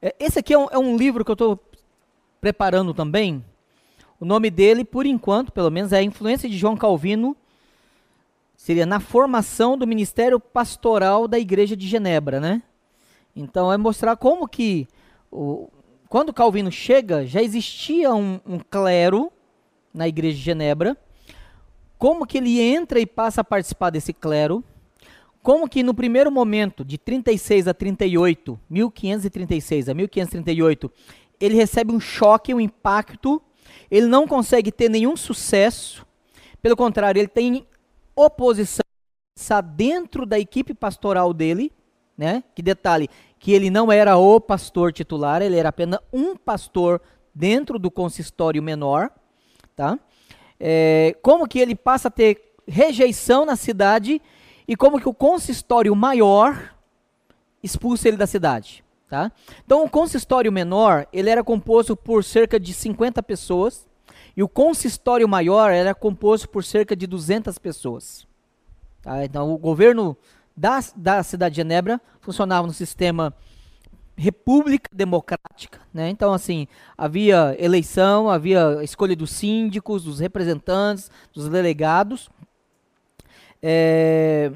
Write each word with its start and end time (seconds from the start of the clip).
É, 0.00 0.14
esse 0.18 0.38
aqui 0.38 0.52
é 0.54 0.58
um, 0.58 0.66
é 0.70 0.78
um 0.78 0.96
livro 0.96 1.24
que 1.24 1.30
eu 1.30 1.34
estou 1.34 1.58
preparando 2.40 2.94
também. 2.94 3.44
O 4.20 4.24
nome 4.24 4.50
dele, 4.50 4.84
por 4.84 5.06
enquanto, 5.06 5.52
pelo 5.52 5.70
menos, 5.70 5.92
é 5.92 5.98
a 5.98 6.02
influência 6.02 6.48
de 6.48 6.56
João 6.56 6.76
Calvino. 6.76 7.36
Seria 8.56 8.86
na 8.86 9.00
formação 9.00 9.78
do 9.78 9.86
ministério 9.86 10.40
pastoral 10.40 11.28
da 11.28 11.38
Igreja 11.38 11.76
de 11.76 11.86
Genebra, 11.86 12.40
né? 12.40 12.62
Então 13.34 13.72
é 13.72 13.76
mostrar 13.76 14.16
como 14.16 14.48
que 14.48 14.88
o, 15.30 15.68
quando 16.08 16.32
Calvino 16.32 16.72
chega, 16.72 17.26
já 17.26 17.42
existia 17.42 18.12
um, 18.14 18.40
um 18.44 18.58
clero 18.58 19.30
na 19.92 20.08
Igreja 20.08 20.36
de 20.36 20.42
Genebra. 20.42 20.96
Como 21.96 22.26
que 22.26 22.38
ele 22.38 22.60
entra 22.60 22.98
e 22.98 23.06
passa 23.06 23.42
a 23.42 23.44
participar 23.44 23.90
desse 23.90 24.12
clero? 24.12 24.64
Como 25.42 25.68
que 25.68 25.82
no 25.82 25.94
primeiro 25.94 26.30
momento, 26.30 26.84
de 26.84 26.98
36 26.98 27.68
a 27.68 27.74
38, 27.74 28.58
1536 28.68 29.88
a 29.88 29.94
1538, 29.94 30.92
ele 31.40 31.54
recebe 31.54 31.92
um 31.92 32.00
choque, 32.00 32.52
um 32.52 32.60
impacto, 32.60 33.40
ele 33.90 34.06
não 34.06 34.26
consegue 34.26 34.72
ter 34.72 34.88
nenhum 34.88 35.16
sucesso, 35.16 36.06
pelo 36.60 36.76
contrário, 36.76 37.18
ele 37.20 37.28
tem 37.28 37.66
oposição 38.14 38.82
dentro 39.74 40.26
da 40.26 40.38
equipe 40.38 40.74
pastoral 40.74 41.32
dele, 41.32 41.72
né? 42.16 42.42
Que 42.54 42.60
detalhe, 42.60 43.08
que 43.38 43.52
ele 43.52 43.70
não 43.70 43.92
era 43.92 44.16
o 44.16 44.40
pastor 44.40 44.92
titular, 44.92 45.40
ele 45.40 45.56
era 45.56 45.68
apenas 45.68 46.00
um 46.12 46.36
pastor 46.36 47.00
dentro 47.32 47.78
do 47.78 47.90
consistório 47.90 48.60
menor, 48.60 49.10
tá? 49.76 49.96
É, 50.58 51.16
como 51.22 51.46
que 51.46 51.60
ele 51.60 51.76
passa 51.76 52.08
a 52.08 52.10
ter 52.10 52.54
rejeição 52.66 53.46
na 53.46 53.54
cidade 53.54 54.20
e 54.68 54.76
como 54.76 55.00
que 55.00 55.08
o 55.08 55.14
consistório 55.14 55.96
maior 55.96 56.74
expulsa 57.62 58.06
ele 58.06 58.18
da 58.18 58.26
cidade, 58.26 58.84
tá? 59.08 59.32
Então 59.64 59.82
o 59.82 59.88
consistório 59.88 60.52
menor, 60.52 61.08
ele 61.10 61.30
era 61.30 61.42
composto 61.42 61.96
por 61.96 62.22
cerca 62.22 62.60
de 62.60 62.74
50 62.74 63.22
pessoas 63.22 63.88
e 64.36 64.42
o 64.42 64.48
consistório 64.48 65.26
maior 65.26 65.70
era 65.70 65.94
composto 65.94 66.48
por 66.48 66.62
cerca 66.62 66.94
de 66.94 67.06
200 67.06 67.58
pessoas. 67.58 68.26
Tá? 69.02 69.24
Então 69.24 69.52
o 69.52 69.58
governo 69.58 70.16
da, 70.54 70.80
da 70.94 71.22
cidade 71.22 71.54
de 71.54 71.62
Genebra 71.62 72.00
funcionava 72.20 72.66
no 72.66 72.72
sistema 72.72 73.34
república 74.16 74.90
democrática, 74.92 75.80
né? 75.94 76.10
Então 76.10 76.32
assim 76.32 76.66
havia 76.96 77.56
eleição, 77.58 78.28
havia 78.28 78.82
escolha 78.82 79.14
dos 79.14 79.30
síndicos, 79.30 80.04
dos 80.04 80.18
representantes, 80.18 81.10
dos 81.32 81.48
delegados. 81.48 82.28
É, 83.62 84.52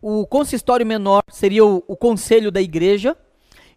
o 0.00 0.26
consistório 0.26 0.86
menor 0.86 1.22
seria 1.30 1.64
o, 1.64 1.82
o, 1.86 1.96
conselho 1.96 2.50
da 2.50 2.60
igreja 2.60 3.16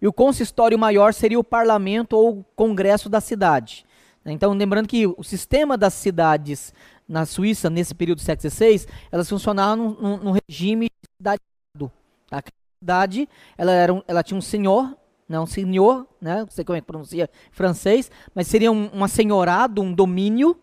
e 0.02 0.08
o 0.08 0.14
consistório 0.14 0.78
maior 0.78 1.14
seria 1.14 1.40
o 1.40 1.44
parlamento 1.44 2.14
ou 2.14 2.40
o 2.40 2.44
congresso 2.56 3.10
da 3.10 3.20
cidade. 3.20 3.86
Então 4.26 4.54
lembrando 4.54 4.88
que 4.88 5.08
o 5.08 5.24
sistema 5.24 5.78
das 5.78 5.94
cidades 5.94 6.74
na 7.08 7.26
Suíça 7.26 7.70
nesse 7.70 7.94
período 7.94 8.20
do 8.20 8.24
século 8.24 8.50
XVI 8.50 8.86
elas 9.12 9.28
funcionavam 9.28 9.98
num 10.00 10.32
regime 10.48 10.86
de 10.86 11.10
cidade 11.18 11.42
a 12.32 12.42
cidade, 12.82 13.30
ela, 13.58 13.72
era 13.72 13.94
um, 13.94 14.02
ela 14.08 14.24
tinha 14.24 14.38
um 14.38 14.42
senhor, 14.42 14.96
né, 15.28 15.40
um 15.40 15.46
senhor, 15.46 16.08
né, 16.20 16.40
não 16.40 16.50
sei 16.50 16.64
como 16.64 16.78
é 16.78 16.82
que 16.82 16.88
pronuncia 16.88 17.30
francês, 17.52 18.10
mas 18.34 18.48
seria 18.48 18.72
um, 18.72 18.90
um 18.94 19.04
assenhorado, 19.04 19.82
um 19.82 19.94
domínio, 19.94 20.58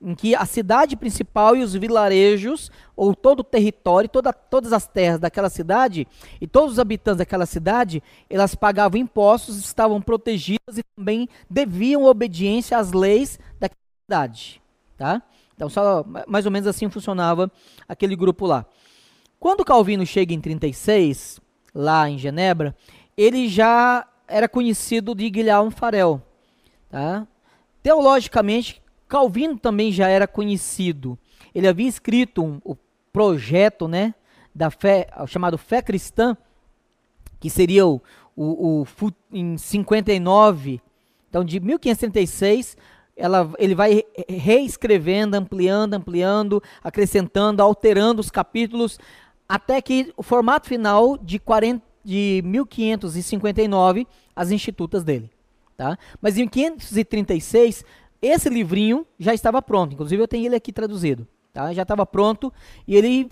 em 0.00 0.14
que 0.14 0.34
a 0.34 0.46
cidade 0.46 0.96
principal 0.96 1.54
e 1.54 1.62
os 1.62 1.74
vilarejos, 1.74 2.70
ou 2.96 3.14
todo 3.14 3.40
o 3.40 3.44
território, 3.44 4.08
toda, 4.08 4.32
todas 4.32 4.72
as 4.72 4.86
terras 4.86 5.20
daquela 5.20 5.50
cidade, 5.50 6.08
e 6.40 6.46
todos 6.46 6.72
os 6.72 6.78
habitantes 6.78 7.18
daquela 7.18 7.44
cidade, 7.44 8.02
elas 8.28 8.54
pagavam 8.54 8.98
impostos, 8.98 9.58
estavam 9.58 10.00
protegidas 10.00 10.78
e 10.78 10.82
também 10.96 11.28
deviam 11.48 12.04
obediência 12.04 12.78
às 12.78 12.92
leis 12.92 13.38
daquela 13.58 13.78
cidade. 14.04 14.62
Tá? 14.96 15.22
Então, 15.54 15.68
só, 15.68 16.04
mais 16.26 16.46
ou 16.46 16.52
menos 16.52 16.66
assim 16.66 16.88
funcionava 16.88 17.50
aquele 17.86 18.16
grupo 18.16 18.46
lá. 18.46 18.64
Quando 19.38 19.64
Calvino 19.64 20.06
chega 20.06 20.32
em 20.32 20.40
36, 20.40 21.40
lá 21.74 22.08
em 22.08 22.18
Genebra, 22.18 22.74
ele 23.16 23.48
já 23.48 24.06
era 24.26 24.48
conhecido 24.48 25.14
de 25.14 25.28
Guilherme 25.28 25.70
Farel. 25.70 26.22
Tá? 26.88 27.26
Teologicamente, 27.82 28.79
Calvino 29.10 29.58
também 29.58 29.90
já 29.90 30.08
era 30.08 30.28
conhecido. 30.28 31.18
Ele 31.52 31.66
havia 31.66 31.88
escrito 31.88 32.44
um, 32.44 32.60
o 32.64 32.76
projeto 33.12 33.88
né, 33.88 34.14
da 34.54 34.70
fé, 34.70 35.08
chamado 35.26 35.58
Fé 35.58 35.82
Cristã, 35.82 36.36
que 37.40 37.50
seria 37.50 37.84
o, 37.84 38.00
o, 38.36 38.82
o 38.82 39.12
em 39.32 39.58
59, 39.58 40.80
então 41.28 41.44
de 41.44 41.58
1536, 41.58 42.76
ela, 43.16 43.52
ele 43.58 43.74
vai 43.74 44.04
reescrevendo, 44.28 45.36
ampliando, 45.36 45.94
ampliando, 45.94 46.62
acrescentando, 46.82 47.62
alterando 47.62 48.20
os 48.20 48.30
capítulos, 48.30 48.96
até 49.48 49.82
que 49.82 50.12
o 50.16 50.22
formato 50.22 50.68
final 50.68 51.18
de, 51.18 51.40
40, 51.40 51.84
de 52.04 52.42
1559, 52.44 54.06
as 54.36 54.52
institutas 54.52 55.02
dele. 55.02 55.30
Tá? 55.76 55.98
Mas 56.20 56.38
em 56.38 56.46
536, 56.46 57.84
esse 58.20 58.48
livrinho 58.48 59.06
já 59.18 59.32
estava 59.32 59.62
pronto. 59.62 59.94
Inclusive 59.94 60.22
eu 60.22 60.28
tenho 60.28 60.46
ele 60.46 60.56
aqui 60.56 60.72
traduzido. 60.72 61.26
Tá? 61.52 61.72
Já 61.72 61.82
estava 61.82 62.04
pronto 62.06 62.52
e 62.86 62.96
ele 62.96 63.28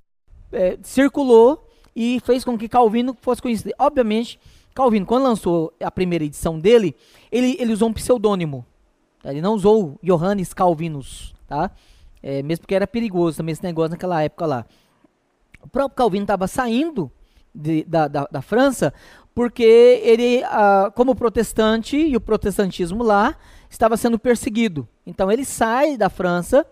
é, 0.53 0.79
circulou 0.83 1.69
e 1.95 2.21
fez 2.21 2.45
com 2.45 2.57
que 2.57 2.69
Calvino 2.69 3.17
fosse 3.21 3.43
conhecido. 3.43 3.73
Obviamente, 3.79 4.39
Calvino, 4.75 5.05
quando 5.05 5.25
lançou 5.25 5.73
a 5.83 5.91
primeira 5.91 6.25
edição 6.25 6.59
dele, 6.59 6.95
ele, 7.31 7.57
ele 7.59 7.73
usou 7.73 7.89
um 7.89 7.93
pseudônimo. 7.93 8.65
Tá? 9.23 9.31
Ele 9.31 9.41
não 9.41 9.55
usou 9.55 9.99
Johannes 10.03 10.55
Calvinus, 10.55 11.35
tá? 11.47 11.71
É, 12.23 12.43
mesmo 12.43 12.63
porque 12.63 12.75
era 12.75 12.87
perigoso 12.87 13.37
também 13.37 13.53
esse 13.53 13.63
negócio 13.63 13.91
naquela 13.91 14.23
época 14.23 14.47
lá. 14.47 14.67
O 15.63 15.69
próprio 15.69 15.97
Calvino 15.97 16.25
estava 16.25 16.47
saindo 16.47 17.11
de, 17.55 17.85
da, 17.85 18.09
da, 18.09 18.29
da, 18.31 18.43
França 18.43 18.93
porque 19.35 20.01
ele, 20.03 20.43
ah, 20.45 20.93
como 20.95 21.15
protestante, 21.15 21.97
e 21.97 22.17
o 22.17 22.21
protestantismo 22.21 23.03
lá 23.03 23.37
estava 23.69 23.97
sendo 23.97 24.19
perseguido. 24.19 24.89
Então 25.07 25.31
ele 25.31 25.45
sai 25.45 25.97
da 25.97 26.09
França, 26.09 26.67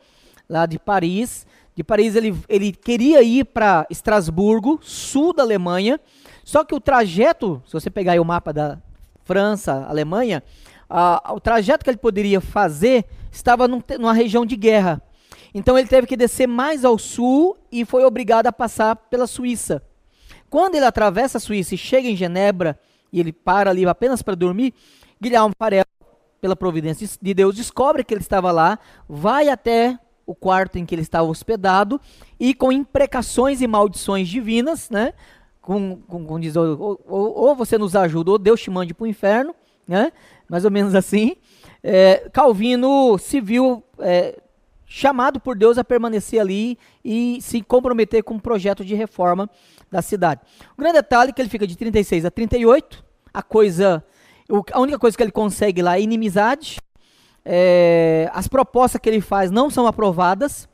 lá 0.48 0.66
de 0.66 0.78
Paris. 0.78 1.46
De 1.74 1.84
Paris 1.84 2.14
ele, 2.14 2.34
ele 2.48 2.72
queria 2.72 3.22
ir 3.22 3.44
para 3.44 3.86
Estrasburgo, 3.90 4.78
sul 4.82 5.32
da 5.32 5.42
Alemanha. 5.42 6.00
Só 6.44 6.64
que 6.64 6.74
o 6.74 6.80
trajeto, 6.80 7.62
se 7.66 7.72
você 7.72 7.90
pegar 7.90 8.20
o 8.20 8.24
mapa 8.24 8.52
da 8.52 8.78
França, 9.24 9.84
Alemanha, 9.88 10.42
o 11.30 11.40
trajeto 11.40 11.84
que 11.84 11.90
ele 11.90 11.96
poderia 11.96 12.40
fazer 12.40 13.04
estava 13.30 13.66
num, 13.66 13.82
numa 13.98 14.12
região 14.12 14.46
de 14.46 14.56
guerra. 14.56 15.02
Então 15.52 15.78
ele 15.78 15.88
teve 15.88 16.06
que 16.06 16.16
descer 16.16 16.46
mais 16.46 16.84
ao 16.84 16.98
sul 16.98 17.56
e 17.72 17.84
foi 17.84 18.04
obrigado 18.04 18.46
a 18.46 18.52
passar 18.52 18.94
pela 18.94 19.26
Suíça. 19.26 19.82
Quando 20.48 20.76
ele 20.76 20.84
atravessa 20.84 21.38
a 21.38 21.40
Suíça 21.40 21.74
e 21.74 21.78
chega 21.78 22.08
em 22.08 22.16
Genebra, 22.16 22.78
e 23.12 23.18
ele 23.18 23.32
para 23.32 23.70
ali 23.70 23.86
apenas 23.86 24.22
para 24.22 24.34
dormir, 24.34 24.72
Guilherme 25.20 25.54
Farel, 25.58 25.84
pela 26.40 26.56
providência 26.56 27.08
de 27.20 27.34
Deus, 27.34 27.54
descobre 27.54 28.04
que 28.04 28.14
ele 28.14 28.20
estava 28.20 28.52
lá, 28.52 28.78
vai 29.08 29.48
até 29.48 29.98
o 30.26 30.34
quarto 30.34 30.76
em 30.76 30.84
que 30.84 30.94
ele 30.94 31.02
estava 31.02 31.28
hospedado 31.28 32.00
e 32.38 32.52
com 32.52 32.72
imprecações 32.72 33.60
e 33.62 33.66
maldições 33.66 34.28
divinas, 34.28 34.90
né? 34.90 35.12
Com, 35.62 35.96
com, 35.96 36.24
com 36.24 36.40
diz, 36.40 36.56
ou, 36.56 37.00
ou, 37.06 37.38
ou, 37.38 37.56
você 37.56 37.78
nos 37.78 37.96
ajuda 37.96 38.32
ou 38.32 38.38
Deus 38.38 38.60
te 38.60 38.70
mande 38.70 38.94
para 38.94 39.04
o 39.04 39.06
inferno, 39.06 39.54
né? 39.86 40.12
Mais 40.48 40.64
ou 40.64 40.70
menos 40.70 40.94
assim. 40.94 41.36
É, 41.82 42.28
Calvino 42.32 43.18
se 43.18 43.40
viu 43.40 43.82
é, 43.98 44.40
chamado 44.86 45.40
por 45.40 45.56
Deus 45.56 45.78
a 45.78 45.84
permanecer 45.84 46.40
ali 46.40 46.78
e 47.04 47.38
se 47.40 47.60
comprometer 47.62 48.22
com 48.22 48.34
um 48.34 48.38
projeto 48.38 48.84
de 48.84 48.94
reforma 48.94 49.50
da 49.90 50.00
cidade. 50.02 50.40
O 50.76 50.80
grande 50.80 50.94
detalhe 50.94 51.30
é 51.30 51.32
que 51.32 51.42
ele 51.42 51.48
fica 51.48 51.66
de 51.66 51.76
36 51.76 52.24
a 52.24 52.30
38, 52.30 53.04
a 53.34 53.42
coisa, 53.42 54.04
a 54.72 54.80
única 54.80 54.98
coisa 54.98 55.16
que 55.16 55.22
ele 55.22 55.32
consegue 55.32 55.82
lá 55.82 55.96
é 55.96 56.02
inimizade, 56.02 56.78
é, 57.44 58.30
as 58.32 58.48
propostas 58.48 59.00
que 59.00 59.08
ele 59.08 59.20
faz 59.20 59.50
não 59.50 59.70
são 59.70 59.86
aprovadas, 59.86 60.68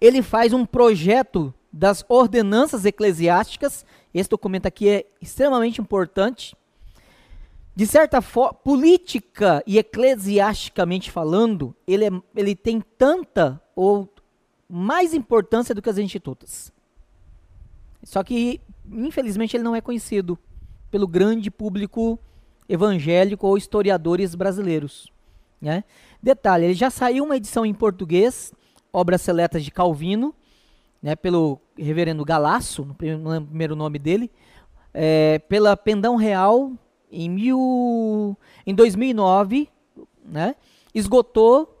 ele 0.00 0.22
faz 0.22 0.52
um 0.52 0.64
projeto 0.64 1.52
das 1.72 2.04
ordenanças 2.08 2.84
eclesiásticas, 2.84 3.84
esse 4.12 4.28
documento 4.28 4.66
aqui 4.66 4.88
é 4.88 5.06
extremamente 5.20 5.80
importante, 5.80 6.56
de 7.74 7.86
certa 7.86 8.20
forma, 8.20 8.54
política 8.54 9.62
e 9.66 9.78
eclesiasticamente 9.78 11.10
falando, 11.10 11.74
ele, 11.86 12.04
é, 12.04 12.10
ele 12.36 12.54
tem 12.54 12.80
tanta 12.96 13.60
ou 13.74 14.08
mais 14.68 15.12
importância 15.12 15.74
do 15.74 15.82
que 15.82 15.90
as 15.90 15.98
institutas. 15.98 16.72
Só 18.02 18.22
que, 18.22 18.60
infelizmente, 18.88 19.56
ele 19.56 19.64
não 19.64 19.74
é 19.74 19.80
conhecido 19.80 20.38
pelo 20.90 21.08
grande 21.08 21.50
público 21.50 22.18
evangélico 22.68 23.46
ou 23.46 23.56
historiadores 23.56 24.34
brasileiros. 24.34 25.12
Né? 25.60 25.84
Detalhe, 26.22 26.66
ele 26.66 26.74
já 26.74 26.90
saiu 26.90 27.24
uma 27.24 27.36
edição 27.36 27.64
em 27.64 27.74
português, 27.74 28.52
Obras 28.92 29.22
Seletas 29.22 29.64
de 29.64 29.70
Calvino, 29.70 30.34
né, 31.02 31.14
pelo 31.14 31.60
reverendo 31.76 32.24
Galasso, 32.24 32.84
no 32.84 32.94
primeiro 32.94 33.76
nome 33.76 33.98
dele, 33.98 34.30
é, 34.94 35.38
pela 35.40 35.76
Pendão 35.76 36.16
Real 36.16 36.72
em, 37.12 37.28
mil, 37.28 38.36
em 38.66 38.74
2009, 38.74 39.68
né, 40.24 40.54
esgotou 40.94 41.78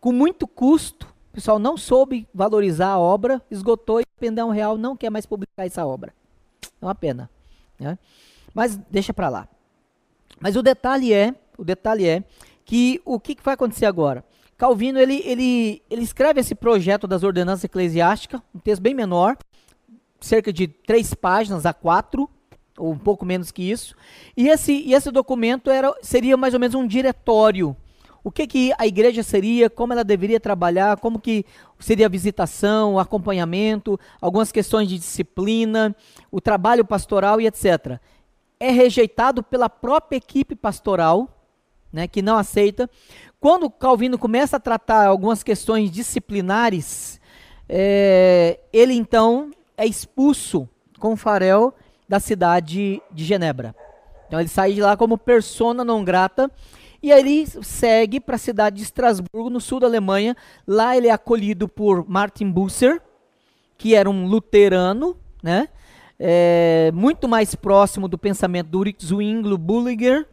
com 0.00 0.12
muito 0.12 0.46
custo. 0.46 1.12
O 1.30 1.34
pessoal 1.34 1.58
não 1.58 1.76
soube 1.76 2.26
valorizar 2.32 2.88
a 2.88 2.98
obra, 2.98 3.42
esgotou 3.50 4.00
e 4.00 4.04
Pendão 4.18 4.50
Real 4.50 4.78
não 4.78 4.96
quer 4.96 5.10
mais 5.10 5.26
publicar 5.26 5.66
essa 5.66 5.84
obra. 5.84 6.14
É 6.80 6.84
uma 6.84 6.94
pena. 6.94 7.28
Né? 7.78 7.98
Mas 8.54 8.76
deixa 8.76 9.12
para 9.12 9.28
lá. 9.28 9.48
Mas 10.44 10.56
o 10.56 10.62
detalhe 10.62 11.10
é, 11.10 11.34
o 11.56 11.64
detalhe 11.64 12.06
é 12.06 12.22
que 12.66 13.00
o 13.02 13.18
que, 13.18 13.34
que 13.34 13.42
vai 13.42 13.54
acontecer 13.54 13.86
agora? 13.86 14.22
Calvino 14.58 14.98
ele, 14.98 15.22
ele, 15.24 15.82
ele 15.88 16.02
escreve 16.02 16.38
esse 16.38 16.54
projeto 16.54 17.06
das 17.06 17.22
ordenanças 17.22 17.64
eclesiásticas, 17.64 18.42
um 18.54 18.58
texto 18.58 18.82
bem 18.82 18.92
menor, 18.92 19.38
cerca 20.20 20.52
de 20.52 20.68
três 20.68 21.14
páginas 21.14 21.64
a 21.64 21.72
quatro, 21.72 22.28
ou 22.76 22.92
um 22.92 22.98
pouco 22.98 23.24
menos 23.24 23.50
que 23.50 23.62
isso. 23.62 23.96
E 24.36 24.50
esse, 24.50 24.74
e 24.74 24.92
esse 24.92 25.10
documento 25.10 25.70
era, 25.70 25.90
seria 26.02 26.36
mais 26.36 26.52
ou 26.52 26.60
menos 26.60 26.74
um 26.74 26.86
diretório. 26.86 27.74
O 28.22 28.30
que, 28.30 28.46
que 28.46 28.72
a 28.76 28.86
igreja 28.86 29.22
seria, 29.22 29.70
como 29.70 29.94
ela 29.94 30.04
deveria 30.04 30.38
trabalhar, 30.38 30.98
como 30.98 31.18
que 31.18 31.46
seria 31.78 32.04
a 32.04 32.10
visitação, 32.10 32.94
o 32.94 32.98
acompanhamento, 32.98 33.98
algumas 34.20 34.52
questões 34.52 34.90
de 34.90 34.98
disciplina, 34.98 35.96
o 36.30 36.38
trabalho 36.38 36.84
pastoral 36.84 37.40
e 37.40 37.46
etc. 37.46 37.98
É 38.58 38.70
rejeitado 38.70 39.42
pela 39.42 39.68
própria 39.68 40.16
equipe 40.16 40.54
pastoral, 40.54 41.28
né, 41.92 42.08
que 42.08 42.22
não 42.22 42.36
aceita. 42.36 42.88
Quando 43.40 43.70
Calvino 43.70 44.18
começa 44.18 44.56
a 44.56 44.60
tratar 44.60 45.06
algumas 45.06 45.42
questões 45.42 45.90
disciplinares, 45.90 47.20
é, 47.68 48.60
ele 48.72 48.94
então 48.94 49.50
é 49.76 49.86
expulso 49.86 50.68
com 50.98 51.16
farel 51.16 51.74
da 52.08 52.18
cidade 52.20 53.02
de 53.10 53.24
Genebra. 53.24 53.74
Então 54.26 54.40
ele 54.40 54.48
sai 54.48 54.72
de 54.72 54.80
lá 54.80 54.96
como 54.96 55.18
persona 55.18 55.84
não 55.84 56.04
grata 56.04 56.50
e 57.04 57.12
aí 57.12 57.20
ele 57.20 57.46
segue 57.62 58.18
para 58.18 58.36
a 58.36 58.38
cidade 58.38 58.76
de 58.76 58.82
Estrasburgo, 58.82 59.50
no 59.50 59.60
sul 59.60 59.78
da 59.78 59.86
Alemanha. 59.86 60.34
Lá 60.66 60.96
ele 60.96 61.08
é 61.08 61.10
acolhido 61.10 61.68
por 61.68 62.08
Martin 62.08 62.50
Busser, 62.50 62.98
que 63.76 63.94
era 63.94 64.08
um 64.08 64.26
luterano, 64.26 65.14
né? 65.42 65.68
É, 66.18 66.90
muito 66.94 67.28
mais 67.28 67.54
próximo 67.54 68.06
do 68.08 68.16
pensamento 68.16 68.68
do 68.68 68.78
Ulrich 68.78 69.04
Zwingli 69.04 69.56
Bullinger 69.56 70.28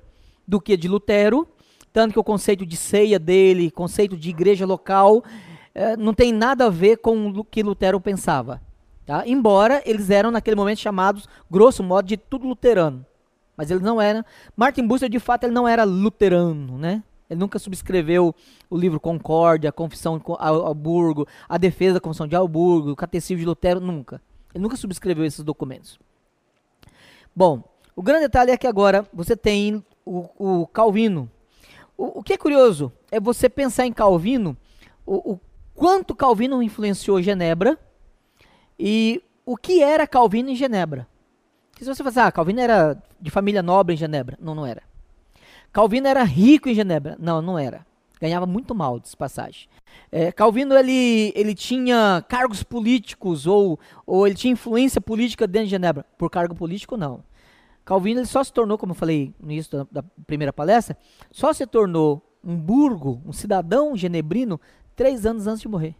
do 0.48 0.62
que 0.62 0.78
de 0.78 0.88
Lutero. 0.88 1.48
Tanto 1.94 2.14
que 2.14 2.20
o 2.20 2.24
conceito 2.24 2.66
de 2.66 2.78
ceia 2.78 3.20
dele, 3.20 3.70
conceito 3.70 4.16
de 4.16 4.30
igreja 4.30 4.66
local, 4.66 5.24
é, 5.76 5.98
não 5.98 6.14
tem 6.14 6.32
nada 6.32 6.66
a 6.66 6.70
ver 6.70 6.98
com 6.98 7.28
o 7.28 7.44
que 7.44 7.64
Lutero 7.64 8.00
pensava. 8.00 8.62
Tá? 9.06 9.24
Embora 9.28 9.82
eles 9.86 10.10
eram 10.10 10.32
naquele 10.32 10.56
momento 10.56 10.80
chamados, 10.80 11.28
grosso 11.50 11.84
modo, 11.84 12.08
de 12.08 12.16
tudo 12.18 12.48
luterano. 12.48 13.06
Mas 13.58 13.70
eles 13.70 13.84
não 13.84 14.02
eram. 14.02 14.24
Martin 14.56 14.88
Bucer, 14.88 15.10
de 15.10 15.20
fato, 15.20 15.44
ele 15.44 15.54
não 15.54 15.68
era 15.68 15.84
luterano, 15.84 16.78
né? 16.78 17.04
Ele 17.30 17.40
nunca 17.40 17.60
subscreveu 17.60 18.36
o 18.70 18.78
livro 18.78 19.00
Concórdia, 19.00 19.70
a 19.70 19.74
Confissão 19.74 20.18
de 20.18 20.24
Alburgo, 20.38 21.28
a 21.48 21.58
Defesa 21.58 21.96
da 21.96 22.00
Confissão 22.02 22.28
de 22.28 22.36
Alburgo, 22.36 22.92
o 22.92 22.96
Catecismo 22.96 23.40
de 23.40 23.46
Lutero, 23.46 23.80
nunca. 23.80 24.22
Ele 24.54 24.62
nunca 24.62 24.76
subscreveu 24.76 25.26
esses 25.26 25.44
documentos. 25.44 26.00
Bom, 27.36 27.64
o 27.96 28.02
grande 28.02 28.24
detalhe 28.24 28.52
é 28.52 28.58
que 28.58 28.68
agora 28.68 29.06
você 29.14 29.36
tem 29.36 29.84
o, 30.06 30.62
o 30.62 30.68
Calvino. 30.68 31.30
O, 31.98 32.20
o, 32.20 32.24
que 32.24 32.34
é 32.34 32.38
curioso 32.38 32.92
é 33.12 33.20
você 33.20 33.50
pensar 33.50 33.86
em 33.86 33.94
Calvino, 33.94 34.58
o, 35.06 35.34
o 35.34 35.40
quanto 35.74 36.16
Calvino 36.16 36.62
influenciou 36.62 37.22
Genebra, 37.22 37.78
e 38.78 39.24
o 39.46 39.56
que 39.56 39.84
era 39.84 40.08
Calvino 40.08 40.50
em 40.50 40.56
Genebra? 40.56 41.08
se 41.78 41.86
você 41.86 42.04
falar, 42.04 42.28
ah, 42.28 42.32
Calvino 42.32 42.60
era 42.60 43.02
de 43.20 43.32
família 43.32 43.64
nobre 43.64 43.96
em 43.96 43.98
Genebra. 43.98 44.38
Não, 44.40 44.54
não 44.54 44.66
era. 44.66 44.84
Calvino 45.74 46.08
era 46.08 46.24
rico 46.24 46.70
em 46.70 46.76
Genebra. 46.76 47.16
Não, 47.20 47.42
não 47.42 47.58
era. 47.58 47.86
Ganhava 48.22 48.46
muito 48.46 48.76
mal, 48.76 49.00
de 49.00 49.18
passagem. 49.18 49.68
É, 50.12 50.32
Calvino, 50.32 50.76
ele, 50.78 51.34
ele 51.36 51.56
tinha 51.56 52.24
cargos 52.30 52.62
políticos 52.62 53.48
ou, 53.48 53.80
ou 54.06 54.28
ele 54.28 54.36
tinha 54.36 54.54
influência 54.54 55.02
política 55.02 55.48
dentro 55.48 55.66
de 55.66 55.72
Genebra. 55.72 56.06
Por 56.18 56.30
cargo 56.30 56.54
político, 56.54 56.96
não. 56.96 57.24
Calvino 57.84 58.20
ele 58.20 58.28
só 58.28 58.44
se 58.44 58.54
tornou, 58.54 58.78
como 58.78 58.92
eu 58.92 58.96
falei 58.96 59.34
no 59.40 59.52
início 59.52 59.80
da, 59.80 60.02
da 60.02 60.10
primeira 60.28 60.54
palestra, 60.54 60.96
só 61.32 61.52
se 61.52 61.66
tornou 61.66 62.22
um 62.44 62.56
burgo, 62.56 63.22
um 63.26 63.34
cidadão 63.34 63.98
genebrino, 63.98 64.62
três 64.96 65.26
anos 65.26 65.48
antes 65.48 65.62
de 65.62 65.68
morrer 65.68 65.96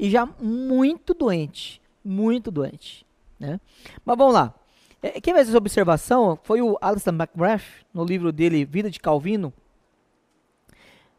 e 0.00 0.08
já 0.08 0.26
muito 0.40 1.12
doente, 1.12 1.80
muito 2.02 2.50
doente. 2.50 3.06
Né? 3.38 3.60
Mas 4.02 4.16
vamos 4.16 4.32
lá. 4.32 4.54
É, 5.02 5.20
quem 5.20 5.34
fez 5.34 5.48
essa 5.48 5.58
observação 5.58 6.38
foi 6.42 6.62
o 6.62 6.78
Alistair 6.80 7.14
McGrath, 7.14 7.84
no 7.92 8.02
livro 8.02 8.32
dele 8.32 8.64
Vida 8.64 8.90
de 8.90 8.98
Calvino, 8.98 9.52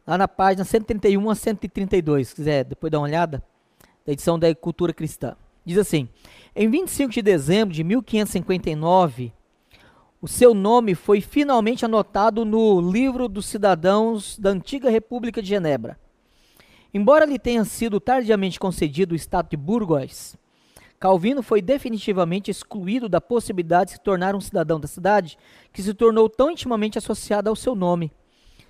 lá 0.06 0.18
na 0.18 0.28
página 0.28 0.64
131 0.64 1.30
a 1.30 1.34
132, 1.34 2.28
se 2.28 2.34
quiser 2.34 2.64
depois 2.64 2.90
dar 2.90 2.98
uma 2.98 3.06
olhada, 3.06 3.42
da 4.04 4.12
edição 4.12 4.38
da 4.38 4.54
Cultura 4.54 4.92
Cristã. 4.92 5.36
Diz 5.64 5.78
assim: 5.78 6.08
Em 6.54 6.68
25 6.68 7.12
de 7.12 7.22
dezembro 7.22 7.74
de 7.74 7.84
1559, 7.84 9.32
o 10.20 10.28
seu 10.28 10.54
nome 10.54 10.94
foi 10.94 11.20
finalmente 11.20 11.84
anotado 11.84 12.44
no 12.44 12.80
livro 12.80 13.28
dos 13.28 13.46
cidadãos 13.46 14.38
da 14.38 14.50
antiga 14.50 14.90
República 14.90 15.40
de 15.42 15.48
Genebra. 15.48 15.98
Embora 16.94 17.24
lhe 17.24 17.38
tenha 17.38 17.64
sido 17.64 17.98
tardiamente 17.98 18.60
concedido 18.60 19.14
o 19.14 19.16
estado 19.16 19.48
de 19.48 19.56
burgos, 19.56 20.36
Calvino 21.00 21.42
foi 21.42 21.60
definitivamente 21.60 22.50
excluído 22.50 23.08
da 23.08 23.20
possibilidade 23.20 23.90
de 23.90 23.96
se 23.96 24.00
tornar 24.00 24.36
um 24.36 24.40
cidadão 24.40 24.78
da 24.78 24.86
cidade, 24.86 25.36
que 25.72 25.82
se 25.82 25.92
tornou 25.92 26.28
tão 26.28 26.50
intimamente 26.50 26.98
associada 26.98 27.50
ao 27.50 27.56
seu 27.56 27.74
nome. 27.74 28.12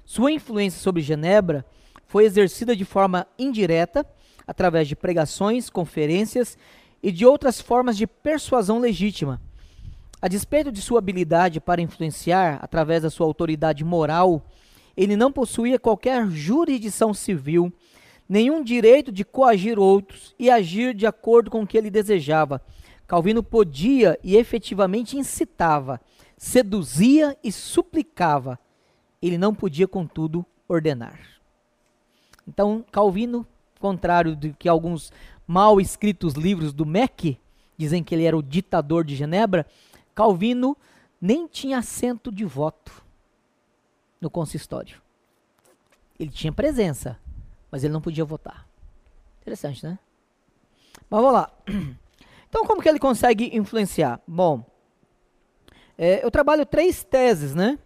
Sua 0.04 0.32
influência 0.32 0.80
sobre 0.80 1.02
Genebra 1.02 1.64
foi 2.06 2.24
exercida 2.24 2.76
de 2.76 2.84
forma 2.84 3.26
indireta, 3.38 4.06
através 4.46 4.88
de 4.88 4.96
pregações, 4.96 5.70
conferências 5.70 6.58
e 7.02 7.10
de 7.10 7.24
outras 7.24 7.60
formas 7.60 7.96
de 7.96 8.06
persuasão 8.06 8.78
legítima. 8.78 9.40
A 10.20 10.28
despeito 10.28 10.70
de 10.70 10.80
sua 10.80 10.98
habilidade 10.98 11.60
para 11.60 11.80
influenciar 11.80 12.58
através 12.62 13.02
da 13.02 13.10
sua 13.10 13.26
autoridade 13.26 13.84
moral, 13.84 14.46
ele 14.96 15.16
não 15.16 15.32
possuía 15.32 15.78
qualquer 15.78 16.28
jurisdição 16.28 17.14
civil 17.14 17.72
nenhum 18.28 18.62
direito 18.62 19.12
de 19.12 19.24
coagir 19.24 19.78
outros 19.78 20.34
e 20.38 20.48
agir 20.48 20.94
de 20.94 21.06
acordo 21.06 21.50
com 21.50 21.62
o 21.62 21.66
que 21.66 21.76
ele 21.76 21.90
desejava. 21.90 22.62
Calvino 23.06 23.42
podia 23.42 24.18
e 24.22 24.36
efetivamente 24.36 25.18
incitava, 25.18 26.00
seduzia 26.36 27.36
e 27.44 27.52
suplicava. 27.52 28.58
Ele 29.22 29.38
não 29.38 29.54
podia, 29.54 29.86
contudo, 29.86 30.44
ordenar. 30.68 31.18
Então, 32.46 32.84
Calvino, 32.90 33.46
contrário 33.78 34.34
do 34.34 34.52
que 34.54 34.68
alguns 34.68 35.12
mal 35.46 35.80
escritos 35.80 36.34
livros 36.34 36.72
do 36.72 36.84
MEC 36.84 37.38
dizem 37.76 38.02
que 38.02 38.14
ele 38.14 38.24
era 38.24 38.36
o 38.36 38.42
ditador 38.42 39.04
de 39.04 39.14
Genebra, 39.14 39.66
Calvino 40.14 40.76
nem 41.20 41.46
tinha 41.46 41.78
assento 41.78 42.32
de 42.32 42.44
voto 42.44 43.02
no 44.20 44.28
consistório. 44.28 45.00
Ele 46.18 46.30
tinha 46.30 46.52
presença, 46.52 47.18
mas 47.70 47.82
ele 47.82 47.92
não 47.92 48.00
podia 48.00 48.24
votar. 48.24 48.66
Interessante, 49.40 49.84
né? 49.84 49.98
Mas 51.08 51.20
vamos 51.20 51.32
lá. 51.32 51.50
Então, 52.48 52.66
como 52.66 52.82
que 52.82 52.88
ele 52.90 52.98
consegue 52.98 53.56
influenciar? 53.56 54.20
Bom, 54.28 54.62
é, 55.96 56.22
eu 56.22 56.30
trabalho 56.30 56.66
três 56.66 57.02
teses, 57.02 57.54
né? 57.54 57.78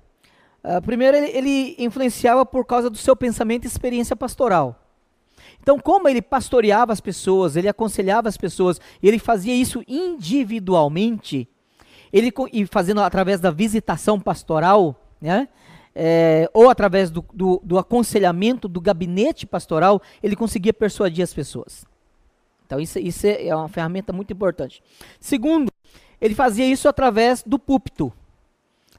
Uh, 0.66 0.82
primeiro, 0.82 1.16
ele, 1.16 1.28
ele 1.28 1.76
influenciava 1.78 2.44
por 2.44 2.64
causa 2.64 2.90
do 2.90 2.96
seu 2.96 3.14
pensamento 3.14 3.64
e 3.64 3.68
experiência 3.68 4.16
pastoral. 4.16 4.82
Então, 5.62 5.78
como 5.78 6.08
ele 6.08 6.20
pastoreava 6.20 6.92
as 6.92 7.00
pessoas, 7.00 7.54
ele 7.54 7.68
aconselhava 7.68 8.28
as 8.28 8.37
pessoas, 8.37 8.80
ele 9.00 9.18
fazia 9.18 9.54
isso 9.54 9.85
individualmente, 9.87 11.49
ele 12.12 12.32
e 12.52 12.66
fazendo 12.66 13.00
através 13.00 13.40
da 13.40 13.50
visitação 13.50 14.18
pastoral, 14.18 15.00
né? 15.20 15.49
é, 15.99 16.50
ou 16.52 16.68
através 16.68 17.11
do, 17.11 17.25
do, 17.32 17.58
do, 17.64 17.78
aconselhamento 17.78 18.68
do 18.68 18.82
gabinete 18.82 19.46
pastoral, 19.46 20.02
ele 20.23 20.37
conseguia 20.37 20.75
persuadir 20.75 21.25
as 21.25 21.32
pessoas. 21.32 21.87
Então, 22.66 22.78
isso, 22.78 22.99
isso 22.99 23.26
é 23.26 23.54
uma 23.56 23.68
ferramenta 23.68 24.12
muito 24.12 24.30
importante. 24.30 24.82
Segundo, 25.18 25.73
ele 26.20 26.35
fazia 26.35 26.66
isso 26.66 26.87
através 26.87 27.42
do 27.42 27.58
púlpito. 27.58 28.12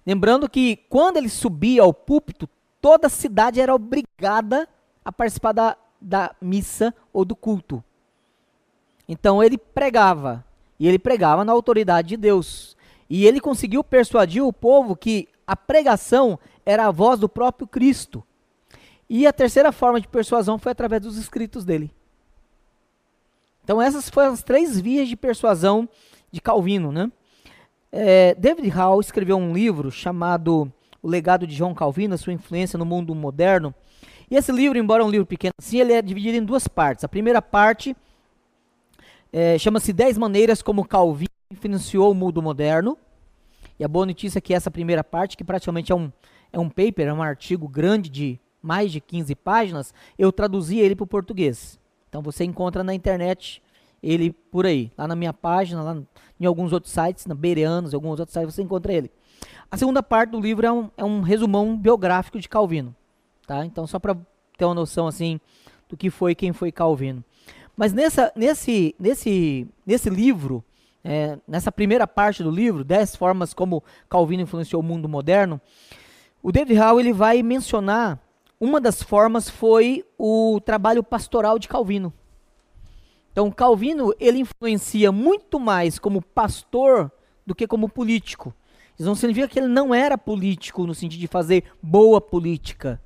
Lembrando 0.08 0.48
que 0.48 0.78
quando 0.90 1.18
ele 1.18 1.28
subia 1.28 1.82
ao 1.82 1.94
púlpito, 1.94 2.48
toda 2.80 3.08
a 3.08 3.10
cidade 3.10 3.60
era 3.60 3.76
obrigada 3.76 4.66
a 5.04 5.12
participar 5.12 5.52
da, 5.52 5.76
da 6.00 6.34
missa 6.40 6.96
ou 7.12 7.26
do 7.26 7.36
culto. 7.36 7.84
Então 9.06 9.44
ele 9.44 9.58
pregava, 9.58 10.46
e 10.80 10.88
ele 10.88 10.98
pregava 10.98 11.44
na 11.44 11.52
autoridade 11.52 12.08
de 12.08 12.16
Deus. 12.16 12.78
E 13.10 13.26
ele 13.26 13.42
conseguiu 13.42 13.84
persuadir 13.84 14.42
o 14.42 14.54
povo 14.54 14.96
que 14.96 15.28
a 15.46 15.58
pregação 15.58 16.40
era 16.66 16.88
a 16.88 16.92
voz 16.92 17.20
do 17.20 17.28
próprio 17.28 17.68
Cristo. 17.68 18.24
E 19.10 19.28
a 19.28 19.34
terceira 19.34 19.74
forma 19.74 20.00
de 20.00 20.08
persuasão 20.08 20.58
foi 20.58 20.72
através 20.72 21.02
dos 21.02 21.18
escritos 21.18 21.66
dele. 21.66 21.92
Então 23.62 23.82
essas 23.82 24.10
foram 24.10 24.32
as 24.32 24.42
três 24.42 24.80
vias 24.80 25.10
de 25.10 25.18
persuasão 25.18 25.90
de 26.32 26.40
Calvino, 26.40 26.94
né? 26.94 27.12
É, 27.92 28.36
David 28.36 28.68
Hall 28.70 29.00
escreveu 29.00 29.38
um 29.38 29.54
livro 29.54 29.90
chamado 29.90 30.72
O 31.02 31.08
Legado 31.08 31.48
de 31.48 31.56
João 31.56 31.74
Calvino, 31.74 32.18
Sua 32.18 32.34
Influência 32.34 32.78
no 32.78 32.86
Mundo 32.86 33.16
Moderno. 33.16 33.74
E 34.30 34.36
esse 34.36 34.52
livro, 34.52 34.78
embora 34.78 35.06
um 35.06 35.10
livro 35.10 35.26
pequeno 35.26 35.54
assim, 35.58 35.80
ele 35.80 35.94
é 35.94 36.02
dividido 36.02 36.38
em 36.38 36.44
duas 36.44 36.68
partes. 36.68 37.04
A 37.04 37.08
primeira 37.08 37.42
parte 37.42 37.96
é, 39.32 39.58
chama-se 39.58 39.94
10 39.94 40.18
maneiras 40.18 40.62
como 40.62 40.86
Calvino 40.86 41.30
influenciou 41.50 42.12
o 42.12 42.16
mundo 42.16 42.42
moderno. 42.42 42.98
E 43.80 43.84
a 43.84 43.88
boa 43.88 44.06
notícia 44.06 44.40
é 44.40 44.42
que 44.42 44.54
essa 44.54 44.72
primeira 44.72 45.04
parte, 45.04 45.38
que 45.38 45.44
praticamente 45.44 45.92
é 45.92 45.96
um, 45.96 46.12
é 46.52 46.60
um 46.60 46.70
paper, 46.70 47.08
é 47.08 47.14
um 47.14 47.22
artigo 47.22 47.68
grande 47.68 48.10
de 48.10 48.40
mais 48.62 48.92
de 48.92 49.00
15 49.00 49.34
páginas, 49.36 49.94
eu 50.18 50.32
traduzi 50.32 50.80
ele 50.80 50.96
para 50.96 51.04
o 51.04 51.08
português. 51.08 51.80
Então 52.10 52.22
você 52.22 52.44
encontra 52.44 52.84
na 52.84 52.94
internet 52.94 53.62
ele 54.02 54.32
por 54.32 54.66
aí, 54.66 54.92
lá 54.98 55.08
na 55.08 55.16
minha 55.16 55.34
página, 55.34 55.82
lá 55.82 55.98
em 56.40 56.46
alguns 56.46 56.72
outros 56.72 56.94
sites, 56.94 57.26
na 57.26 57.36
Bereanos, 57.36 57.94
alguns 57.94 58.20
outros 58.20 58.34
sites 58.34 58.56
você 58.56 58.62
encontra 58.62 58.94
ele. 58.94 59.12
A 59.70 59.78
segunda 59.78 60.02
parte 60.02 60.32
do 60.32 60.40
livro 60.40 60.66
é 60.66 60.72
um, 60.72 60.90
é 60.98 61.04
um 61.04 61.22
resumão 61.22 61.78
biográfico 61.78 62.40
de 62.40 62.48
Calvino, 62.48 62.96
tá? 63.46 63.66
Então 63.66 63.86
só 63.86 64.00
para 64.00 64.16
ter 64.58 64.66
uma 64.66 64.74
noção 64.74 65.08
assim 65.08 65.40
do 65.90 65.98
que 65.98 66.10
foi 66.10 66.36
quem 66.36 66.54
foi 66.54 66.72
Calvino. 66.72 67.24
Mas 67.76 67.94
nessa, 67.94 68.32
nesse, 68.36 68.96
nesse, 69.00 69.68
nesse 69.86 70.10
livro, 70.10 70.64
é, 71.04 71.38
nessa 71.48 71.72
primeira 71.72 72.08
parte 72.08 72.42
do 72.42 72.50
livro, 72.50 72.84
10 72.84 73.16
formas 73.16 73.54
como 73.54 73.84
Calvino 74.10 74.44
influenciou 74.44 74.82
o 74.82 74.86
mundo 74.86 75.08
moderno, 75.08 75.62
o 76.42 76.52
David 76.52 76.80
Hall 76.80 77.00
ele 77.00 77.14
vai 77.14 77.44
mencionar 77.44 78.20
uma 78.60 78.82
das 78.82 79.04
formas 79.04 79.50
foi 79.50 80.04
o 80.18 80.60
trabalho 80.66 81.04
pastoral 81.04 81.60
de 81.60 81.68
Calvino. 81.68 82.12
Então, 83.38 83.52
Calvino 83.52 84.12
ele 84.20 84.40
influencia 84.40 85.12
muito 85.12 85.60
mais 85.60 86.00
como 86.00 86.24
pastor 86.24 87.12
do 87.46 87.54
que 87.54 87.68
como 87.68 87.88
político. 87.88 88.52
Isso 88.98 89.08
não 89.08 89.14
significa 89.14 89.48
que 89.48 89.60
ele 89.60 89.68
não 89.68 89.94
era 89.94 90.18
político 90.18 90.88
no 90.88 90.96
sentido 90.96 91.20
de 91.20 91.28
fazer 91.28 91.66
boa 91.80 92.20
política, 92.20 93.00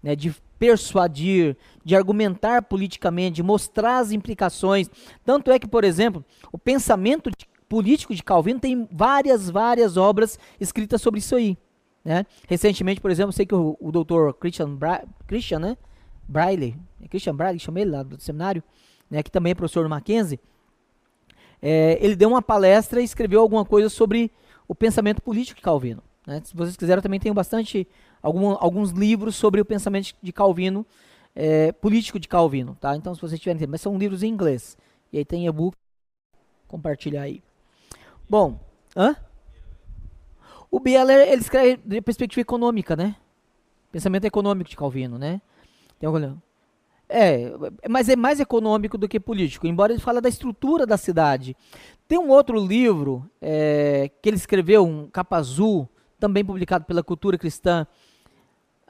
né, 0.00 0.14
de 0.14 0.32
persuadir, 0.56 1.56
de 1.84 1.96
argumentar 1.96 2.62
politicamente, 2.62 3.34
de 3.34 3.42
mostrar 3.42 3.98
as 3.98 4.12
implicações. 4.12 4.88
Tanto 5.24 5.50
é 5.50 5.58
que, 5.58 5.66
por 5.66 5.82
exemplo, 5.82 6.24
o 6.52 6.58
pensamento 6.58 7.28
de, 7.28 7.44
político 7.68 8.14
de 8.14 8.22
Calvino 8.22 8.60
tem 8.60 8.88
várias, 8.88 9.50
várias 9.50 9.96
obras 9.96 10.38
escritas 10.60 11.02
sobre 11.02 11.18
isso 11.18 11.34
aí. 11.34 11.58
Né? 12.04 12.24
Recentemente, 12.46 13.00
por 13.00 13.10
exemplo, 13.10 13.32
sei 13.32 13.44
que 13.44 13.54
o, 13.56 13.76
o 13.80 13.90
doutor 13.90 14.32
Christian, 14.34 14.76
Bra 14.76 15.02
Christian 15.26 15.58
né? 15.58 15.76
Braille, 16.28 16.76
é 17.02 17.08
Christian 17.08 17.34
Braille, 17.34 17.58
chamei 17.58 17.82
ele 17.82 17.90
lá 17.90 18.04
do 18.04 18.20
seminário, 18.20 18.62
né, 19.12 19.22
que 19.22 19.30
também 19.30 19.50
é 19.50 19.54
professor 19.54 19.82
do 19.82 19.90
Mackenzie, 19.90 20.40
é, 21.60 21.98
ele 22.00 22.16
deu 22.16 22.30
uma 22.30 22.40
palestra 22.40 22.98
e 22.98 23.04
escreveu 23.04 23.42
alguma 23.42 23.62
coisa 23.62 23.90
sobre 23.90 24.32
o 24.66 24.74
pensamento 24.74 25.20
político 25.20 25.58
de 25.58 25.62
Calvino. 25.62 26.02
Né? 26.26 26.40
Se 26.42 26.56
vocês 26.56 26.78
quiserem, 26.78 26.98
eu 26.98 27.02
também 27.02 27.20
tenho 27.20 27.34
bastante, 27.34 27.86
algum, 28.22 28.56
alguns 28.58 28.90
livros 28.90 29.36
sobre 29.36 29.60
o 29.60 29.66
pensamento 29.66 30.14
de 30.22 30.32
Calvino, 30.32 30.86
é, 31.36 31.72
político 31.72 32.18
de 32.18 32.26
Calvino. 32.26 32.74
Tá? 32.80 32.96
Então, 32.96 33.14
se 33.14 33.20
vocês 33.20 33.38
tiverem 33.38 33.58
tempo, 33.58 33.72
mas 33.72 33.82
são 33.82 33.98
livros 33.98 34.22
em 34.22 34.28
inglês. 34.28 34.78
E 35.12 35.18
aí 35.18 35.26
tem 35.26 35.46
e-book, 35.46 35.76
compartilhar 36.66 37.22
aí. 37.22 37.42
Bom, 38.26 38.58
hã? 38.96 39.14
O 40.70 40.80
Bieler, 40.80 41.28
ele 41.28 41.42
escreve 41.42 41.78
de 41.84 42.00
perspectiva 42.00 42.40
econômica, 42.40 42.96
né? 42.96 43.14
Pensamento 43.92 44.24
econômico 44.24 44.70
de 44.70 44.76
Calvino, 44.76 45.18
né? 45.18 45.42
Tem 45.98 46.06
algum... 46.06 46.34
É, 47.14 47.52
mas 47.90 48.08
é 48.08 48.16
mais 48.16 48.40
econômico 48.40 48.96
do 48.96 49.06
que 49.06 49.20
político, 49.20 49.66
embora 49.66 49.92
ele 49.92 50.00
fale 50.00 50.18
da 50.18 50.30
estrutura 50.30 50.86
da 50.86 50.96
cidade. 50.96 51.54
Tem 52.08 52.18
um 52.18 52.30
outro 52.30 52.58
livro 52.58 53.28
é, 53.38 54.10
que 54.22 54.30
ele 54.30 54.36
escreveu, 54.36 54.86
um 54.86 55.08
capa 55.08 55.36
azul, 55.36 55.86
também 56.18 56.42
publicado 56.42 56.86
pela 56.86 57.02
Cultura 57.02 57.36
Cristã. 57.36 57.86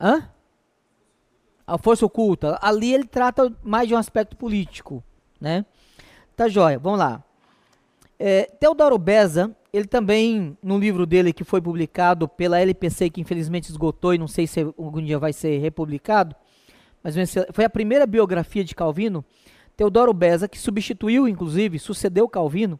Hã? 0.01 0.29
A 1.67 1.77
Força 1.79 2.07
Oculta. 2.07 2.57
Ali 2.63 2.95
ele 2.95 3.05
trata 3.05 3.53
mais 3.61 3.89
de 3.89 3.95
um 3.95 3.99
aspecto 3.99 4.37
político, 4.37 5.03
né? 5.41 5.67
Tá 6.37 6.49
joia, 6.49 6.79
vamos 6.79 7.01
lá. 7.01 7.25
É, 8.21 8.45
Teodoro 8.45 8.99
Beza, 8.99 9.57
ele 9.73 9.87
também, 9.87 10.57
no 10.63 10.79
livro 10.79 11.07
dele 11.07 11.33
que 11.33 11.43
foi 11.43 11.61
publicado 11.61 12.29
pela 12.29 12.61
LPC, 12.61 13.11
que 13.11 13.21
infelizmente 13.21 13.69
esgotou 13.69 14.15
e 14.15 14.19
não 14.19 14.29
sei 14.29 14.47
se 14.47 14.61
algum 14.61 15.03
dia 15.03 15.19
vai 15.19 15.33
ser 15.33 15.59
republicado, 15.59 16.37
mas 17.03 17.17
foi 17.53 17.65
a 17.65 17.71
primeira 17.71 18.07
biografia 18.07 18.65
de 18.65 18.75
Calvino, 18.75 19.25
Teodoro 19.77 20.13
Beza, 20.13 20.49
que 20.49 20.59
substituiu, 20.59 21.27
inclusive, 21.27 21.79
sucedeu 21.79 22.29
Calvino, 22.29 22.79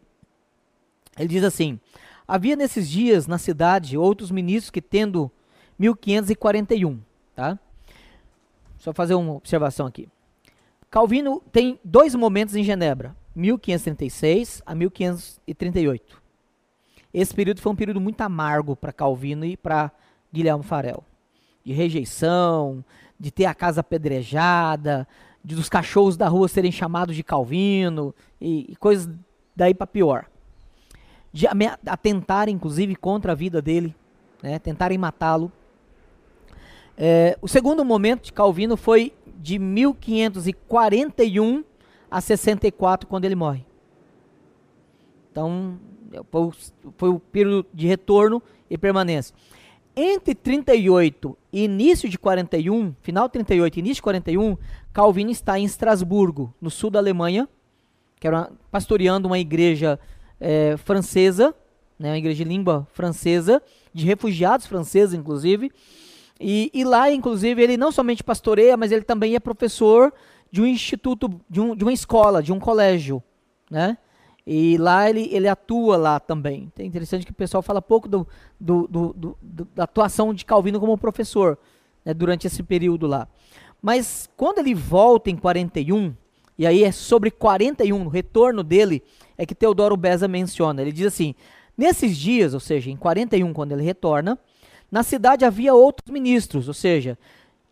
ele 1.19 1.29
diz 1.29 1.45
assim: 1.45 1.79
Havia 2.27 2.57
nesses 2.57 2.89
dias 2.89 3.27
na 3.27 3.39
cidade 3.39 3.97
outros 3.97 4.31
ministros 4.31 4.71
que, 4.71 4.81
tendo 4.81 5.31
1541, 5.79 7.01
tá? 7.35 7.59
Só 8.79 8.93
fazer 8.93 9.15
uma 9.15 9.35
observação 9.35 9.87
aqui. 9.87 10.09
Calvino 10.91 11.43
tem 11.53 11.79
dois 11.85 12.15
momentos 12.15 12.55
em 12.55 12.65
Genebra, 12.65 13.17
1536 13.35 14.63
a 14.67 14.75
1538. 14.75 16.23
Esse 17.15 17.35
período 17.35 17.61
foi 17.61 17.73
um 17.73 17.77
período 17.77 18.01
muito 18.01 18.21
amargo 18.21 18.75
para 18.75 18.93
Calvino 18.93 19.45
e 19.45 19.57
para 19.57 19.93
Guilherme 20.33 20.65
Farel. 20.65 21.05
De 21.65 21.73
rejeição, 21.73 22.85
de 23.23 23.31
ter 23.31 23.45
a 23.45 23.55
casa 23.55 23.83
apedrejada, 23.83 25.07
de 25.45 25.55
dos 25.55 25.69
cachorros 25.69 26.17
da 26.17 26.27
rua 26.27 26.49
serem 26.49 26.73
chamados 26.73 27.15
de 27.15 27.23
Calvino 27.23 28.13
e, 28.41 28.73
e 28.73 28.77
coisas 28.77 29.09
daí 29.55 29.73
para 29.73 29.87
pior. 29.87 30.27
De 31.33 31.47
atentar, 31.87 32.49
inclusive, 32.49 32.97
contra 32.97 33.31
a 33.31 33.35
vida 33.37 33.63
dele, 33.63 33.95
né, 34.43 34.59
tentarem 34.59 34.99
matá-lo. 34.99 35.53
É, 36.99 37.39
o 37.41 37.47
segundo 37.47 37.85
momento 37.85 38.25
de 38.25 38.33
Calvino 38.33 38.77
foi 38.77 39.13
de 39.39 39.57
1541 39.57 41.63
a 42.11 42.21
64, 42.21 43.09
quando 43.09 43.25
ele 43.25 43.37
morre. 43.37 43.65
Então, 45.31 45.79
o, 46.33 46.51
foi 46.97 47.09
o 47.09 47.21
período 47.21 47.69
de 47.73 47.87
retorno 47.87 48.43
e 48.69 48.77
permanência. 48.77 49.33
Entre 49.95 50.35
38 50.35 51.37
e 51.53 51.65
início 51.65 52.09
de 52.09 52.19
41, 52.19 52.95
final 53.03 53.29
de 53.29 53.33
38 53.33 53.77
e 53.77 53.81
início 53.81 53.97
de 53.97 54.03
41, 54.03 54.57
Calvino 54.91 55.31
está 55.31 55.59
em 55.59 55.65
Estrasburgo, 55.65 56.55
no 56.61 56.71
sul 56.71 56.91
da 56.91 56.99
Alemanha, 56.99 57.47
que 58.19 58.27
era 58.27 58.39
uma, 58.39 58.53
pastoreando 58.71 59.29
uma 59.29 59.39
igreja 59.39 60.01
é, 60.41 60.77
francesa, 60.79 61.55
né, 61.99 62.11
uma 62.11 62.19
igreja 62.19 62.43
de 62.43 62.49
língua 62.49 62.89
francesa, 62.95 63.63
de 63.93 64.07
refugiados 64.07 64.67
franceses, 64.67 65.15
inclusive. 65.15 65.71
E, 66.41 66.71
e, 66.73 66.85
lá, 66.85 67.13
inclusive, 67.13 67.63
ele 67.63 67.77
não 67.77 67.93
somente 67.93 68.25
pastoreia, 68.25 68.77
mas 68.79 68.93
ele 68.93 69.03
também 69.03 69.35
é 69.35 69.41
professor 69.41 70.13
de 70.51 70.63
um 70.63 70.67
instituto, 70.67 71.29
de, 71.49 71.61
um, 71.61 71.77
de 71.77 71.85
uma 71.85 71.93
escola, 71.93 72.43
de 72.43 72.53
um 72.53 72.59
colégio, 72.59 73.23
né? 73.71 73.99
E 74.47 74.77
lá 74.77 75.09
ele, 75.09 75.29
ele 75.33 75.47
atua 75.47 75.97
lá 75.97 76.19
também. 76.19 76.71
É 76.79 76.85
interessante 76.85 77.25
que 77.25 77.31
o 77.31 77.35
pessoal 77.35 77.63
fala 77.63 77.81
pouco 77.81 78.09
do, 78.09 78.27
do, 78.59 78.89
do, 78.89 79.15
do 79.17 79.39
da 79.75 79.85
atuação 79.85 80.35
de 80.35 80.45
Calvino 80.45 80.81
como 80.81 80.99
professor 80.99 81.57
né, 82.05 82.13
durante 82.13 82.47
esse 82.47 82.63
período 82.63 83.07
lá. 83.07 83.29
Mas 83.81 84.29
quando 84.37 84.59
ele 84.59 84.75
volta 84.75 85.31
em 85.31 85.37
41, 85.37 86.15
e 86.59 86.67
aí 86.67 86.83
é 86.83 86.91
sobre 86.91 87.31
41, 87.31 88.05
o 88.05 88.09
retorno 88.09 88.63
dele, 88.65 89.03
é 89.39 89.47
que 89.47 89.55
Teodoro 89.55 89.97
Beza 89.97 90.27
menciona. 90.27 90.83
Ele 90.83 90.93
diz 90.93 91.07
assim: 91.07 91.35
nesses 91.77 92.17
dias, 92.17 92.53
ou 92.53 92.61
seja, 92.61 92.91
em 92.91 92.97
41, 92.97 93.53
quando 93.53 93.73
ele 93.73 93.83
retorna, 93.83 94.39
na 94.91 95.05
cidade 95.05 95.45
havia 95.45 95.73
outros 95.73 96.13
ministros, 96.13 96.67
ou 96.67 96.75
seja, 96.75 97.17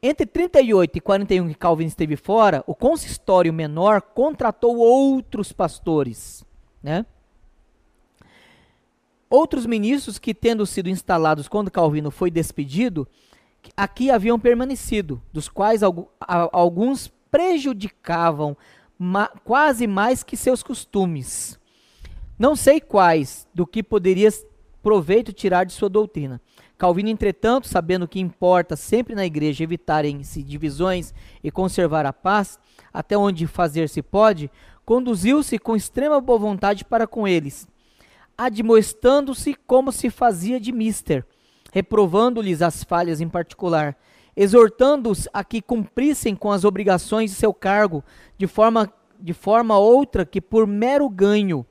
entre 0.00 0.24
38 0.24 0.96
e 0.96 1.00
41 1.00 1.48
que 1.48 1.54
Calvino 1.54 1.88
esteve 1.88 2.16
fora, 2.16 2.62
o 2.66 2.74
consistório 2.74 3.52
menor 3.52 4.00
contratou 4.00 4.78
outros 4.78 5.52
pastores 5.52 6.48
né? 6.82 7.04
Outros 9.28 9.64
ministros 9.64 10.18
que, 10.18 10.34
tendo 10.34 10.66
sido 10.66 10.88
instalados 10.88 11.46
quando 11.46 11.70
Calvino 11.70 12.10
foi 12.10 12.30
despedido, 12.30 13.06
aqui 13.76 14.10
haviam 14.10 14.40
permanecido, 14.40 15.22
dos 15.32 15.48
quais 15.48 15.82
alguns 16.52 17.12
prejudicavam 17.30 18.56
quase 19.44 19.86
mais 19.86 20.22
que 20.22 20.36
seus 20.36 20.62
costumes. 20.62 21.58
Não 22.38 22.56
sei 22.56 22.80
quais, 22.80 23.46
do 23.54 23.66
que 23.66 23.82
poderia 23.82 24.28
proveito 24.82 25.32
tirar 25.32 25.64
de 25.64 25.72
sua 25.72 25.88
doutrina. 25.88 26.40
Calvino, 26.76 27.10
entretanto, 27.10 27.68
sabendo 27.68 28.08
que 28.08 28.18
importa 28.18 28.74
sempre 28.74 29.14
na 29.14 29.26
igreja 29.26 29.62
evitarem-se 29.62 30.42
divisões 30.42 31.12
e 31.44 31.50
conservar 31.50 32.06
a 32.06 32.12
paz, 32.12 32.58
até 32.92 33.16
onde 33.16 33.46
fazer 33.46 33.88
se 33.88 34.02
pode, 34.02 34.50
conduziu-se 34.90 35.56
com 35.56 35.76
extrema 35.76 36.20
boa 36.20 36.36
vontade 36.36 36.84
para 36.84 37.06
com 37.06 37.28
eles, 37.28 37.68
admoestando-se 38.36 39.54
como 39.54 39.92
se 39.92 40.10
fazia 40.10 40.58
de 40.58 40.72
mister, 40.72 41.24
reprovando-lhes 41.72 42.60
as 42.60 42.82
falhas 42.82 43.20
em 43.20 43.28
particular, 43.28 43.96
exortando-os 44.36 45.28
a 45.32 45.44
que 45.44 45.62
cumprissem 45.62 46.34
com 46.34 46.50
as 46.50 46.64
obrigações 46.64 47.30
de 47.30 47.36
seu 47.36 47.54
cargo 47.54 48.02
de 48.36 48.48
forma, 48.48 48.92
de 49.20 49.32
forma 49.32 49.78
outra 49.78 50.26
que 50.26 50.40
por 50.40 50.66
mero 50.66 51.08
ganho, 51.08 51.64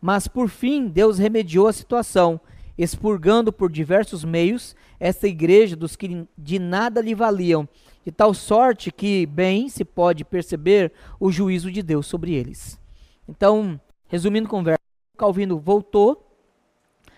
Mas 0.00 0.26
por 0.26 0.48
fim, 0.48 0.88
Deus 0.88 1.18
remediou 1.18 1.68
a 1.68 1.74
situação, 1.74 2.40
expurgando 2.78 3.52
por 3.52 3.70
diversos 3.70 4.24
meios 4.24 4.74
esta 4.98 5.28
igreja 5.28 5.76
dos 5.76 5.94
que 5.94 6.26
de 6.38 6.58
nada 6.58 7.02
lhe 7.02 7.14
valiam, 7.14 7.68
de 8.06 8.12
tal 8.12 8.32
sorte 8.32 8.92
que 8.92 9.26
bem 9.26 9.68
se 9.68 9.84
pode 9.84 10.24
perceber 10.24 10.92
o 11.18 11.32
juízo 11.32 11.72
de 11.72 11.82
Deus 11.82 12.06
sobre 12.06 12.32
eles. 12.32 12.80
Então, 13.28 13.80
resumindo 14.06 14.46
a 14.46 14.50
conversa, 14.50 14.80
Calvino 15.18 15.58
voltou. 15.58 16.24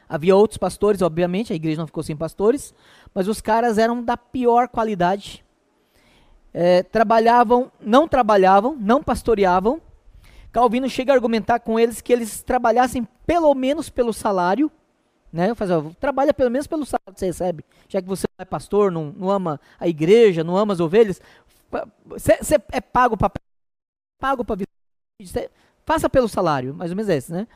Havia 0.09 0.35
outros 0.35 0.57
pastores, 0.57 1.02
obviamente, 1.02 1.52
a 1.52 1.57
igreja 1.57 1.78
não 1.78 1.87
ficou 1.87 2.02
sem 2.02 2.16
pastores, 2.16 2.73
mas 3.14 3.28
os 3.28 3.42
caras 3.42 3.76
eram 3.76 4.02
da 4.02 4.16
pior 4.16 4.66
qualidade. 4.66 5.45
É, 6.54 6.83
trabalhavam, 6.83 7.71
não 7.78 8.09
trabalhavam, 8.09 8.75
não 8.80 9.02
pastoreavam. 9.02 9.83
Calvino 10.50 10.88
chega 10.88 11.12
a 11.12 11.14
argumentar 11.14 11.59
com 11.59 11.78
eles 11.78 12.00
que 12.00 12.14
eles 12.14 12.42
trabalhassem 12.42 13.07
pelo 13.26 13.54
menos 13.54 13.90
pelo 13.90 14.14
salário, 14.14 14.73
né? 15.32 15.54
Faz, 15.54 15.70
ó, 15.70 15.85
trabalha 16.00 16.32
pelo 16.32 16.50
menos 16.50 16.66
pelo 16.66 16.85
salário 16.85 17.14
que 17.14 17.20
você 17.20 17.26
recebe, 17.26 17.64
já 17.88 18.00
que 18.00 18.08
você 18.08 18.26
não 18.38 18.42
é 18.42 18.44
pastor, 18.44 18.90
não, 18.90 19.12
não 19.16 19.30
ama 19.30 19.61
a 19.78 19.88
igreja, 19.88 20.44
não 20.44 20.56
ama 20.56 20.73
as 20.73 20.80
ovelhas, 20.80 21.20
você 22.06 22.56
é 22.73 22.80
pago 22.80 23.16
para 23.16 23.30
pago 24.20 24.44
para 24.44 24.56
faça 25.85 26.08
pelo 26.08 26.28
salário, 26.28 26.75
mais 26.75 26.90
ou 26.90 26.97
menos 26.97 27.08
esse, 27.08 27.32
né? 27.32 27.47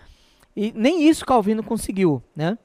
E 0.57 0.73
nem 0.73 1.09
isso 1.09 1.25
Calvino 1.25 1.62
conseguiu, 1.62 2.23
né? 2.35 2.59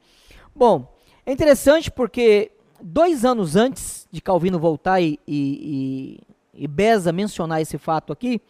Bom, 0.56 0.94
é 1.26 1.32
interessante 1.32 1.92
porque 1.92 2.52
dois 2.82 3.26
anos 3.26 3.56
antes 3.56 4.08
de 4.12 4.22
Calvino 4.22 4.60
voltar 4.60 5.02
e, 5.02 5.20
e, 5.28 6.20
e, 6.54 6.68
Beza 6.68 7.12
mencionar 7.12 7.62
esse 7.62 7.78
fato 7.78 8.14
aqui, 8.14 8.42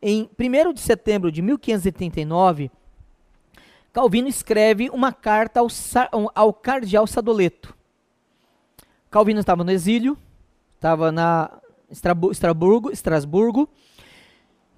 em 0.00 0.28
1 0.38 0.72
de 0.72 0.80
setembro 0.80 1.30
de 1.30 1.42
1539, 1.42 2.70
Calvino 3.92 4.28
escreve 4.28 4.90
uma 4.90 5.12
carta 5.12 5.60
ao, 5.60 5.68
ao 6.34 6.52
cardeal 6.52 7.06
Sadoleto. 7.06 7.74
Calvino 9.10 9.40
estava 9.40 9.64
no 9.64 9.70
exílio, 9.70 10.16
estava 10.74 11.10
na 11.10 11.50
Estrasburgo, 11.90 12.90
Estrasburgo, 12.90 13.68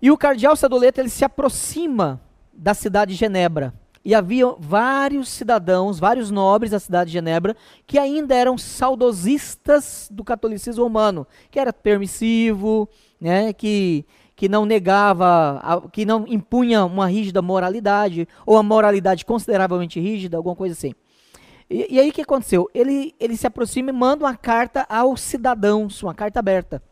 e 0.00 0.10
o 0.10 0.16
cardeal 0.16 0.56
Sadoleto 0.56 1.00
ele 1.00 1.08
se 1.08 1.24
aproxima 1.24 2.20
da 2.52 2.72
cidade 2.72 3.12
de 3.12 3.18
Genebra. 3.18 3.74
E 4.02 4.14
havia 4.14 4.54
vários 4.58 5.28
cidadãos, 5.28 5.98
vários 5.98 6.30
nobres 6.30 6.70
da 6.70 6.80
cidade 6.80 7.10
de 7.10 7.14
Genebra, 7.14 7.54
que 7.86 7.98
ainda 7.98 8.34
eram 8.34 8.56
saudosistas 8.56 10.08
do 10.10 10.24
catolicismo 10.24 10.82
romano, 10.82 11.26
que 11.50 11.58
era 11.58 11.72
permissivo, 11.72 12.88
né, 13.20 13.52
que, 13.52 14.06
que 14.40 14.48
não 14.48 14.64
negava, 14.64 15.86
que 15.92 16.06
não 16.06 16.24
impunha 16.26 16.86
uma 16.86 17.06
rígida 17.06 17.42
moralidade, 17.42 18.26
ou 18.46 18.56
a 18.56 18.62
moralidade 18.62 19.22
consideravelmente 19.22 20.00
rígida, 20.00 20.38
alguma 20.38 20.56
coisa 20.56 20.72
assim. 20.72 20.94
E, 21.68 21.96
e 21.96 22.00
aí 22.00 22.08
o 22.08 22.12
que 22.12 22.22
aconteceu? 22.22 22.66
Ele, 22.72 23.14
ele 23.20 23.36
se 23.36 23.46
aproxima 23.46 23.90
e 23.90 23.92
manda 23.92 24.24
uma 24.24 24.34
carta 24.34 24.86
aos 24.88 25.20
cidadãos, 25.20 26.02
uma 26.02 26.14
carta 26.14 26.38
aberta, 26.38 26.82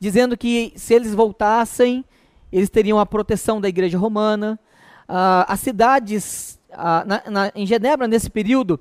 dizendo 0.00 0.36
que 0.36 0.72
se 0.74 0.92
eles 0.92 1.14
voltassem, 1.14 2.04
eles 2.50 2.68
teriam 2.68 2.98
a 2.98 3.06
proteção 3.06 3.60
da 3.60 3.68
igreja 3.68 3.96
romana, 3.96 4.58
ah, 5.06 5.46
as 5.48 5.60
cidades, 5.60 6.58
ah, 6.72 7.04
na, 7.06 7.22
na, 7.30 7.52
em 7.54 7.64
Genebra, 7.64 8.08
nesse 8.08 8.28
período, 8.28 8.80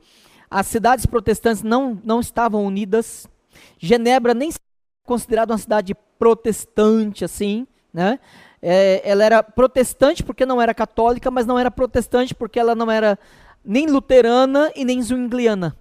as 0.50 0.66
cidades 0.66 1.06
protestantes 1.06 1.62
não, 1.62 2.02
não 2.04 2.20
estavam 2.20 2.66
unidas. 2.66 3.28
Genebra 3.78 4.34
nem 4.34 4.50
considerada 5.06 5.54
uma 5.54 5.60
cidade 5.60 5.94
protestante, 6.24 7.26
assim, 7.26 7.68
né? 7.94 8.18
É, 8.62 9.02
ela 9.04 9.26
era 9.26 9.44
protestante 9.44 10.24
porque 10.24 10.46
não 10.46 10.62
era 10.62 10.74
católica, 10.74 11.30
mas 11.30 11.46
não 11.46 11.60
era 11.60 11.70
protestante 11.70 12.34
porque 12.34 12.58
ela 12.58 12.74
não 12.74 12.90
era 12.90 13.20
nem 13.66 13.88
luterana 13.88 14.72
e 14.74 14.86
nem 14.86 15.02
zwingliana. 15.02 15.76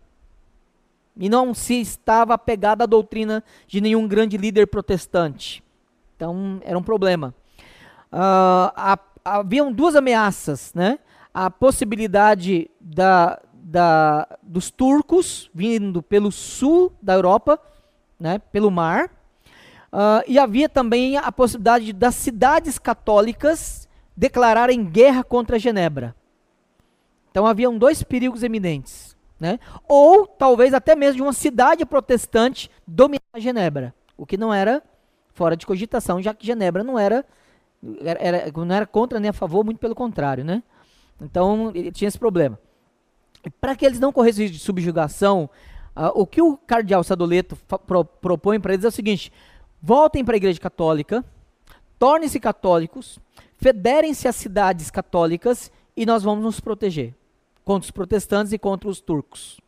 E 1.17 1.29
não 1.29 1.55
se 1.55 1.81
estava 1.81 2.35
apegada 2.35 2.83
à 2.83 2.87
doutrina 2.89 3.45
de 3.69 3.81
nenhum 3.81 4.09
grande 4.09 4.37
líder 4.37 4.67
protestante. 4.67 5.63
Então, 6.17 6.61
era 6.65 6.77
um 6.77 6.83
problema. 6.83 7.33
Uh, 8.13 8.75
a 8.75 8.99
haviam 9.25 9.73
duas 9.73 9.95
ameaças, 9.95 10.75
né? 10.75 10.99
A 11.33 11.49
possibilidade 11.49 12.69
da, 12.81 13.41
da, 13.53 14.27
dos 14.43 14.73
turcos 14.73 15.49
vindo 15.55 16.03
pelo 16.03 16.33
sul 16.33 16.93
da 17.01 17.15
Europa, 17.15 17.61
né, 18.19 18.41
pelo 18.51 18.73
mar, 18.73 19.09
uh, 19.93 20.23
e 20.27 20.39
havia 20.39 20.69
também 20.69 21.17
a 21.17 21.31
possibilidade 21.31 21.93
das 21.93 22.15
cidades 22.15 22.79
católicas 22.79 23.89
declararem 24.17 24.85
guerra 24.85 25.23
contra 25.23 25.59
Genebra. 25.59 26.15
Então 27.31 27.47
haviam 27.47 27.77
dois 27.77 28.03
perigos 28.03 28.43
eminentes, 28.43 29.17
né? 29.41 29.59
Ou 29.89 30.27
talvez 30.27 30.75
até 30.75 30.95
mesmo 30.95 31.17
de 31.17 31.23
uma 31.23 31.33
cidade 31.33 31.85
protestante 31.87 32.71
dominar 32.87 33.39
Genebra, 33.39 33.95
o 34.17 34.27
que 34.27 34.37
não 34.37 34.53
era 34.53 34.83
fora 35.33 35.57
de 35.57 35.67
cogitação, 35.67 36.21
já 36.21 36.35
que 36.35 36.47
Genebra 36.47 36.85
não 36.85 36.99
era 36.99 37.25
era, 38.01 38.51
não 38.53 38.75
era 38.75 38.87
contra 38.87 39.19
nem 39.19 39.31
a 39.31 39.33
favor, 39.33 39.65
muito 39.65 39.79
pelo 39.79 39.95
contrário, 39.95 40.45
né? 40.45 40.63
Então, 41.21 41.73
tinha 41.93 42.09
esse 42.09 42.19
problema. 42.19 42.59
Para 43.61 43.75
que 43.75 43.85
eles 43.85 43.99
não 43.99 44.13
corressem 44.13 44.49
de 44.49 44.59
subjugação, 44.59 45.51
uh, 45.97 46.13
o 46.15 46.27
que 46.27 46.41
o 46.41 46.57
cardeal 46.57 47.03
Sadoleto 47.03 47.57
pro, 47.87 48.05
propõe 48.05 48.61
para 48.61 48.73
eles 48.73 48.85
é 48.85 48.89
o 48.89 48.93
seguinte: 48.93 49.33
voltem 49.83 50.25
para 50.25 50.35
a 50.35 50.37
igreja 50.37 50.61
católica, 50.61 51.25
tornem-se 51.99 52.39
católicos, 52.39 53.19
federem-se 53.57 54.29
às 54.29 54.37
cidades 54.37 54.91
católicas 54.91 55.73
e 55.97 56.07
nós 56.07 56.23
vamos 56.23 56.45
nos 56.45 56.61
proteger 56.61 57.15
contra 57.65 57.87
os 57.87 57.91
protestantes 57.91 58.53
e 58.53 58.59
contra 58.59 58.89
os 58.89 59.01
turcos. 59.01 59.61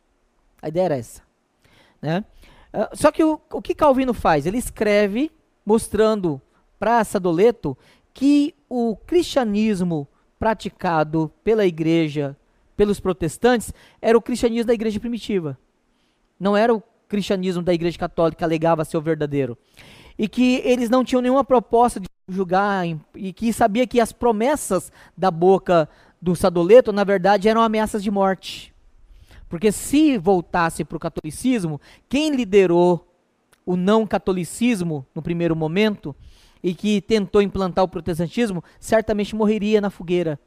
A 0.61 0.69
ideia 0.69 0.85
era 0.85 0.97
essa. 0.97 1.21
Né? 2.01 2.23
Uh, 2.73 2.95
só 2.95 3.11
que 3.11 3.23
o, 3.23 3.39
o 3.51 3.61
que 3.61 3.75
Calvino 3.75 4.13
faz? 4.13 4.45
Ele 4.45 4.57
escreve 4.57 5.31
mostrando 5.65 6.41
para 6.79 7.03
Sadoleto 7.03 7.77
que 8.13 8.55
o 8.69 8.95
cristianismo 8.95 10.07
praticado 10.39 11.31
pela 11.43 11.65
igreja, 11.65 12.37
pelos 12.75 12.99
protestantes, 12.99 13.73
era 14.01 14.17
o 14.17 14.21
cristianismo 14.21 14.67
da 14.67 14.73
igreja 14.73 14.99
primitiva. 14.99 15.57
Não 16.39 16.55
era 16.55 16.73
o 16.73 16.83
cristianismo 17.07 17.61
da 17.61 17.73
igreja 17.73 17.97
católica 17.97 18.45
alegava 18.45 18.85
ser 18.85 18.97
o 18.97 19.01
verdadeiro. 19.01 19.57
E 20.17 20.27
que 20.27 20.61
eles 20.63 20.89
não 20.89 21.03
tinham 21.03 21.21
nenhuma 21.21 21.43
proposta 21.43 21.99
de 21.99 22.07
julgar, 22.27 22.85
e 23.15 23.33
que 23.33 23.51
sabia 23.53 23.85
que 23.85 23.99
as 23.99 24.11
promessas 24.11 24.91
da 25.15 25.29
boca 25.29 25.87
do 26.21 26.35
Sadoleto, 26.35 26.91
na 26.91 27.03
verdade, 27.03 27.47
eram 27.47 27.61
ameaças 27.61 28.03
de 28.03 28.09
morte. 28.09 28.73
Porque 29.47 29.71
se 29.71 30.17
voltasse 30.17 30.83
para 30.83 30.97
o 30.97 30.99
catolicismo, 30.99 31.79
quem 32.09 32.35
liderou 32.35 33.07
o 33.65 33.75
não 33.75 34.05
catolicismo 34.05 35.05
no 35.13 35.21
primeiro 35.21 35.55
momento 35.55 36.15
e 36.63 36.73
que 36.73 37.01
tentou 37.01 37.41
implantar 37.41 37.83
o 37.83 37.87
protestantismo, 37.87 38.63
certamente 38.79 39.35
morreria 39.35 39.81
na 39.81 39.89
fogueira. 39.89 40.39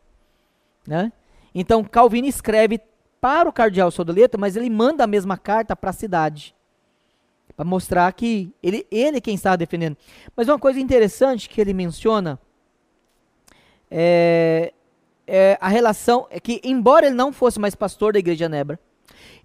Né? 0.87 1.13
Então 1.55 1.85
Calvino 1.85 2.27
escreve 2.27 2.81
para 3.21 3.49
o 3.49 3.53
cardeal 3.53 3.91
Sodoleta, 3.91 4.39
mas 4.39 4.57
ele 4.57 4.71
manda 4.71 5.05
a 5.05 5.07
mesma 5.07 5.37
carta 5.37 5.75
para 5.75 5.91
a 5.91 5.93
cidade. 5.93 6.55
Para 7.57 7.65
mostrar 7.65 8.13
que 8.13 8.53
ele, 8.63 8.87
ele 8.91 9.21
quem 9.21 9.35
está 9.35 9.57
defendendo. 9.57 9.97
Mas 10.37 10.49
uma 10.49 10.59
coisa 10.59 10.79
interessante 10.79 11.49
que 11.49 11.61
ele 11.61 11.75
menciona 11.75 12.39
é, 13.91 14.73
é 15.27 15.59
a 15.61 15.69
relação 15.69 16.27
é 16.31 16.39
que, 16.39 16.61
embora 16.63 17.07
ele 17.07 17.17
não 17.17 17.33
fosse 17.33 17.59
mais 17.59 17.75
pastor 17.75 18.13
da 18.13 18.19
igreja 18.19 18.45
Genebra, 18.45 18.79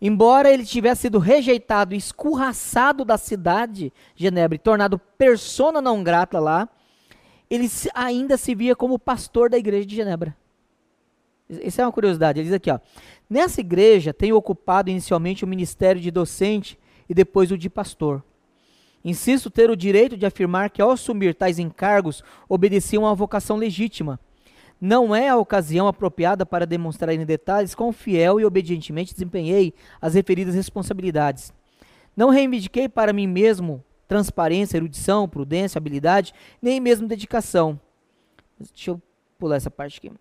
Embora 0.01 0.51
ele 0.51 0.65
tivesse 0.65 1.03
sido 1.03 1.17
rejeitado, 1.17 1.95
escorraçado 1.95 3.05
da 3.05 3.17
cidade 3.17 3.93
de 4.15 4.23
Genebra 4.23 4.55
e 4.55 4.59
tornado 4.59 4.99
persona 4.99 5.81
não 5.81 6.03
grata 6.03 6.39
lá, 6.39 6.67
ele 7.49 7.69
ainda 7.93 8.35
se 8.35 8.53
via 8.53 8.75
como 8.75 8.99
pastor 8.99 9.49
da 9.49 9.57
igreja 9.57 9.85
de 9.85 9.95
Genebra. 9.95 10.35
Isso 11.61 11.81
é 11.81 11.85
uma 11.85 11.91
curiosidade. 11.91 12.39
Ele 12.39 12.45
diz 12.45 12.55
aqui, 12.55 12.71
ó, 12.71 12.79
nessa 13.29 13.61
igreja 13.61 14.13
tenho 14.13 14.35
ocupado 14.35 14.89
inicialmente 14.89 15.43
o 15.43 15.47
ministério 15.47 16.01
de 16.01 16.11
docente 16.11 16.79
e 17.09 17.13
depois 17.13 17.51
o 17.51 17.57
de 17.57 17.69
pastor. 17.69 18.23
Insisto 19.03 19.49
ter 19.49 19.69
o 19.69 19.75
direito 19.75 20.15
de 20.15 20.25
afirmar 20.25 20.69
que 20.69 20.81
ao 20.81 20.91
assumir 20.91 21.35
tais 21.35 21.59
encargos 21.59 22.23
obedeciam 22.47 23.05
a 23.05 23.09
uma 23.09 23.15
vocação 23.15 23.57
legítima 23.57 24.19
não 24.85 25.15
é 25.15 25.29
a 25.29 25.37
ocasião 25.37 25.87
apropriada 25.87 26.45
para 26.45 26.67
demonstrar 26.67 27.15
em 27.15 27.25
detalhes 27.25 27.73
quão 27.73 27.93
fiel 27.93 28.37
e 28.37 28.43
obedientemente 28.43 29.13
desempenhei 29.13 29.73
as 30.01 30.13
referidas 30.13 30.55
responsabilidades. 30.55 31.53
Não 32.17 32.29
reivindiquei 32.29 32.89
para 32.89 33.13
mim 33.13 33.25
mesmo 33.25 33.81
transparência, 34.09 34.75
erudição, 34.75 35.25
prudência, 35.25 35.79
habilidade, 35.79 36.33
nem 36.61 36.81
mesmo 36.81 37.07
dedicação. 37.07 37.79
Deixa 38.59 38.91
eu 38.91 39.01
pular 39.39 39.55
essa 39.55 39.71
parte 39.71 39.99
aqui. 39.99 40.11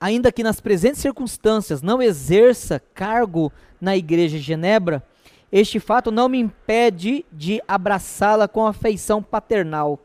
Ainda 0.00 0.30
que 0.30 0.42
nas 0.42 0.60
presentes 0.60 1.00
circunstâncias 1.00 1.82
não 1.82 2.02
exerça 2.02 2.80
cargo 2.94 3.52
na 3.80 3.96
igreja 3.96 4.36
de 4.36 4.42
Genebra, 4.42 5.02
este 5.50 5.80
fato 5.80 6.10
não 6.10 6.28
me 6.28 6.38
impede 6.38 7.24
de 7.32 7.62
abraçá-la 7.66 8.46
com 8.46 8.66
afeição 8.66 9.22
paternal 9.22 10.00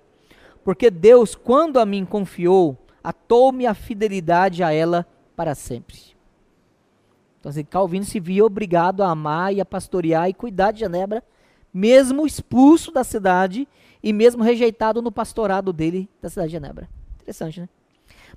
porque 0.63 0.91
Deus, 0.91 1.35
quando 1.35 1.79
a 1.79 1.85
mim 1.85 2.05
confiou 2.05 2.77
atou-me 3.03 3.65
a 3.65 3.73
fidelidade 3.73 4.63
a 4.63 4.71
ela 4.71 5.07
para 5.35 5.55
sempre. 5.55 5.97
Então, 7.39 7.49
assim, 7.49 7.63
Calvino 7.63 8.05
se 8.05 8.19
via 8.19 8.45
obrigado 8.45 9.01
a 9.01 9.09
amar 9.09 9.51
e 9.53 9.59
a 9.59 9.65
pastorear 9.65 10.29
e 10.29 10.33
cuidar 10.35 10.71
de 10.71 10.81
Genebra, 10.81 11.23
mesmo 11.73 12.27
expulso 12.27 12.91
da 12.91 13.03
cidade 13.03 13.67
e 14.03 14.13
mesmo 14.13 14.43
rejeitado 14.43 15.01
no 15.01 15.11
pastorado 15.11 15.73
dele 15.73 16.07
da 16.21 16.29
cidade 16.29 16.49
de 16.49 16.53
Genebra. 16.53 16.87
Interessante, 17.15 17.61
né? 17.61 17.69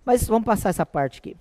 Mas 0.02 0.26
vamos 0.26 0.46
passar 0.46 0.70
essa 0.70 0.86
parte 0.86 1.18
aqui. 1.18 1.36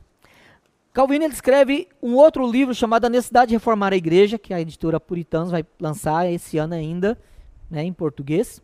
Calvino 0.94 1.26
escreve 1.26 1.88
um 2.04 2.14
outro 2.14 2.46
livro 2.46 2.76
chamado 2.76 3.06
A 3.06 3.10
Necessidade 3.10 3.50
de 3.50 3.56
Reformar 3.56 3.94
a 3.94 3.96
Igreja, 3.96 4.38
que 4.38 4.54
a 4.54 4.62
editora 4.62 5.00
Puritanos 5.00 5.50
vai 5.50 5.66
lançar 5.82 6.32
esse 6.32 6.60
ano 6.60 6.76
ainda, 6.76 7.20
né, 7.68 7.84
em 7.84 7.92
português. 7.92 8.62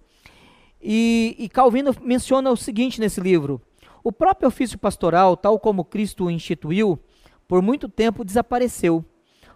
E, 0.79 1.35
e 1.39 1.49
Calvino 1.49 1.91
menciona 2.03 2.51
o 2.51 2.55
seguinte 2.55 2.99
nesse 2.99 3.19
livro: 3.19 3.59
o 4.03 4.11
próprio 4.11 4.47
ofício 4.47 4.77
pastoral, 4.77 5.35
tal 5.35 5.57
como 5.57 5.83
Cristo 5.83 6.25
o 6.25 6.29
instituiu, 6.29 6.99
por 7.47 7.63
muito 7.63 7.89
tempo 7.89 8.23
desapareceu. 8.23 9.03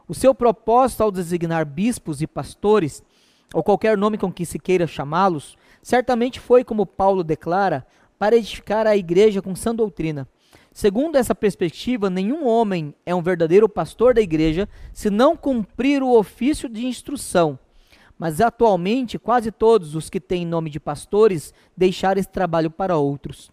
O 0.08 0.16
seu 0.16 0.34
propósito 0.34 1.04
ao 1.04 1.12
designar 1.12 1.66
bispos 1.66 2.24
e 2.24 2.28
pastores, 2.28 3.04
ou 3.54 3.62
qualquer 3.62 3.96
nome 3.96 4.18
com 4.18 4.34
que 4.34 4.48
se 4.48 4.58
queira 4.58 4.88
chamá-los, 4.88 5.56
certamente 5.84 6.40
foi, 6.40 6.64
como 6.64 6.88
Paulo 6.88 7.24
declara, 7.24 7.86
para 8.18 8.36
edificar 8.36 8.88
a 8.88 8.98
igreja 8.98 9.44
com 9.44 9.56
sã 9.56 9.76
doutrina. 9.76 10.28
Segundo 10.74 11.18
essa 11.18 11.36
perspectiva, 11.36 12.10
nenhum 12.10 12.48
homem 12.48 12.96
é 13.06 13.14
um 13.14 13.22
verdadeiro 13.22 13.70
pastor 13.70 14.16
da 14.16 14.22
igreja 14.22 14.68
se 14.92 15.12
não 15.12 15.38
cumprir 15.38 16.02
o 16.02 16.18
ofício 16.18 16.68
de 16.68 16.88
instrução. 16.88 17.60
Mas 18.18 18.42
atualmente, 18.42 19.20
quase 19.20 19.52
todos 19.52 19.96
os 19.96 20.10
que 20.10 20.20
têm 20.20 20.48
nome 20.48 20.72
de 20.72 20.80
pastores 20.80 21.54
deixaram 21.78 22.20
esse 22.20 22.30
trabalho 22.30 22.72
para 22.72 22.98
outros. 22.98 23.52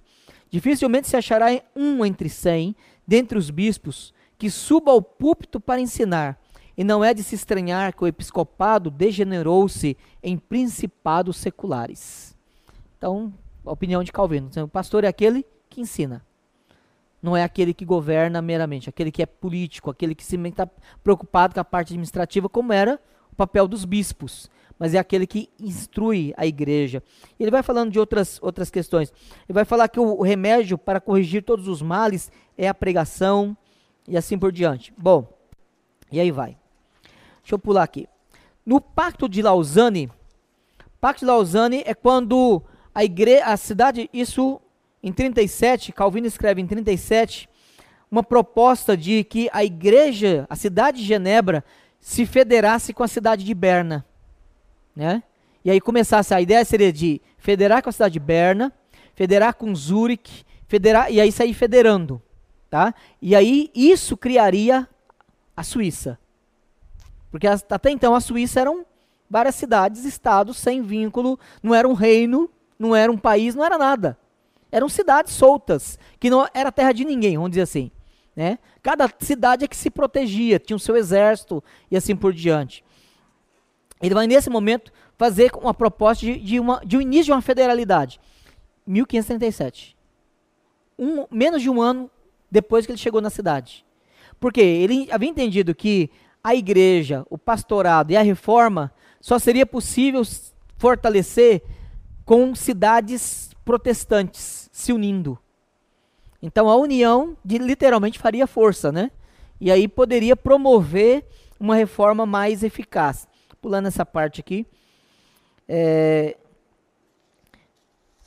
Dificilmente 0.49 1.09
se 1.09 1.17
achará 1.17 1.49
um 1.77 2.05
entre 2.07 2.31
cem, 2.31 2.75
dentre 3.07 3.37
os 3.37 3.51
bispos, 3.51 4.15
que 4.39 4.49
suba 4.49 4.91
ao 4.91 5.03
púlpito 5.03 5.61
para 5.61 5.81
ensinar. 5.81 6.41
E 6.75 6.83
não 6.83 7.05
é 7.05 7.13
de 7.13 7.23
se 7.23 7.35
estranhar 7.35 7.95
que 7.95 8.03
o 8.03 8.07
episcopado 8.07 8.91
degenerou-se 8.91 9.95
em 10.23 10.39
principados 10.39 11.37
seculares. 11.37 12.35
Então, 12.97 13.31
a 13.65 13.73
opinião 13.73 14.03
de 14.03 14.11
Calvino. 14.11 14.49
O 14.65 14.69
pastor 14.69 15.05
é 15.05 15.09
aquele 15.09 15.45
que 15.69 15.83
ensina. 15.83 16.25
Não 17.23 17.37
é 17.37 17.43
aquele 17.43 17.75
que 17.75 17.85
governa 17.85 18.41
meramente, 18.41 18.89
aquele 18.89 19.11
que 19.11 19.23
é 19.23 19.27
político, 19.27 19.91
aquele 19.91 20.15
que 20.15 20.25
se 20.25 20.37
está 20.37 20.67
preocupado 21.03 21.55
com 21.55 21.61
a 21.61 21.65
parte 21.65 21.89
administrativa, 21.89 22.49
como 22.49 22.73
era 22.73 22.99
o 23.31 23.37
papel 23.37 23.69
dos 23.69 23.85
bispos 23.85 24.51
mas 24.81 24.95
é 24.95 24.99
aquele 24.99 25.27
que 25.27 25.51
instrui 25.61 26.33
a 26.39 26.47
igreja. 26.47 27.03
Ele 27.39 27.51
vai 27.51 27.63
falando 27.63 27.93
de 27.93 27.99
outras, 27.99 28.39
outras 28.43 28.71
questões. 28.71 29.13
Ele 29.47 29.53
vai 29.53 29.67
falar 29.67 29.87
que 29.89 30.01
o, 30.01 30.23
remédio 30.23 30.79
para 30.79 30.99
corrigir 30.99 31.43
todos 31.45 31.69
os 31.69 31.83
males 31.83 32.33
é 32.57 32.67
a 32.67 32.73
pregação 32.73 33.55
e 34.09 34.17
assim 34.17 34.39
por 34.39 34.51
diante. 34.51 34.91
Bom, 34.97 35.29
e 36.11 36.19
aí 36.19 36.31
vai. 36.31 36.57
Deixa 37.43 37.57
eu 37.57 37.59
pular 37.59 37.83
aqui. 37.83 38.09
No 38.65 38.81
Pacto 38.81 39.29
de 39.29 39.43
Lausanne, 39.43 40.11
Pacto 40.99 41.21
de 41.21 41.27
Lausanne 41.27 41.83
é 41.85 41.93
quando 41.93 42.63
a 42.95 43.03
a 43.53 43.57
cidade, 43.59 44.09
isso 44.15 44.63
em 45.03 45.13
37, 45.13 45.93
Calvino 45.93 46.27
escreve 46.27 46.61
em 46.61 46.67
37, 46.67 47.49
uma 48.11 48.23
proposta 48.23 48.97
de 48.97 49.25
que 49.25 49.49
a 49.53 49.65
igreja, 49.65 50.47
a 50.49 50.57
cidade 50.57 50.99
de 50.99 51.05
Genebra, 51.05 51.65
se 52.01 52.27
federasse 52.27 52.93
com 52.93 53.03
a 53.03 53.09
cidade 53.09 53.45
de 53.45 53.55
Berna 53.55 54.05
né? 54.95 55.23
E 55.65 55.71
aí 55.71 55.81
começasse 55.81 56.35
a 56.35 56.41
ideia 56.41 56.65
seria 56.65 56.93
de 56.93 57.21
federar 57.39 57.83
com 57.83 57.89
a 57.89 57.93
cidade 57.93 58.15
de 58.15 58.21
Berna, 58.21 58.73
federar 59.15 59.55
com 59.55 59.75
Zurich, 59.75 60.45
federar 60.67 61.11
e 61.13 61.21
aí 61.21 61.31
sair 61.31 61.55
federando, 61.55 62.23
tá? 62.69 62.95
E 63.21 63.35
aí 63.35 63.71
isso 63.75 64.17
criaria 64.17 64.89
a 65.57 65.63
Suíça. 65.63 66.19
Porque 67.31 67.47
até 67.47 67.91
então 67.91 68.15
a 68.15 68.21
Suíça 68.21 68.61
eram 68.61 68.85
várias 69.29 69.55
cidades, 69.55 70.05
estados 70.05 70.57
sem 70.57 70.83
vínculo, 70.83 71.39
não 71.63 71.75
era 71.75 71.87
um 71.87 71.93
reino, 71.93 72.51
não 72.79 72.97
era 72.97 73.13
um 73.13 73.19
país, 73.19 73.55
não 73.55 73.65
era 73.65 73.79
nada. 73.79 74.19
Eram 74.73 74.89
cidades 74.89 75.33
soltas, 75.33 75.99
que 76.19 76.31
não 76.31 76.47
era 76.55 76.71
terra 76.71 76.93
de 76.93 77.05
ninguém, 77.05 77.37
vamos 77.37 77.51
dizer 77.51 77.63
assim. 77.63 77.91
Né? 78.35 78.59
Cada 78.83 79.11
cidade 79.19 79.65
é 79.65 79.69
que 79.69 79.77
se 79.77 79.91
protegia, 79.91 80.59
tinha 80.59 80.77
o 80.77 80.81
seu 80.81 80.97
exército 80.97 81.63
e 81.91 81.97
assim 81.97 82.15
por 82.15 82.33
diante. 82.33 82.85
Ele 84.01 84.15
vai, 84.15 84.27
nesse 84.27 84.49
momento, 84.49 84.93
fazer 85.19 85.51
uma 85.57 85.75
proposta 85.75 86.25
de, 86.25 86.39
de, 86.39 86.59
uma, 86.59 86.81
de 86.85 86.97
um 86.97 87.01
início 87.01 87.27
de 87.27 87.33
uma 87.33 87.43
federalidade. 87.43 88.21
1537. 88.87 89.97
Um, 90.99 91.27
menos 91.31 91.61
de 91.61 91.69
um 91.69 91.83
ano 91.83 92.11
depois 92.51 92.87
que 92.87 92.93
ele 92.93 92.99
chegou 92.99 93.21
na 93.21 93.31
cidade. 93.31 93.85
Porque 94.39 94.61
ele 94.61 95.09
havia 95.11 95.29
entendido 95.29 95.75
que 95.75 96.11
a 96.43 96.55
igreja, 96.55 97.27
o 97.29 97.37
pastorado 97.37 98.11
e 98.11 98.17
a 98.17 98.23
reforma 98.23 98.93
só 99.21 99.39
seria 99.39 99.67
possível 99.67 100.23
fortalecer 100.79 101.63
com 102.25 102.55
cidades 102.55 103.51
protestantes 103.65 104.60
se 104.81 104.93
unindo. 104.93 105.39
Então 106.43 106.69
a 106.69 106.77
união 106.77 107.37
de, 107.45 107.59
literalmente 107.59 108.19
faria 108.19 108.47
força, 108.47 108.91
né? 108.91 109.11
E 109.61 109.71
aí 109.71 109.87
poderia 109.87 110.35
promover 110.35 111.25
uma 111.59 111.75
reforma 111.77 112.25
mais 112.25 112.63
eficaz 112.63 113.29
pulando 113.61 113.87
essa 113.87 114.07
parte 114.07 114.41
aqui. 114.41 114.67
É, 115.69 116.37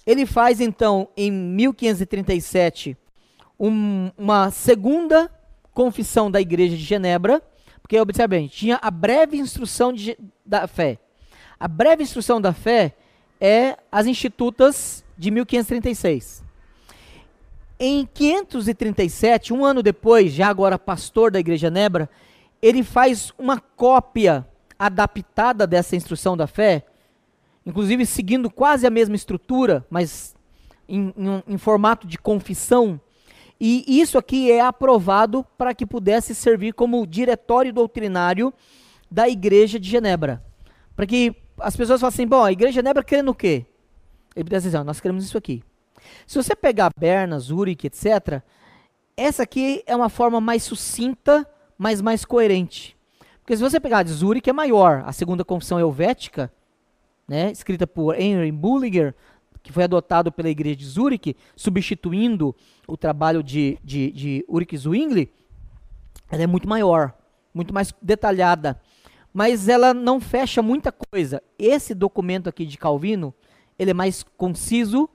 ele 0.06 0.26
faz 0.26 0.62
então 0.62 1.10
em 1.18 1.32
1537 1.32 2.96
um, 3.60 4.12
uma 4.18 4.52
segunda 4.52 5.30
confissão 5.74 6.30
da 6.30 6.40
igreja 6.40 6.78
de 6.78 6.84
Genebra, 6.84 7.42
porque 7.82 8.00
observe 8.00 8.38
bem, 8.38 8.48
tinha 8.48 8.80
a 8.82 8.92
breve 8.92 9.38
instrução 9.38 9.92
de, 9.92 10.18
da 10.46 10.68
fé. 10.68 11.00
A 11.60 11.68
breve 11.68 12.04
instrução 12.04 12.40
da 12.40 12.54
fé 12.54 12.96
é 13.40 13.78
as 13.92 14.06
institutas 14.06 15.04
de 15.18 15.32
1536. 15.32 16.43
Em 17.80 18.06
537, 18.06 19.54
um 19.54 19.66
ano 19.66 19.82
depois, 19.82 20.32
já 20.32 20.48
agora 20.48 20.78
pastor 20.78 21.32
da 21.32 21.40
igreja 21.40 21.70
de 21.70 21.76
Genebra, 21.76 22.10
ele 22.62 22.84
faz 22.84 23.34
uma 23.38 23.60
cópia 23.60 24.48
adaptada 24.78 25.66
dessa 25.66 25.96
instrução 25.96 26.38
da 26.38 26.48
fé, 26.48 26.86
inclusive 27.66 28.06
seguindo 28.06 28.50
quase 28.50 28.86
a 28.86 28.90
mesma 28.90 29.16
estrutura, 29.16 29.86
mas 29.90 30.36
em, 30.88 31.14
em, 31.18 31.44
em 31.48 31.58
formato 31.58 32.08
de 32.08 32.18
confissão. 32.18 33.00
E 33.60 34.00
isso 34.00 34.18
aqui 34.18 34.52
é 34.52 34.62
aprovado 34.62 35.46
para 35.58 35.74
que 35.74 35.86
pudesse 35.86 36.36
servir 36.36 36.74
como 36.74 37.06
diretório 37.08 37.74
doutrinário 37.74 38.54
da 39.10 39.30
Igreja 39.30 39.80
de 39.80 39.90
Genebra. 39.90 40.44
Para 40.96 41.06
que 41.06 41.36
as 41.60 41.76
pessoas 41.76 42.02
fossem, 42.02 42.28
bom, 42.28 42.44
a 42.44 42.52
Igreja 42.52 42.72
de 42.72 42.76
Genebra 42.76 43.04
crê 43.04 43.22
no 43.22 43.34
quê? 43.34 43.66
Ele 44.36 44.44
pudesse 44.44 44.68
dizer, 44.68 44.84
nós 44.84 45.00
queremos 45.00 45.24
isso 45.24 45.38
aqui. 45.38 45.64
Se 46.26 46.36
você 46.36 46.56
pegar 46.56 46.92
Berna, 46.98 47.40
Zurich, 47.40 47.88
etc., 47.88 48.42
essa 49.16 49.44
aqui 49.44 49.84
é 49.86 49.96
uma 49.96 50.10
forma 50.10 50.42
mais 50.42 50.64
sucinta, 50.64 51.48
mas 51.78 52.02
mais 52.02 52.26
coerente. 52.26 52.98
Porque 53.42 53.56
se 53.56 53.62
você 53.62 53.80
pegar 53.80 54.00
a 54.00 54.04
de 54.04 54.12
Zurich, 54.12 54.50
é 54.50 54.54
maior. 54.54 55.04
A 55.06 55.12
segunda 55.12 55.44
confissão 55.44 55.80
helvética, 55.80 56.52
né, 57.28 57.52
escrita 57.52 57.86
por 57.86 58.20
Henry 58.20 58.52
Bullinger, 58.52 59.14
que 59.62 59.72
foi 59.72 59.84
adotado 59.84 60.32
pela 60.32 60.50
igreja 60.50 60.76
de 60.76 60.86
Zurich, 60.86 61.36
substituindo 61.56 62.56
o 62.88 62.98
trabalho 62.98 63.42
de, 63.42 63.78
de, 63.84 64.12
de 64.12 64.46
Ulrich 64.48 64.78
Zwingli, 64.78 65.32
ela 66.30 66.44
é 66.44 66.48
muito 66.48 66.68
maior, 66.68 67.14
muito 67.54 67.74
mais 67.74 67.94
detalhada. 68.02 68.80
Mas 69.34 69.68
ela 69.68 69.94
não 69.94 70.20
fecha 70.20 70.62
muita 70.62 70.92
coisa. 70.92 71.42
Esse 71.58 71.94
documento 71.94 72.50
aqui 72.50 72.66
de 72.66 72.78
Calvino, 72.78 73.34
ele 73.80 73.92
é 73.92 73.94
mais 73.94 74.24
conciso, 74.38 75.10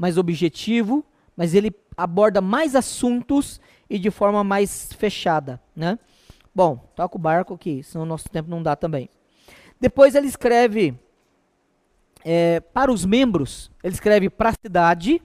mais 0.00 0.16
objetivo, 0.16 1.04
mas 1.36 1.54
ele 1.54 1.70
aborda 1.94 2.40
mais 2.40 2.74
assuntos 2.74 3.60
e 3.88 3.98
de 3.98 4.10
forma 4.10 4.42
mais 4.42 4.90
fechada, 4.94 5.60
né? 5.76 5.98
Bom, 6.54 6.78
toca 6.96 7.16
o 7.16 7.18
barco 7.18 7.52
aqui, 7.52 7.82
senão 7.82 8.06
nosso 8.06 8.26
tempo 8.30 8.48
não 8.48 8.62
dá 8.62 8.74
também. 8.74 9.10
Depois 9.78 10.14
ele 10.14 10.26
escreve 10.26 10.98
é, 12.24 12.60
para 12.60 12.90
os 12.90 13.04
membros, 13.04 13.70
ele 13.84 13.92
escreve 13.92 14.30
para 14.30 14.48
a 14.48 14.54
cidade, 14.64 15.20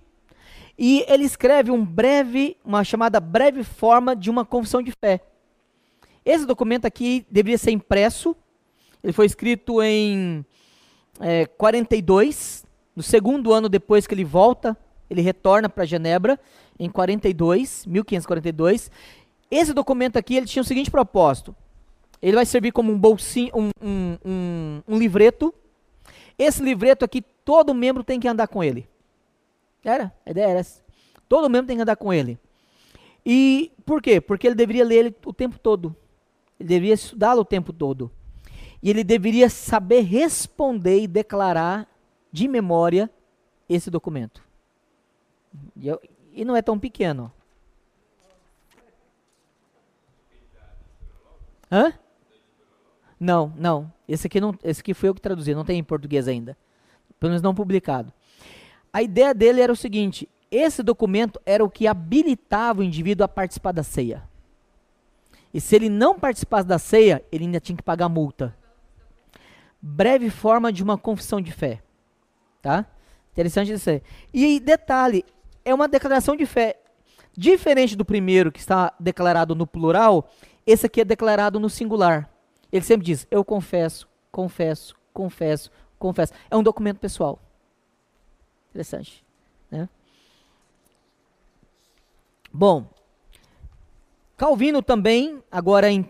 e 0.77 1.05
ele 1.07 1.23
escreve 1.23 1.71
um 1.71 1.85
breve, 1.85 2.57
uma 2.65 2.83
chamada 2.83 3.21
breve 3.21 3.63
forma 3.63 4.13
de 4.13 4.29
uma 4.29 4.43
confissão 4.43 4.81
de 4.81 4.91
fé. 4.91 5.21
Esse 6.25 6.45
documento 6.45 6.83
aqui 6.83 7.25
deveria 7.31 7.57
ser 7.57 7.71
impresso, 7.71 8.35
ele 9.01 9.13
foi 9.13 9.25
escrito 9.25 9.81
em 9.81 10.45
é, 11.21 11.45
42, 11.45 12.64
no 12.95 13.03
segundo 13.03 13.53
ano 13.53 13.67
depois 13.67 14.07
que 14.07 14.13
ele 14.13 14.23
volta, 14.23 14.77
ele 15.09 15.21
retorna 15.21 15.69
para 15.69 15.85
Genebra, 15.85 16.39
em 16.79 16.89
42, 16.89 17.85
1542, 17.85 18.89
esse 19.49 19.73
documento 19.73 20.17
aqui 20.17 20.35
ele 20.35 20.45
tinha 20.45 20.61
o 20.61 20.65
seguinte 20.65 20.89
propósito. 20.89 21.55
Ele 22.21 22.35
vai 22.35 22.45
servir 22.45 22.71
como 22.71 22.91
um 22.91 22.97
bolsinho, 22.97 23.51
um, 23.53 23.69
um, 23.81 24.17
um, 24.25 24.81
um 24.87 24.97
livreto. 24.97 25.53
Esse 26.37 26.63
livreto 26.63 27.05
aqui, 27.05 27.21
todo 27.43 27.73
membro 27.73 28.03
tem 28.03 28.19
que 28.19 28.27
andar 28.27 28.47
com 28.47 28.63
ele. 28.63 28.87
Era, 29.83 30.13
a 30.25 30.31
ideia 30.31 30.47
era 30.47 30.59
essa. 30.59 30.83
Todo 31.29 31.49
membro 31.49 31.67
tem 31.67 31.75
que 31.75 31.83
andar 31.83 31.95
com 31.95 32.11
ele. 32.11 32.39
E 33.25 33.71
por 33.85 34.01
quê? 34.01 34.19
Porque 34.19 34.47
ele 34.47 34.55
deveria 34.55 34.83
ler 34.83 34.97
ele 34.97 35.15
o 35.25 35.33
tempo 35.33 35.59
todo. 35.59 35.95
Ele 36.59 36.69
deveria 36.69 36.93
estudá-lo 36.93 37.41
o 37.41 37.45
tempo 37.45 37.71
todo. 37.71 38.11
E 38.81 38.89
ele 38.89 39.03
deveria 39.03 39.49
saber 39.49 40.01
responder 40.01 41.01
e 41.01 41.07
declarar 41.07 41.87
de 42.35 42.49
memória 42.49 43.09
esse 43.69 43.89
documento. 43.89 44.43
E, 45.73 45.87
eu, 45.87 46.01
e 46.33 46.43
não 46.43 46.53
é 46.53 46.61
tão 46.61 46.77
pequeno. 46.77 47.31
Hã? 51.71 51.93
Não, 53.17 53.53
não. 53.55 53.89
Esse 54.05 54.27
aqui, 54.27 54.41
não, 54.41 54.53
esse 54.61 54.81
aqui 54.81 54.93
foi 54.93 55.07
eu 55.07 55.15
que 55.15 55.21
traduzi, 55.21 55.55
não 55.55 55.63
tem 55.63 55.79
em 55.79 55.83
português 55.83 56.27
ainda. 56.27 56.57
Pelo 57.21 57.29
menos 57.29 57.41
não 57.41 57.55
publicado. 57.55 58.11
A 58.91 59.01
ideia 59.01 59.33
dele 59.33 59.61
era 59.61 59.71
o 59.71 59.75
seguinte: 59.75 60.27
esse 60.51 60.83
documento 60.83 61.39
era 61.45 61.63
o 61.63 61.69
que 61.69 61.87
habilitava 61.87 62.81
o 62.81 62.83
indivíduo 62.83 63.23
a 63.23 63.29
participar 63.29 63.71
da 63.71 63.81
ceia. 63.81 64.21
E 65.53 65.61
se 65.61 65.73
ele 65.73 65.87
não 65.87 66.19
participasse 66.19 66.67
da 66.67 66.77
ceia, 66.77 67.23
ele 67.31 67.45
ainda 67.45 67.61
tinha 67.61 67.77
que 67.77 67.83
pagar 67.83 68.09
multa. 68.09 68.53
Breve 69.81 70.29
forma 70.29 70.73
de 70.73 70.83
uma 70.83 70.97
confissão 70.97 71.39
de 71.39 71.53
fé. 71.53 71.84
Tá? 72.65 72.83
Interessante 73.31 73.71
isso 73.73 73.87
aí. 73.91 74.01
E 74.33 74.59
detalhe, 74.59 75.23
é 75.63 75.71
uma 75.71 75.87
declaração 75.87 76.35
de 76.35 76.47
fé. 76.47 76.81
Diferente 77.37 77.95
do 77.95 78.03
primeiro, 78.03 78.51
que 78.51 78.57
está 78.57 78.91
declarado 78.99 79.53
no 79.53 79.67
plural, 79.67 80.31
esse 80.65 80.87
aqui 80.87 81.01
é 81.01 81.05
declarado 81.05 81.59
no 81.59 81.69
singular. 81.69 82.27
Ele 82.71 82.83
sempre 82.83 83.05
diz: 83.05 83.27
Eu 83.29 83.45
confesso, 83.45 84.09
confesso, 84.31 84.95
confesso, 85.13 85.69
confesso. 85.99 86.33
É 86.49 86.57
um 86.57 86.63
documento 86.63 86.97
pessoal. 86.97 87.39
Interessante. 88.71 89.23
Né? 89.69 89.87
Bom, 92.51 92.87
Calvino 94.35 94.81
também, 94.81 95.39
agora 95.51 95.91
em 95.91 96.09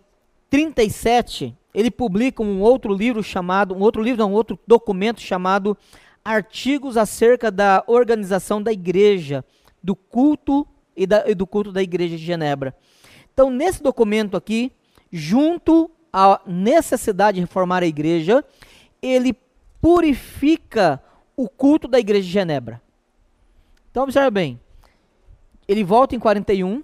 37, 0.50 1.54
ele 1.74 1.92
publica 1.92 2.42
um 2.42 2.62
outro 2.62 2.94
livro 2.94 3.22
chamado, 3.22 3.76
um 3.76 3.82
outro 3.82 4.02
livro, 4.02 4.22
não, 4.22 4.32
um 4.32 4.36
outro 4.36 4.58
documento 4.66 5.20
chamado 5.20 5.78
Artigos 6.26 6.98
acerca 6.98 7.52
da 7.52 7.84
organização 7.86 8.60
da 8.62 8.74
igreja, 8.74 9.46
do 9.82 9.96
culto 9.96 10.68
e, 10.98 11.06
da, 11.06 11.30
e 11.30 11.36
do 11.36 11.46
culto 11.46 11.72
da 11.72 11.84
igreja 11.84 12.18
de 12.18 12.26
Genebra. 12.26 12.76
Então, 13.32 13.52
nesse 13.52 13.84
documento 13.84 14.36
aqui, 14.36 14.72
junto 15.12 15.92
à 16.12 16.42
necessidade 16.48 17.36
de 17.36 17.42
reformar 17.42 17.84
a 17.84 17.88
igreja, 17.88 18.44
ele 19.02 19.38
purifica 19.80 21.00
o 21.38 21.48
culto 21.48 21.88
da 21.88 22.00
igreja 22.00 22.24
de 22.24 22.32
Genebra. 22.32 22.82
Então, 23.92 24.04
observe 24.04 24.32
bem. 24.32 24.60
Ele 25.68 25.84
volta 25.84 26.16
em 26.16 26.20
41, 26.20 26.84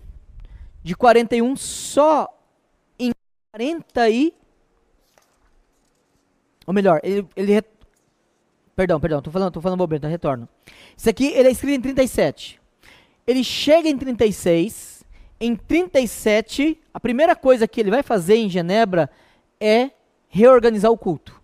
de 0.83 0.95
41 0.95 1.55
só 1.55 2.29
em 2.99 3.11
40 3.51 4.09
e 4.09 4.33
ou 6.65 6.73
melhor, 6.73 6.99
ele, 7.03 7.27
ele 7.35 7.61
perdão, 8.75 8.99
perdão, 8.99 9.21
tô 9.21 9.31
falando, 9.31 9.53
tô 9.53 9.61
falando 9.61 9.79
bobeira, 9.79 9.99
então 9.99 10.09
retorno. 10.09 10.47
Isso 10.95 11.09
aqui 11.09 11.27
ele 11.27 11.47
é 11.47 11.51
escrito 11.51 11.79
em 11.79 11.81
37. 11.81 12.59
Ele 13.27 13.43
chega 13.43 13.87
em 13.87 13.97
36 13.97 15.01
em 15.41 15.55
37, 15.55 16.79
a 16.93 16.99
primeira 16.99 17.35
coisa 17.35 17.67
que 17.67 17.81
ele 17.81 17.89
vai 17.89 18.03
fazer 18.03 18.35
em 18.35 18.47
Genebra 18.47 19.09
é 19.59 19.89
reorganizar 20.29 20.91
o 20.91 20.97
culto. 20.97 21.41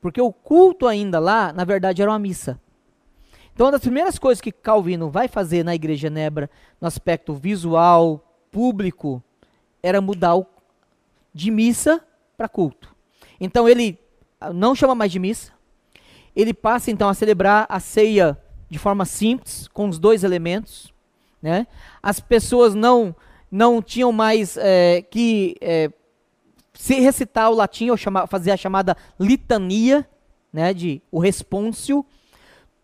Porque 0.00 0.20
o 0.20 0.32
culto 0.32 0.86
ainda 0.86 1.18
lá, 1.18 1.52
na 1.52 1.64
verdade, 1.64 2.00
era 2.00 2.10
uma 2.10 2.18
missa. 2.18 2.60
Então, 3.52 3.66
uma 3.66 3.72
das 3.72 3.80
primeiras 3.80 4.18
coisas 4.20 4.40
que 4.40 4.52
Calvino 4.52 5.10
vai 5.10 5.26
fazer 5.26 5.64
na 5.64 5.74
igreja 5.74 5.96
de 5.96 6.02
Genebra, 6.02 6.48
no 6.80 6.86
aspecto 6.86 7.34
visual, 7.34 8.24
público, 8.52 9.22
era 9.82 10.00
mudar 10.00 10.36
o, 10.36 10.46
de 11.34 11.50
missa 11.50 12.02
para 12.36 12.48
culto. 12.48 12.94
Então, 13.40 13.68
ele 13.68 13.98
não 14.54 14.76
chama 14.76 14.94
mais 14.94 15.10
de 15.10 15.18
missa. 15.18 15.51
Ele 16.34 16.54
passa, 16.54 16.90
então, 16.90 17.08
a 17.08 17.14
celebrar 17.14 17.66
a 17.68 17.78
ceia 17.80 18.38
de 18.72 18.78
forma 18.78 19.04
simples, 19.04 19.68
com 19.68 19.86
os 19.86 19.98
dois 19.98 20.24
elementos. 20.24 20.94
Né? 21.42 21.66
As 22.02 22.20
pessoas 22.20 22.74
não, 22.74 23.14
não 23.50 23.82
tinham 23.82 24.10
mais 24.10 24.56
é, 24.56 25.02
que 25.02 25.56
é, 25.60 25.90
se 26.72 26.98
recitar 27.00 27.50
o 27.50 27.54
latim 27.54 27.90
ou 27.90 27.98
chama, 27.98 28.26
fazer 28.26 28.50
a 28.50 28.56
chamada 28.56 28.96
litania, 29.20 30.08
né, 30.50 30.72
de 30.72 31.02
o 31.10 31.18
respôncio. 31.18 32.04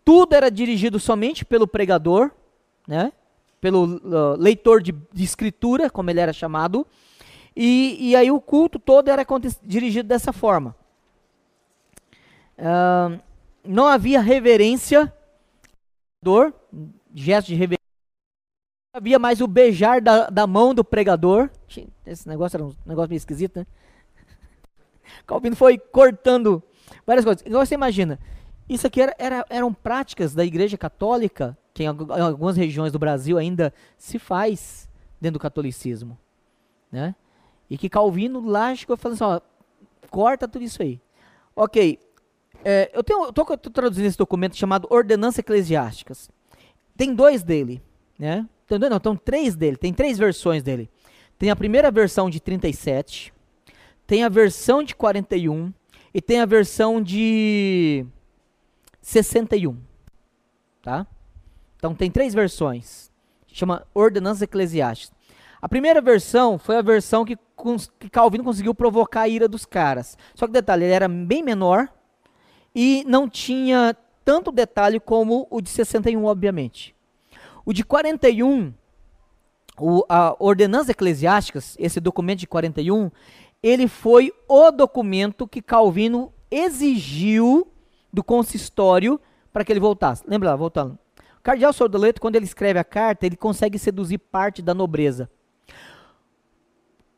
Tudo 0.05 0.35
era 0.35 0.51
dirigido 0.51 0.99
somente 0.99 1.43
pelo 1.43 1.67
pregador, 1.67 2.29
né, 2.87 3.11
pelo 3.59 3.95
uh, 3.97 4.35
leitor 4.37 4.83
de, 4.83 4.91
de, 4.91 5.23
escritura, 5.23 5.89
como 5.89 6.09
ele 6.11 6.19
era 6.19 6.31
chamado. 6.31 6.85
E, 7.55 7.97
e 7.99 8.15
aí 8.15 8.29
o 8.29 8.39
culto 8.39 8.77
todo 8.77 9.09
era 9.09 9.25
dirigido 9.63 10.07
dessa 10.07 10.31
forma. 10.31 10.75
Uh, 12.57 13.19
não 13.63 13.87
havia 13.87 14.21
reverência, 14.21 15.13
dor, 16.23 16.53
gesto 17.13 17.47
de 17.47 17.55
reverência 17.55 17.79
havia 18.93 19.19
mais 19.19 19.39
o 19.39 19.47
beijar 19.47 20.01
da, 20.01 20.29
da 20.29 20.45
mão 20.45 20.73
do 20.73 20.83
pregador. 20.83 21.49
Esse 22.05 22.27
negócio 22.27 22.57
era 22.57 22.65
um 22.65 22.73
negócio 22.85 23.09
meio 23.09 23.17
esquisito, 23.17 23.59
né? 23.59 23.67
Calvino 25.25 25.55
foi 25.55 25.77
cortando 25.77 26.61
várias 27.05 27.23
coisas. 27.23 27.43
Então 27.45 27.63
você 27.63 27.75
imagina, 27.75 28.19
isso 28.67 28.85
aqui 28.85 29.01
era, 29.01 29.15
era, 29.17 29.45
eram 29.49 29.73
práticas 29.73 30.33
da 30.33 30.43
igreja 30.43 30.77
católica, 30.77 31.57
que 31.73 31.83
em, 31.83 31.87
algumas 31.87 32.57
regiões 32.57 32.91
do 32.91 32.99
Brasil 32.99 33.37
ainda 33.37 33.73
se 33.97 34.19
faz 34.19 34.89
dentro 35.19 35.39
do 35.39 35.41
catolicismo. 35.41 36.17
Né? 36.91 37.15
E 37.69 37.77
que 37.77 37.89
Calvino 37.89 38.45
lá 38.45 38.75
chegou 38.75 38.97
falando 38.97 39.15
assim, 39.15 39.23
ó, 39.23 39.41
corta 40.09 40.47
tudo 40.47 40.63
isso 40.63 40.81
aí. 40.81 40.99
Ok, 41.55 41.99
é, 42.63 42.91
eu 42.93 43.01
estou 43.01 43.45
traduzindo 43.57 44.05
esse 44.05 44.17
documento 44.17 44.57
chamado 44.57 44.87
Ordenanças 44.89 45.39
Eclesiásticas. 45.39 46.29
Tem 46.95 47.13
dois 47.13 47.43
dele, 47.43 47.81
né? 48.17 48.47
Entendeu? 48.65 48.89
Não, 48.89 48.97
então 48.97 49.15
três 49.15 49.55
dele, 49.55 49.77
tem 49.77 49.93
três 49.93 50.17
versões 50.17 50.61
dele. 50.61 50.89
Tem 51.37 51.49
a 51.49 51.55
primeira 51.55 51.89
versão 51.89 52.29
de 52.29 52.39
37, 52.39 53.33
tem 54.05 54.23
a 54.23 54.29
versão 54.29 54.83
de 54.83 54.93
41 54.95 55.73
e 56.13 56.21
tem 56.21 56.41
a 56.41 56.45
versão 56.45 57.01
de 57.01 58.05
61. 59.01 59.77
Tá? 60.81 61.07
Então 61.77 61.95
tem 61.95 62.11
três 62.11 62.33
versões. 62.33 63.09
Chama 63.47 63.87
Ordenanças 63.93 64.41
Eclesiásticas. 64.41 65.17
A 65.61 65.67
primeira 65.67 66.01
versão 66.01 66.57
foi 66.57 66.77
a 66.77 66.81
versão 66.81 67.25
que, 67.25 67.37
que 67.99 68.09
Calvino 68.09 68.43
conseguiu 68.43 68.73
provocar 68.73 69.21
a 69.21 69.29
ira 69.29 69.47
dos 69.47 69.65
caras. 69.65 70.17
Só 70.35 70.45
que 70.45 70.53
detalhe, 70.53 70.85
ele 70.85 70.93
era 70.93 71.07
bem 71.07 71.43
menor 71.43 71.89
e 72.73 73.03
não 73.07 73.29
tinha 73.29 73.95
tanto 74.23 74.51
detalhe 74.51 74.99
como 74.99 75.47
o 75.49 75.61
de 75.61 75.69
61, 75.69 76.23
obviamente. 76.25 76.95
O 77.65 77.73
de 77.73 77.83
41, 77.83 78.73
o, 79.77 80.03
a 80.07 80.35
Ordenanças 80.39 80.89
Eclesiásticas, 80.89 81.75
esse 81.79 81.99
documento 81.99 82.39
de 82.39 82.47
41, 82.47 83.11
ele 83.61 83.87
foi 83.87 84.31
o 84.47 84.71
documento 84.71 85.47
que 85.47 85.61
Calvino 85.61 86.31
exigiu 86.49 87.67
do 88.11 88.23
consistório 88.23 89.19
para 89.51 89.63
que 89.63 89.71
ele 89.71 89.79
voltasse. 89.79 90.23
Lembra 90.27 90.51
lá, 90.51 90.55
voltando. 90.55 90.97
O 91.37 91.41
cardeal 91.41 91.71
Sordoleto, 91.71 92.21
quando 92.21 92.35
ele 92.35 92.45
escreve 92.45 92.79
a 92.79 92.83
carta, 92.83 93.25
ele 93.25 93.37
consegue 93.37 93.79
seduzir 93.79 94.17
parte 94.17 94.61
da 94.61 94.73
nobreza. 94.73 95.29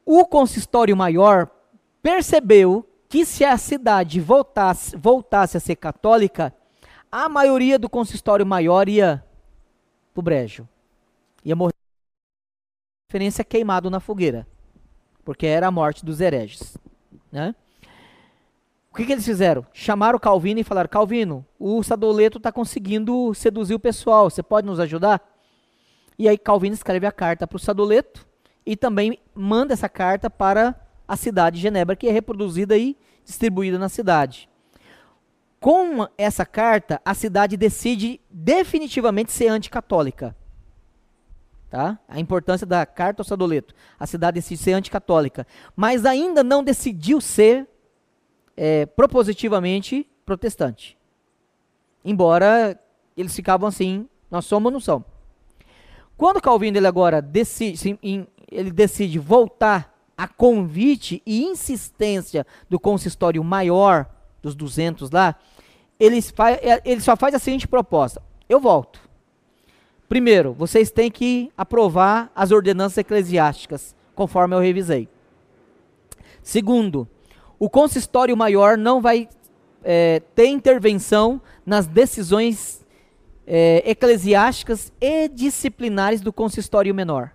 O 0.06 0.26
consistório 0.26 0.96
maior 0.96 1.50
percebeu 2.02 2.86
que 3.12 3.26
se 3.26 3.44
a 3.44 3.58
cidade 3.58 4.22
voltasse, 4.22 4.96
voltasse 4.96 5.58
a 5.58 5.60
ser 5.60 5.76
católica, 5.76 6.56
a 7.12 7.28
maioria 7.28 7.78
do 7.78 7.90
consistório 7.90 8.46
maior 8.46 8.88
ia 8.88 9.22
pro 10.14 10.24
brejo. 10.24 10.66
Ia 11.44 11.54
morrer. 11.54 11.74
A 11.74 13.12
referência 13.12 13.44
queimado 13.44 13.90
na 13.90 14.00
fogueira. 14.00 14.48
Porque 15.26 15.46
era 15.46 15.68
a 15.68 15.72
morte 15.72 16.06
dos 16.06 16.22
hereges. 16.22 16.78
Né? 17.30 17.54
O 18.90 18.96
que, 18.96 19.06
que 19.06 19.12
eles 19.12 19.26
fizeram? 19.26 19.66
Chamaram 19.74 20.18
Calvino 20.18 20.62
e 20.62 20.64
falaram: 20.64 20.88
Calvino, 20.88 21.46
o 21.60 21.84
Sadoleto 21.84 22.38
está 22.38 22.50
conseguindo 22.50 23.34
seduzir 23.34 23.74
o 23.76 23.80
pessoal, 23.80 24.30
você 24.30 24.42
pode 24.42 24.66
nos 24.66 24.80
ajudar? 24.80 25.22
E 26.18 26.30
aí 26.30 26.38
Calvino 26.38 26.76
escreve 26.76 27.06
a 27.06 27.12
carta 27.12 27.46
para 27.46 27.58
o 27.58 27.60
Sadoleto 27.60 28.26
e 28.66 28.78
também 28.78 29.20
manda 29.36 29.74
essa 29.74 29.90
carta 29.90 30.30
para 30.30 30.80
a 31.12 31.18
cidade 31.18 31.58
de 31.58 31.64
Genebra, 31.64 31.94
que 31.94 32.08
é 32.08 32.12
reproduzida 32.12 32.78
e 32.78 32.96
distribuída 33.26 33.78
na 33.78 33.90
cidade. 33.90 34.50
Com 35.60 36.08
essa 36.18 36.46
carta, 36.46 37.02
a 37.04 37.14
cidade 37.14 37.58
decide 37.58 38.22
definitivamente 38.30 39.30
ser 39.30 39.50
anticatólica. 39.50 40.34
Tá? 41.70 42.00
A 42.08 42.18
importância 42.18 42.66
da 42.66 42.86
carta 42.86 43.20
ao 43.22 43.26
Sadoleto. 43.26 43.76
A 44.00 44.08
cidade 44.08 44.36
decide 44.36 44.64
ser 44.64 44.72
anticatólica. 44.72 45.46
Mas 45.76 46.06
ainda 46.06 46.46
não 46.46 46.64
decidiu 46.64 47.20
ser 47.20 47.68
é, 48.56 48.86
propositivamente 48.86 50.10
protestante. 50.26 50.98
Embora 52.06 52.80
eles 53.18 53.36
ficavam 53.36 53.68
assim, 53.68 54.08
nós 54.30 54.46
somos 54.46 54.68
ou 54.68 54.72
não 54.72 54.80
somos. 54.80 55.10
Quando 56.16 56.42
Calvino 56.42 56.78
ele 56.78 56.88
agora 56.88 57.22
decide, 57.22 58.00
ele 58.50 58.72
decide 58.72 59.20
voltar 59.20 59.92
a 60.22 60.28
convite 60.28 61.20
e 61.26 61.42
insistência 61.42 62.46
do 62.70 62.80
consistório 62.80 63.44
maior 63.44 64.06
dos 64.40 64.54
200 64.54 65.10
lá, 65.10 65.36
ele, 66.00 66.22
faz, 66.22 66.60
é, 66.62 66.80
ele 66.86 67.02
só 67.02 67.16
faz 67.16 67.34
a 67.34 67.40
seguinte 67.40 67.68
proposta: 67.68 68.22
eu 68.48 68.60
volto. 68.60 69.02
Primeiro, 70.08 70.54
vocês 70.54 70.92
têm 70.92 71.10
que 71.10 71.52
aprovar 71.58 72.32
as 72.36 72.52
ordenanças 72.52 73.00
eclesiásticas, 73.00 73.96
conforme 74.14 74.56
eu 74.56 74.60
revisei. 74.60 75.10
Segundo, 76.44 77.08
o 77.58 77.68
consistório 77.68 78.38
maior 78.38 78.78
não 78.78 79.02
vai 79.02 79.28
é, 79.84 80.22
ter 80.36 80.46
intervenção 80.46 81.42
nas 81.66 81.88
decisões 81.88 82.86
é, 83.48 83.82
eclesiásticas 83.90 84.94
e 85.02 85.28
disciplinares 85.28 86.22
do 86.22 86.32
consistório 86.32 86.94
menor. 86.94 87.32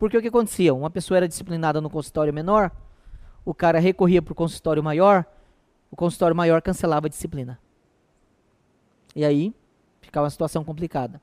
Porque 0.00 0.16
o 0.16 0.22
que 0.22 0.28
acontecia? 0.28 0.72
Uma 0.72 0.88
pessoa 0.88 1.18
era 1.18 1.28
disciplinada 1.28 1.78
no 1.78 1.90
consistório 1.90 2.32
menor, 2.32 2.72
o 3.44 3.52
cara 3.52 3.78
recorria 3.78 4.22
para 4.22 4.32
o 4.32 4.34
consistório 4.34 4.82
maior, 4.82 5.26
o 5.90 5.94
consistório 5.94 6.34
maior 6.34 6.62
cancelava 6.62 7.06
a 7.06 7.10
disciplina. 7.10 7.60
E 9.14 9.26
aí 9.26 9.54
ficava 10.00 10.24
uma 10.24 10.30
situação 10.30 10.64
complicada. 10.64 11.20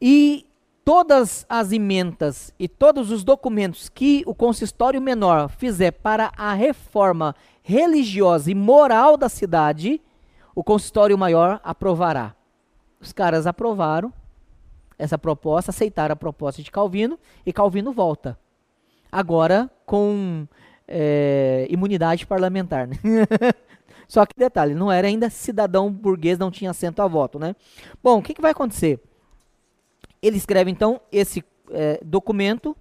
E 0.00 0.46
todas 0.86 1.44
as 1.46 1.70
emendas 1.70 2.54
e 2.58 2.66
todos 2.66 3.10
os 3.10 3.22
documentos 3.22 3.90
que 3.90 4.22
o 4.26 4.34
consistório 4.34 5.02
menor 5.02 5.50
fizer 5.50 5.90
para 5.90 6.32
a 6.38 6.54
reforma 6.54 7.36
religiosa 7.62 8.50
e 8.50 8.54
moral 8.54 9.18
da 9.18 9.28
cidade, 9.28 10.00
o 10.54 10.64
consistório 10.64 11.18
maior 11.18 11.60
aprovará. 11.62 12.34
Os 12.98 13.12
caras 13.12 13.46
aprovaram 13.46 14.10
essa 14.98 15.18
proposta, 15.18 15.70
aceitaram 15.70 16.12
a 16.12 16.16
proposta 16.16 16.62
de 16.62 16.70
Calvino 16.70 17.18
e 17.44 17.52
Calvino 17.52 17.92
volta. 17.92 18.38
Agora 19.10 19.70
com 19.86 20.46
é, 20.86 21.66
imunidade 21.70 22.26
parlamentar. 22.26 22.86
Né? 22.86 22.96
Só 24.08 24.24
que 24.26 24.34
detalhe, 24.36 24.74
não 24.74 24.92
era 24.92 25.08
ainda 25.08 25.30
cidadão 25.30 25.90
burguês, 25.90 26.38
não 26.38 26.50
tinha 26.50 26.70
assento 26.70 27.00
a 27.00 27.08
voto, 27.08 27.38
né? 27.38 27.56
Bom, 28.02 28.18
o 28.18 28.22
que, 28.22 28.34
que 28.34 28.42
vai 28.42 28.50
acontecer? 28.50 29.00
Ele 30.20 30.36
escreve 30.36 30.70
então 30.70 31.00
esse 31.10 31.44
é, 31.70 32.00
documento. 32.04 32.76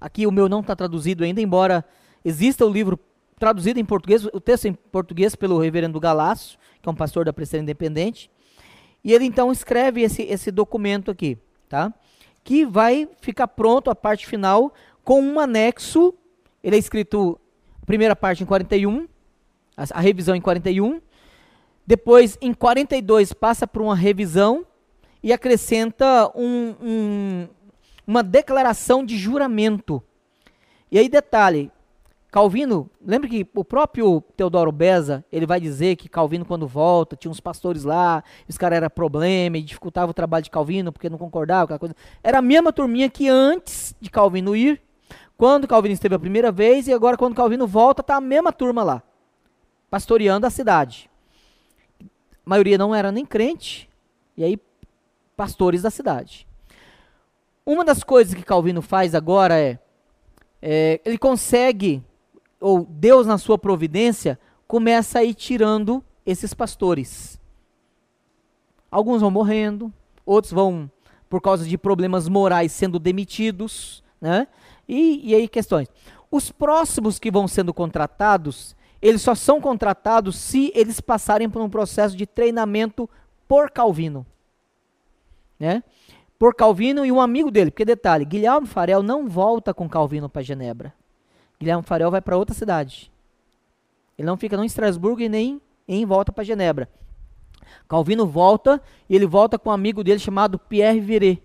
Aqui 0.00 0.26
o 0.26 0.32
meu 0.32 0.48
não 0.48 0.60
está 0.60 0.76
traduzido 0.76 1.24
ainda, 1.24 1.40
embora 1.40 1.84
exista 2.24 2.64
o 2.64 2.70
livro 2.70 2.98
traduzido 3.38 3.78
em 3.78 3.84
português, 3.84 4.24
o 4.26 4.40
texto 4.40 4.66
em 4.66 4.72
português 4.72 5.34
pelo 5.34 5.58
reverendo 5.58 5.98
Galácio, 6.00 6.58
que 6.82 6.88
é 6.88 6.92
um 6.92 6.94
pastor 6.94 7.24
da 7.24 7.32
Presidência 7.32 7.62
Independente. 7.62 8.30
E 9.02 9.12
ele 9.12 9.24
então 9.24 9.52
escreve 9.52 10.02
esse, 10.02 10.22
esse 10.22 10.50
documento 10.50 11.10
aqui, 11.10 11.38
tá? 11.68 11.92
Que 12.42 12.64
vai 12.64 13.08
ficar 13.20 13.48
pronto 13.48 13.90
a 13.90 13.94
parte 13.94 14.26
final 14.26 14.72
com 15.04 15.20
um 15.20 15.38
anexo. 15.38 16.14
Ele 16.62 16.76
é 16.76 16.78
escrito, 16.78 17.38
primeira 17.86 18.16
parte 18.16 18.42
em 18.42 18.46
41, 18.46 19.06
a, 19.76 19.84
a 19.98 20.00
revisão 20.00 20.34
em 20.34 20.40
41. 20.40 21.00
Depois, 21.86 22.36
em 22.40 22.52
42, 22.52 23.32
passa 23.32 23.66
por 23.66 23.82
uma 23.82 23.96
revisão 23.96 24.66
e 25.22 25.32
acrescenta 25.32 26.30
um, 26.34 26.74
um, 26.80 27.48
uma 28.06 28.22
declaração 28.22 29.04
de 29.04 29.16
juramento. 29.16 30.02
E 30.90 30.98
aí, 30.98 31.08
detalhe: 31.08 31.70
Calvino, 32.38 32.88
lembra 33.04 33.28
que 33.28 33.44
o 33.52 33.64
próprio 33.64 34.20
Teodoro 34.36 34.70
Beza, 34.70 35.24
ele 35.32 35.44
vai 35.44 35.58
dizer 35.58 35.96
que 35.96 36.08
Calvino, 36.08 36.44
quando 36.44 36.68
volta, 36.68 37.16
tinha 37.16 37.32
uns 37.32 37.40
pastores 37.40 37.82
lá, 37.82 38.22
os 38.48 38.56
caras 38.56 38.76
era 38.76 38.88
problema 38.88 39.58
e 39.58 39.62
dificultava 39.62 40.12
o 40.12 40.14
trabalho 40.14 40.44
de 40.44 40.50
Calvino 40.50 40.92
porque 40.92 41.10
não 41.10 41.18
concordava, 41.18 41.64
aquela 41.64 41.80
coisa. 41.80 41.96
Era 42.22 42.38
a 42.38 42.42
mesma 42.42 42.72
turminha 42.72 43.10
que 43.10 43.28
antes 43.28 43.92
de 44.00 44.08
Calvino 44.08 44.54
ir, 44.54 44.80
quando 45.36 45.66
Calvino 45.66 45.92
esteve 45.92 46.14
a 46.14 46.18
primeira 46.18 46.52
vez, 46.52 46.86
e 46.86 46.92
agora 46.92 47.16
quando 47.16 47.34
Calvino 47.34 47.66
volta, 47.66 48.04
tá 48.04 48.14
a 48.14 48.20
mesma 48.20 48.52
turma 48.52 48.84
lá, 48.84 49.02
pastoreando 49.90 50.46
a 50.46 50.50
cidade. 50.50 51.10
A 52.00 52.04
maioria 52.48 52.78
não 52.78 52.94
era 52.94 53.10
nem 53.10 53.26
crente, 53.26 53.90
e 54.36 54.44
aí 54.44 54.56
pastores 55.36 55.82
da 55.82 55.90
cidade. 55.90 56.46
Uma 57.66 57.84
das 57.84 58.04
coisas 58.04 58.32
que 58.32 58.44
Calvino 58.44 58.80
faz 58.80 59.12
agora 59.12 59.58
é, 59.58 59.76
é 60.62 61.00
ele 61.04 61.18
consegue, 61.18 62.00
ou 62.60 62.84
Deus 62.84 63.26
na 63.26 63.38
sua 63.38 63.58
providência, 63.58 64.38
começa 64.66 65.20
a 65.20 65.24
ir 65.24 65.34
tirando 65.34 66.02
esses 66.24 66.52
pastores. 66.54 67.40
Alguns 68.90 69.20
vão 69.20 69.30
morrendo, 69.30 69.92
outros 70.24 70.52
vão, 70.52 70.90
por 71.28 71.40
causa 71.40 71.64
de 71.64 71.76
problemas 71.78 72.28
morais, 72.28 72.72
sendo 72.72 72.98
demitidos, 72.98 74.02
né? 74.20 74.46
E, 74.88 75.30
e 75.30 75.34
aí 75.34 75.48
questões. 75.48 75.88
Os 76.30 76.50
próximos 76.50 77.18
que 77.18 77.30
vão 77.30 77.46
sendo 77.46 77.72
contratados, 77.72 78.76
eles 79.00 79.22
só 79.22 79.34
são 79.34 79.60
contratados 79.60 80.36
se 80.36 80.72
eles 80.74 81.00
passarem 81.00 81.48
por 81.48 81.62
um 81.62 81.70
processo 81.70 82.16
de 82.16 82.26
treinamento 82.26 83.08
por 83.46 83.70
Calvino 83.70 84.26
né? 85.58 85.82
Por 86.38 86.54
Calvino 86.54 87.04
e 87.04 87.10
um 87.10 87.20
amigo 87.20 87.50
dele, 87.50 87.70
porque 87.70 87.84
detalhe, 87.84 88.24
Guilherme 88.24 88.66
Farel 88.66 89.02
não 89.02 89.28
volta 89.28 89.74
com 89.74 89.88
Calvino 89.88 90.28
para 90.28 90.42
Genebra. 90.42 90.94
Guilherme 91.58 91.82
Farel 91.82 92.10
vai 92.10 92.20
para 92.20 92.36
outra 92.36 92.54
cidade. 92.54 93.10
Ele 94.16 94.26
não 94.26 94.36
fica 94.36 94.56
nem 94.56 94.64
em 94.64 94.66
Estrasburgo 94.66 95.20
e 95.20 95.28
nem 95.28 95.60
em 95.86 96.04
volta 96.04 96.32
para 96.32 96.44
Genebra. 96.44 96.88
Calvino 97.88 98.26
volta 98.26 98.80
e 99.08 99.14
ele 99.14 99.26
volta 99.26 99.58
com 99.58 99.70
um 99.70 99.72
amigo 99.72 100.02
dele 100.02 100.18
chamado 100.18 100.58
Pierre 100.58 101.00
Viret, 101.00 101.42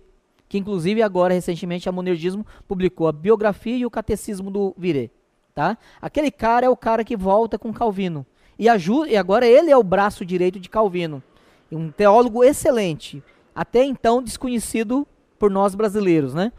que 0.48 0.58
inclusive 0.58 1.02
agora 1.02 1.34
recentemente 1.34 1.88
a 1.88 1.92
Monergismo 1.92 2.46
publicou 2.66 3.08
a 3.08 3.12
biografia 3.12 3.76
e 3.76 3.86
o 3.86 3.90
catecismo 3.90 4.50
do 4.50 4.74
Viret, 4.76 5.10
tá? 5.54 5.76
Aquele 6.00 6.30
cara 6.30 6.66
é 6.66 6.68
o 6.68 6.76
cara 6.76 7.04
que 7.04 7.16
volta 7.16 7.58
com 7.58 7.72
Calvino 7.72 8.24
e 8.58 8.68
ajuda 8.68 9.08
e 9.08 9.16
agora 9.16 9.46
ele 9.46 9.70
é 9.70 9.76
o 9.76 9.82
braço 9.82 10.24
direito 10.24 10.60
de 10.60 10.68
Calvino, 10.68 11.22
um 11.70 11.90
teólogo 11.90 12.44
excelente 12.44 13.22
até 13.54 13.84
então 13.84 14.22
desconhecido 14.22 15.06
por 15.38 15.50
nós 15.50 15.74
brasileiros, 15.74 16.34
né? 16.34 16.52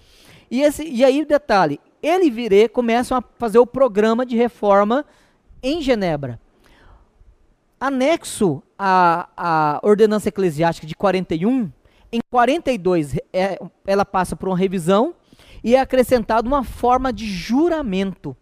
E, 0.49 0.61
esse, 0.61 0.83
e 0.87 1.03
aí 1.03 1.21
o 1.21 1.25
detalhe, 1.25 1.79
ele 2.05 2.25
e 2.25 2.29
Virê 2.29 2.69
começam 2.69 3.17
a 3.17 3.23
fazer 3.37 3.57
o 3.57 3.65
programa 3.65 4.25
de 4.25 4.35
reforma 4.35 5.05
em 5.63 5.81
Genebra. 5.81 6.39
Anexo 7.79 8.61
à, 8.77 9.29
à 9.35 9.79
ordenança 9.81 10.29
eclesiástica 10.29 10.85
de 10.85 10.95
41, 10.95 11.71
em 12.11 12.19
42 12.29 13.17
é, 13.33 13.59
ela 13.85 14.05
passa 14.05 14.35
por 14.35 14.49
uma 14.49 14.57
revisão 14.57 15.15
e 15.63 15.75
é 15.75 15.79
acrescentada 15.79 16.47
uma 16.47 16.63
forma 16.63 17.11
de 17.11 17.25
juramento, 17.25 18.37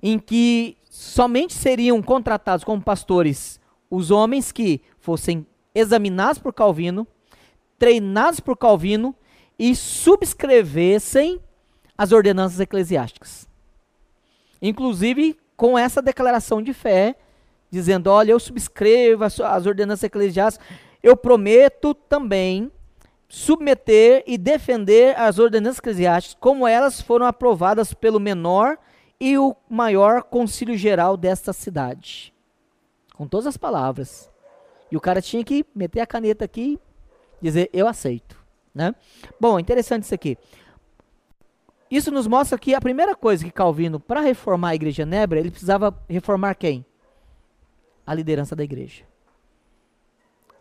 em 0.00 0.18
que 0.18 0.76
somente 0.88 1.54
seriam 1.54 2.00
contratados 2.00 2.64
como 2.64 2.80
pastores 2.80 3.60
os 3.90 4.10
homens 4.10 4.52
que 4.52 4.80
fossem 4.98 5.46
examinados 5.74 6.38
por 6.38 6.54
Calvino, 6.54 7.06
treinados 7.78 8.40
por 8.40 8.56
Calvino 8.56 9.14
e 9.58 9.74
subscrevessem 9.74 11.40
as 11.96 12.12
ordenanças 12.12 12.60
eclesiásticas. 12.60 13.48
Inclusive 14.60 15.38
com 15.56 15.78
essa 15.78 16.02
declaração 16.02 16.62
de 16.62 16.72
fé, 16.72 17.16
dizendo: 17.70 18.08
Olha, 18.08 18.32
eu 18.32 18.40
subscrevo 18.40 19.24
as, 19.24 19.38
as 19.40 19.66
ordenanças 19.66 20.04
eclesiásticas, 20.04 20.66
eu 21.02 21.16
prometo 21.16 21.94
também 21.94 22.70
submeter 23.28 24.22
e 24.26 24.36
defender 24.36 25.18
as 25.18 25.38
ordenanças 25.38 25.78
eclesiásticas 25.78 26.36
como 26.38 26.66
elas 26.66 27.00
foram 27.00 27.24
aprovadas 27.24 27.94
pelo 27.94 28.20
menor 28.20 28.76
e 29.18 29.38
o 29.38 29.56
maior 29.70 30.22
concílio 30.22 30.76
geral 30.76 31.16
desta 31.16 31.52
cidade. 31.52 32.34
Com 33.14 33.26
todas 33.26 33.46
as 33.46 33.56
palavras. 33.56 34.30
E 34.90 34.96
o 34.96 35.00
cara 35.00 35.22
tinha 35.22 35.42
que 35.42 35.64
meter 35.74 36.00
a 36.00 36.06
caneta 36.06 36.44
aqui 36.44 36.78
dizer 37.40 37.70
eu 37.72 37.88
aceito, 37.88 38.36
né? 38.74 38.94
Bom, 39.40 39.58
interessante 39.58 40.04
isso 40.04 40.14
aqui. 40.14 40.38
Isso 41.92 42.10
nos 42.10 42.26
mostra 42.26 42.58
que 42.58 42.74
a 42.74 42.80
primeira 42.80 43.14
coisa 43.14 43.44
que 43.44 43.50
Calvino, 43.50 44.00
para 44.00 44.22
reformar 44.22 44.70
a 44.70 44.74
igreja 44.74 45.04
Nebra, 45.04 45.38
ele 45.38 45.50
precisava 45.50 45.94
reformar 46.08 46.54
quem? 46.54 46.86
A 48.06 48.14
liderança 48.14 48.56
da 48.56 48.64
igreja. 48.64 49.04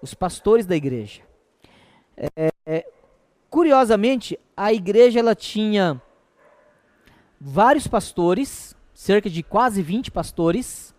Os 0.01 0.13
pastores 0.13 0.65
da 0.65 0.75
igreja. 0.75 1.21
É, 2.17 2.51
é, 2.65 2.85
curiosamente, 3.49 4.37
a 4.57 4.73
igreja 4.73 5.21
ela 5.21 5.33
tinha 5.33 6.01
vários 7.39 7.87
pastores, 7.87 8.75
cerca 8.93 9.29
de 9.29 9.41
quase 9.41 9.81
20 9.81 10.11
pastores, 10.11 10.93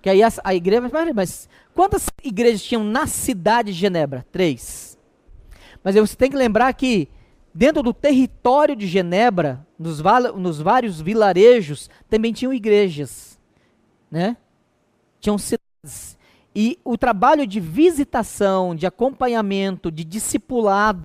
que 0.00 0.08
aí 0.08 0.22
a, 0.22 0.28
a 0.42 0.54
igreja, 0.54 0.80
mas 1.14 1.50
quantas 1.74 2.06
igrejas 2.24 2.62
tinham 2.62 2.82
na 2.82 3.06
cidade 3.06 3.74
de 3.74 3.78
Genebra? 3.78 4.24
Três. 4.32 4.98
Mas 5.84 5.96
você 5.96 6.16
tem 6.16 6.30
que 6.30 6.36
lembrar 6.36 6.72
que 6.72 7.10
dentro 7.56 7.82
do 7.82 7.94
território 7.94 8.76
de 8.76 8.86
Genebra, 8.86 9.66
nos, 9.78 10.02
nos 10.36 10.60
vários 10.60 11.00
vilarejos, 11.00 11.88
também 12.06 12.30
tinham 12.30 12.52
igrejas, 12.52 13.40
né? 14.10 14.36
Tinham 15.18 15.38
cidades. 15.38 16.18
E 16.54 16.78
o 16.84 16.98
trabalho 16.98 17.46
de 17.46 17.58
visitação, 17.58 18.74
de 18.74 18.86
acompanhamento, 18.86 19.90
de 19.90 20.04
discipulado 20.04 21.02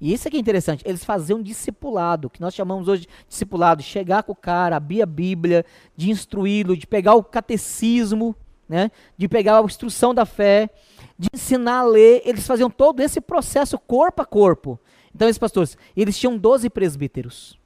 E 0.00 0.12
isso 0.12 0.28
aqui 0.28 0.36
é 0.36 0.40
interessante. 0.40 0.84
Eles 0.86 1.04
faziam 1.04 1.42
discipulado, 1.42 2.30
que 2.30 2.40
nós 2.40 2.54
chamamos 2.54 2.86
hoje 2.86 3.02
de 3.02 3.08
discipulado, 3.28 3.82
chegar 3.82 4.22
com 4.22 4.32
o 4.32 4.36
cara, 4.36 4.76
abrir 4.76 5.02
a 5.02 5.06
Bíblia, 5.06 5.64
de 5.96 6.10
instruí-lo, 6.10 6.76
de 6.76 6.86
pegar 6.86 7.14
o 7.14 7.24
catecismo, 7.24 8.36
né? 8.68 8.90
De 9.18 9.28
pegar 9.28 9.58
a 9.58 9.64
instrução 9.64 10.14
da 10.14 10.24
fé, 10.24 10.70
de 11.18 11.28
ensinar 11.34 11.80
a 11.80 11.84
ler. 11.84 12.22
Eles 12.24 12.46
faziam 12.46 12.70
todo 12.70 13.00
esse 13.00 13.20
processo 13.20 13.76
corpo 13.78 14.22
a 14.22 14.24
corpo. 14.24 14.78
Então, 15.16 15.30
esses 15.30 15.38
pastores, 15.38 15.78
eles 15.96 16.18
tinham 16.18 16.36
12 16.36 16.68
presbíteros 16.68 17.58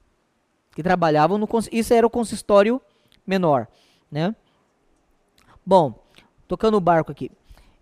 que 0.73 0.81
trabalhavam 0.81 1.37
no 1.37 1.49
isso 1.69 1.93
era 1.93 2.07
o 2.07 2.09
consistório 2.09 2.81
menor, 3.27 3.67
né? 4.09 4.33
Bom, 5.65 6.01
tocando 6.47 6.77
o 6.77 6.79
barco 6.79 7.11
aqui. 7.11 7.29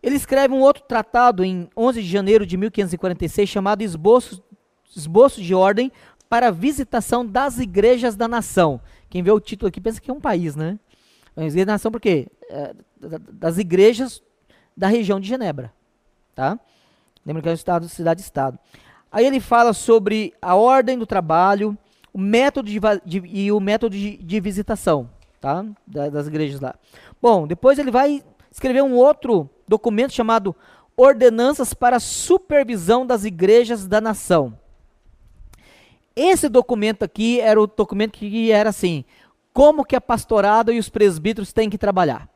Ele 0.01 0.15
escreve 0.15 0.55
um 0.55 0.59
outro 0.59 0.81
tratado 0.87 1.45
em 1.45 1.69
11 1.77 2.01
de 2.01 2.09
janeiro 2.09 2.47
de 2.47 2.57
1546 2.57 3.47
chamado 3.47 3.83
Esboço, 3.83 4.41
Esboço 4.97 5.39
de 5.39 5.53
Ordem 5.53 5.91
para 6.27 6.47
a 6.47 6.51
Visitação 6.51 7.23
das 7.23 7.59
Igrejas 7.59 8.15
da 8.15 8.27
Nação. 8.27 8.81
Quem 9.07 9.21
vê 9.21 9.29
o 9.29 9.39
título 9.39 9.69
aqui 9.69 9.79
pensa 9.79 10.01
que 10.01 10.09
é 10.09 10.13
um 10.13 10.19
país, 10.19 10.55
né? 10.55 10.79
Mas 11.35 11.53
da 11.53 11.65
nação 11.65 11.91
por 11.91 12.01
quê? 12.01 12.27
É, 12.49 12.73
das 13.31 13.59
igrejas 13.59 14.23
da 14.75 14.87
região 14.87 15.19
de 15.19 15.27
Genebra, 15.27 15.71
tá? 16.33 16.59
Lembra 17.23 17.43
que 17.43 17.49
é 17.49 17.51
um 17.51 17.55
estado, 17.55 17.87
cidade-estado. 17.87 18.57
Aí 19.11 19.25
ele 19.25 19.39
fala 19.39 19.73
sobre 19.73 20.33
a 20.41 20.55
ordem 20.55 20.97
do 20.97 21.05
trabalho, 21.05 21.77
o 22.13 22.19
método 22.19 22.69
de, 22.69 22.79
de, 23.05 23.21
e 23.25 23.51
o 23.51 23.59
método 23.59 23.95
de, 23.95 24.17
de 24.17 24.39
visitação, 24.39 25.09
tá? 25.41 25.65
Da, 25.85 26.09
das 26.09 26.27
igrejas 26.27 26.59
lá. 26.59 26.75
Bom, 27.21 27.47
depois 27.47 27.79
ele 27.79 27.91
vai 27.91 28.23
escrever 28.51 28.83
um 28.83 28.93
outro 28.95 29.49
documento 29.67 30.13
chamado 30.13 30.55
Ordenanças 30.95 31.73
para 31.73 31.95
a 31.95 31.99
Supervisão 31.99 33.05
das 33.05 33.23
Igrejas 33.23 33.87
da 33.87 34.01
Nação. 34.01 34.57
Esse 36.15 36.49
documento 36.49 37.03
aqui 37.03 37.39
era 37.39 37.61
o 37.61 37.65
documento 37.65 38.19
que 38.19 38.51
era 38.51 38.69
assim: 38.69 39.05
como 39.53 39.85
que 39.85 39.95
a 39.95 40.01
pastorada 40.01 40.73
e 40.73 40.79
os 40.79 40.89
presbíteros 40.89 41.53
têm 41.53 41.69
que 41.69 41.77
trabalhar. 41.77 42.29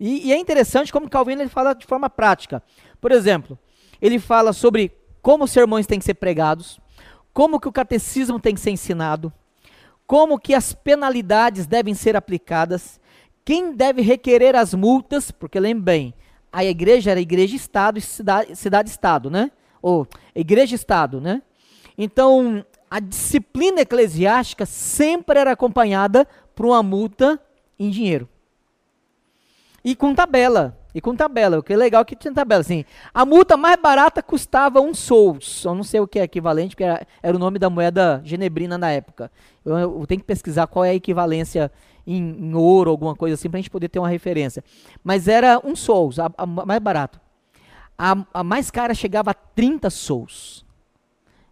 E, 0.00 0.28
e 0.28 0.32
é 0.32 0.38
interessante 0.38 0.92
como 0.92 1.08
Calvino 1.08 1.42
ele 1.42 1.50
fala 1.50 1.74
de 1.74 1.86
forma 1.86 2.08
prática. 2.08 2.62
Por 3.00 3.12
exemplo, 3.12 3.58
ele 4.00 4.18
fala 4.18 4.52
sobre 4.52 4.90
como 5.22 5.44
os 5.44 5.52
sermões 5.52 5.86
têm 5.86 6.00
que 6.00 6.04
ser 6.04 6.14
pregados, 6.14 6.80
como 7.32 7.60
que 7.60 7.68
o 7.68 7.72
catecismo 7.72 8.40
tem 8.40 8.54
que 8.54 8.60
ser 8.60 8.70
ensinado, 8.70 9.32
como 10.06 10.38
que 10.38 10.52
as 10.52 10.74
penalidades 10.74 11.66
devem 11.66 11.94
ser 11.94 12.16
aplicadas, 12.16 13.00
quem 13.44 13.72
deve 13.74 14.02
requerer 14.02 14.54
as 14.54 14.74
multas, 14.74 15.30
porque 15.30 15.58
lembre 15.58 15.84
bem, 15.84 16.14
a 16.52 16.64
igreja 16.64 17.12
era 17.12 17.20
igreja-estado 17.20 17.98
e 17.98 18.02
cidade-estado, 18.02 19.30
né? 19.30 19.50
Ou 19.80 20.06
igreja-estado, 20.34 21.20
né? 21.20 21.40
Então, 21.96 22.64
a 22.90 23.00
disciplina 23.00 23.80
eclesiástica 23.80 24.66
sempre 24.66 25.38
era 25.38 25.52
acompanhada 25.52 26.28
por 26.54 26.66
uma 26.66 26.82
multa 26.82 27.40
em 27.78 27.88
dinheiro. 27.88 28.28
E 29.82 29.96
com 29.96 30.14
tabela. 30.14 30.78
E 30.94 31.00
com 31.00 31.14
tabela. 31.16 31.58
O 31.58 31.62
que 31.62 31.72
é 31.72 31.76
legal 31.76 32.02
é 32.02 32.04
que 32.04 32.14
tinha 32.14 32.32
tabela. 32.32 32.60
Assim, 32.60 32.84
a 33.12 33.24
multa 33.24 33.56
mais 33.56 33.80
barata 33.80 34.22
custava 34.22 34.80
um 34.80 34.92
sous. 34.92 35.64
Eu 35.64 35.74
não 35.74 35.82
sei 35.82 36.00
o 36.00 36.06
que 36.06 36.18
é 36.18 36.24
equivalente, 36.24 36.70
porque 36.70 36.84
era, 36.84 37.06
era 37.22 37.36
o 37.36 37.38
nome 37.38 37.58
da 37.58 37.70
moeda 37.70 38.20
genebrina 38.24 38.76
na 38.76 38.90
época. 38.90 39.30
Eu, 39.64 39.76
eu, 39.78 40.06
tenho 40.06 40.20
que 40.20 40.26
pesquisar 40.26 40.66
qual 40.66 40.84
é 40.84 40.90
a 40.90 40.94
equivalência 40.94 41.70
em, 42.06 42.20
em 42.20 42.54
ouro, 42.54 42.90
alguma 42.90 43.14
coisa 43.14 43.34
assim, 43.34 43.48
para 43.48 43.58
a 43.58 43.60
gente 43.60 43.70
poder 43.70 43.88
ter 43.88 43.98
uma 43.98 44.08
referência. 44.08 44.62
Mas 45.02 45.28
era 45.28 45.60
um 45.64 45.74
sous, 45.74 46.18
a, 46.18 46.30
a 46.36 46.46
mais 46.46 46.80
barato. 46.80 47.20
A, 47.96 48.16
a, 48.34 48.44
mais 48.44 48.70
cara 48.70 48.94
chegava 48.94 49.30
a 49.30 49.34
30 49.34 49.88
sous. 49.88 50.64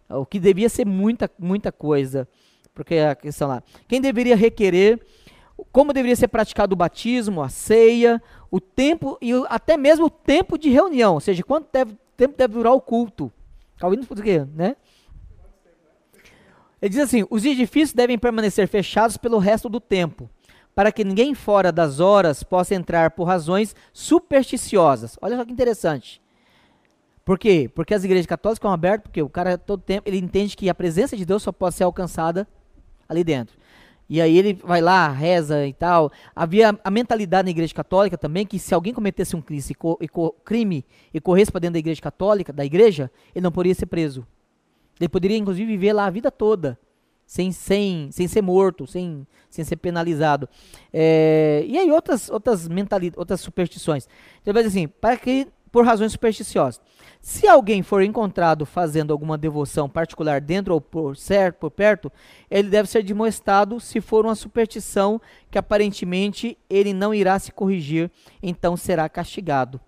O 0.09 0.25
que 0.25 0.39
devia 0.39 0.67
ser 0.69 0.85
muita, 0.85 1.31
muita 1.39 1.71
coisa. 1.71 2.27
Porque 2.73 2.95
a 2.95 3.15
questão 3.15 3.47
lá. 3.47 3.63
Quem 3.87 4.01
deveria 4.01 4.35
requerer, 4.35 4.99
como 5.71 5.93
deveria 5.93 6.15
ser 6.15 6.27
praticado 6.27 6.73
o 6.73 6.77
batismo, 6.77 7.41
a 7.41 7.49
ceia, 7.49 8.21
o 8.49 8.59
tempo 8.59 9.17
e 9.21 9.31
até 9.47 9.77
mesmo 9.77 10.05
o 10.05 10.09
tempo 10.09 10.57
de 10.57 10.69
reunião, 10.69 11.13
ou 11.13 11.19
seja, 11.19 11.43
quanto 11.43 11.69
deve, 11.71 11.97
tempo 12.17 12.37
deve 12.37 12.53
durar 12.53 12.73
o 12.73 12.81
culto. 12.81 13.31
Calvino 13.77 14.05
por 14.05 14.21
quê, 14.21 14.45
né? 14.53 14.75
Ele 16.81 16.89
diz 16.89 16.99
assim: 16.99 17.25
os 17.29 17.45
edifícios 17.45 17.93
devem 17.93 18.17
permanecer 18.17 18.67
fechados 18.67 19.15
pelo 19.15 19.37
resto 19.37 19.69
do 19.69 19.79
tempo, 19.79 20.29
para 20.75 20.91
que 20.91 21.03
ninguém 21.03 21.33
fora 21.33 21.71
das 21.71 21.99
horas 21.99 22.43
possa 22.43 22.75
entrar 22.75 23.11
por 23.11 23.25
razões 23.25 23.75
supersticiosas. 23.93 25.17
Olha 25.21 25.37
só 25.37 25.45
que 25.45 25.51
interessante. 25.51 26.21
Por 27.23 27.37
quê? 27.37 27.69
Porque 27.73 27.93
as 27.93 28.03
igrejas 28.03 28.25
católicas 28.25 28.57
ficam 28.57 28.71
abertas, 28.71 29.03
porque 29.03 29.21
o 29.21 29.29
cara 29.29 29.57
todo 29.57 29.81
tempo 29.81 30.09
ele 30.09 30.17
entende 30.17 30.57
que 30.57 30.69
a 30.69 30.75
presença 30.75 31.15
de 31.15 31.23
Deus 31.23 31.43
só 31.43 31.51
pode 31.51 31.75
ser 31.75 31.83
alcançada 31.83 32.47
ali 33.07 33.23
dentro. 33.23 33.55
E 34.13 34.19
aí 34.19 34.37
ele 34.37 34.59
vai 34.61 34.81
lá, 34.81 35.07
reza 35.07 35.65
e 35.65 35.71
tal. 35.71 36.11
Havia 36.35 36.77
a 36.83 36.91
mentalidade 36.91 37.45
na 37.45 37.51
igreja 37.51 37.73
católica 37.73 38.17
também 38.17 38.45
que 38.45 38.59
se 38.59 38.73
alguém 38.73 38.93
cometesse 38.93 39.37
um 39.37 39.41
crime 39.41 39.63
e, 40.01 40.07
crime 40.43 40.85
e 41.13 41.21
corresse 41.21 41.49
para 41.49 41.61
dentro 41.61 41.75
da 41.75 41.79
igreja 41.79 42.01
católica, 42.01 42.51
da 42.51 42.65
igreja, 42.65 43.09
ele 43.33 43.41
não 43.41 43.53
poderia 43.53 43.73
ser 43.73 43.85
preso. 43.85 44.27
Ele 44.99 45.07
poderia 45.07 45.37
inclusive 45.37 45.65
viver 45.65 45.93
lá 45.93 46.07
a 46.07 46.09
vida 46.09 46.29
toda 46.29 46.77
sem, 47.25 47.53
sem, 47.53 48.11
sem 48.11 48.27
ser 48.27 48.41
morto, 48.41 48.85
sem, 48.85 49.25
sem 49.49 49.63
ser 49.63 49.77
penalizado. 49.77 50.49
É, 50.91 51.63
e 51.65 51.77
aí 51.77 51.89
outras, 51.89 52.29
outras, 52.29 52.67
mentalidades, 52.67 53.17
outras 53.17 53.39
superstições. 53.39 54.09
Então 54.41 54.53
assim, 54.59 54.89
para 54.89 55.15
que, 55.15 55.47
por 55.71 55.85
razões 55.85 56.11
supersticiosas. 56.11 56.81
Se 57.21 57.47
alguém 57.47 57.83
for 57.83 58.01
encontrado 58.01 58.65
fazendo 58.65 59.13
alguma 59.13 59.37
devoção 59.37 59.87
particular 59.87 60.41
dentro 60.41 60.73
ou 60.73 60.81
por 60.81 61.15
certo, 61.15 61.57
por 61.59 61.69
perto, 61.69 62.11
ele 62.49 62.67
deve 62.67 62.89
ser 62.89 63.03
demonstrado 63.03 63.79
se 63.79 64.01
for 64.01 64.25
uma 64.25 64.33
superstição 64.33 65.21
que 65.51 65.57
aparentemente 65.57 66.57
ele 66.67 66.93
não 66.93 67.13
irá 67.13 67.37
se 67.37 67.51
corrigir, 67.51 68.09
então 68.41 68.75
será 68.75 69.07
castigado. 69.07 69.79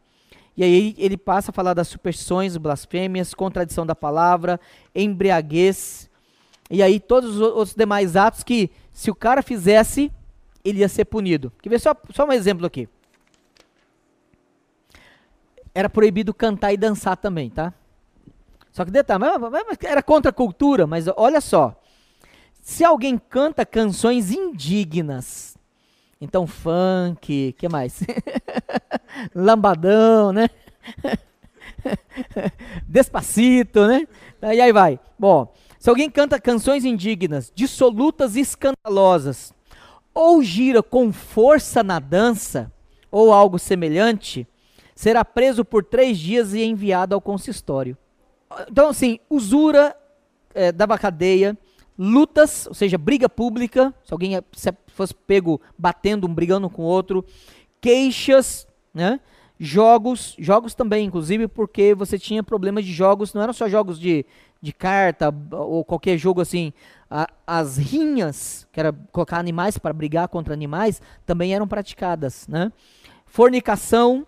E 0.55 0.63
aí 0.63 0.93
ele 0.99 1.17
passa 1.17 1.49
a 1.49 1.53
falar 1.53 1.73
das 1.73 1.87
superstições, 1.87 2.55
blasfêmias, 2.55 3.33
contradição 3.33 3.83
da 3.83 3.95
palavra, 3.95 4.59
embriaguez, 4.93 6.07
e 6.69 6.83
aí 6.83 6.99
todos 6.99 7.39
os 7.39 7.73
demais 7.73 8.15
atos 8.15 8.43
que, 8.43 8.69
se 8.91 9.09
o 9.09 9.15
cara 9.15 9.41
fizesse, 9.41 10.11
ele 10.63 10.79
ia 10.79 10.89
ser 10.89 11.05
punido. 11.05 11.51
Quer 11.61 11.69
ver 11.69 11.79
só, 11.79 11.95
só 12.11 12.25
um 12.25 12.31
exemplo 12.31 12.65
aqui. 12.65 12.87
Era 15.73 15.89
proibido 15.89 16.33
cantar 16.33 16.73
e 16.73 16.77
dançar 16.77 17.17
também, 17.17 17.49
tá? 17.49 17.73
Só 18.71 18.83
que 18.83 18.91
detalhe, 18.91 19.23
era 19.83 20.01
contra 20.01 20.29
a 20.29 20.33
cultura, 20.33 20.87
mas 20.87 21.05
olha 21.15 21.39
só. 21.39 21.79
Se 22.61 22.83
alguém 22.83 23.17
canta 23.17 23.65
canções 23.65 24.31
indignas, 24.31 25.57
então 26.19 26.47
funk, 26.47 27.53
que 27.57 27.67
mais? 27.67 28.01
Lambadão, 29.35 30.31
né? 30.31 30.49
Despacito, 32.87 33.85
né? 33.85 34.07
E 34.41 34.61
aí 34.61 34.71
vai. 34.71 34.99
Bom, 35.19 35.53
se 35.77 35.89
alguém 35.89 36.09
canta 36.09 36.39
canções 36.39 36.85
indignas, 36.85 37.51
dissolutas 37.53 38.35
e 38.35 38.39
escandalosas, 38.39 39.53
ou 40.13 40.41
gira 40.41 40.81
com 40.81 41.11
força 41.11 41.83
na 41.83 41.99
dança, 41.99 42.71
ou 43.11 43.33
algo 43.33 43.59
semelhante, 43.59 44.47
será 44.95 45.23
preso 45.25 45.63
por 45.65 45.83
três 45.83 46.17
dias 46.17 46.53
e 46.53 46.63
enviado 46.63 47.15
ao 47.15 47.21
consistório. 47.21 47.97
Então, 48.69 48.89
assim, 48.89 49.19
usura 49.29 49.95
é, 50.53 50.71
dava 50.71 50.97
cadeia, 50.97 51.57
lutas, 51.97 52.67
ou 52.67 52.73
seja, 52.73 52.97
briga 52.97 53.27
pública, 53.27 53.93
se 54.03 54.13
alguém 54.13 54.39
se 54.53 54.73
fosse 54.87 55.13
pego 55.13 55.59
batendo, 55.77 56.27
um 56.27 56.33
brigando 56.33 56.69
com 56.69 56.83
o 56.83 56.85
outro, 56.85 57.25
queixas, 57.81 58.67
né? 58.93 59.19
Jogos, 59.59 60.35
jogos 60.39 60.73
também, 60.73 61.05
inclusive, 61.05 61.47
porque 61.47 61.93
você 61.93 62.17
tinha 62.17 62.43
problemas 62.43 62.83
de 62.83 62.91
jogos, 62.91 63.33
não 63.33 63.41
eram 63.41 63.53
só 63.53 63.69
jogos 63.69 63.99
de, 63.99 64.25
de 64.61 64.73
carta 64.73 65.33
ou 65.51 65.85
qualquer 65.85 66.17
jogo 66.17 66.41
assim, 66.41 66.73
a, 67.09 67.27
as 67.45 67.77
rinhas, 67.77 68.67
que 68.71 68.79
era 68.79 68.91
colocar 69.11 69.37
animais 69.37 69.77
para 69.77 69.93
brigar 69.93 70.27
contra 70.27 70.53
animais, 70.53 71.01
também 71.25 71.53
eram 71.53 71.67
praticadas, 71.67 72.47
né? 72.47 72.71
Fornicação 73.25 74.27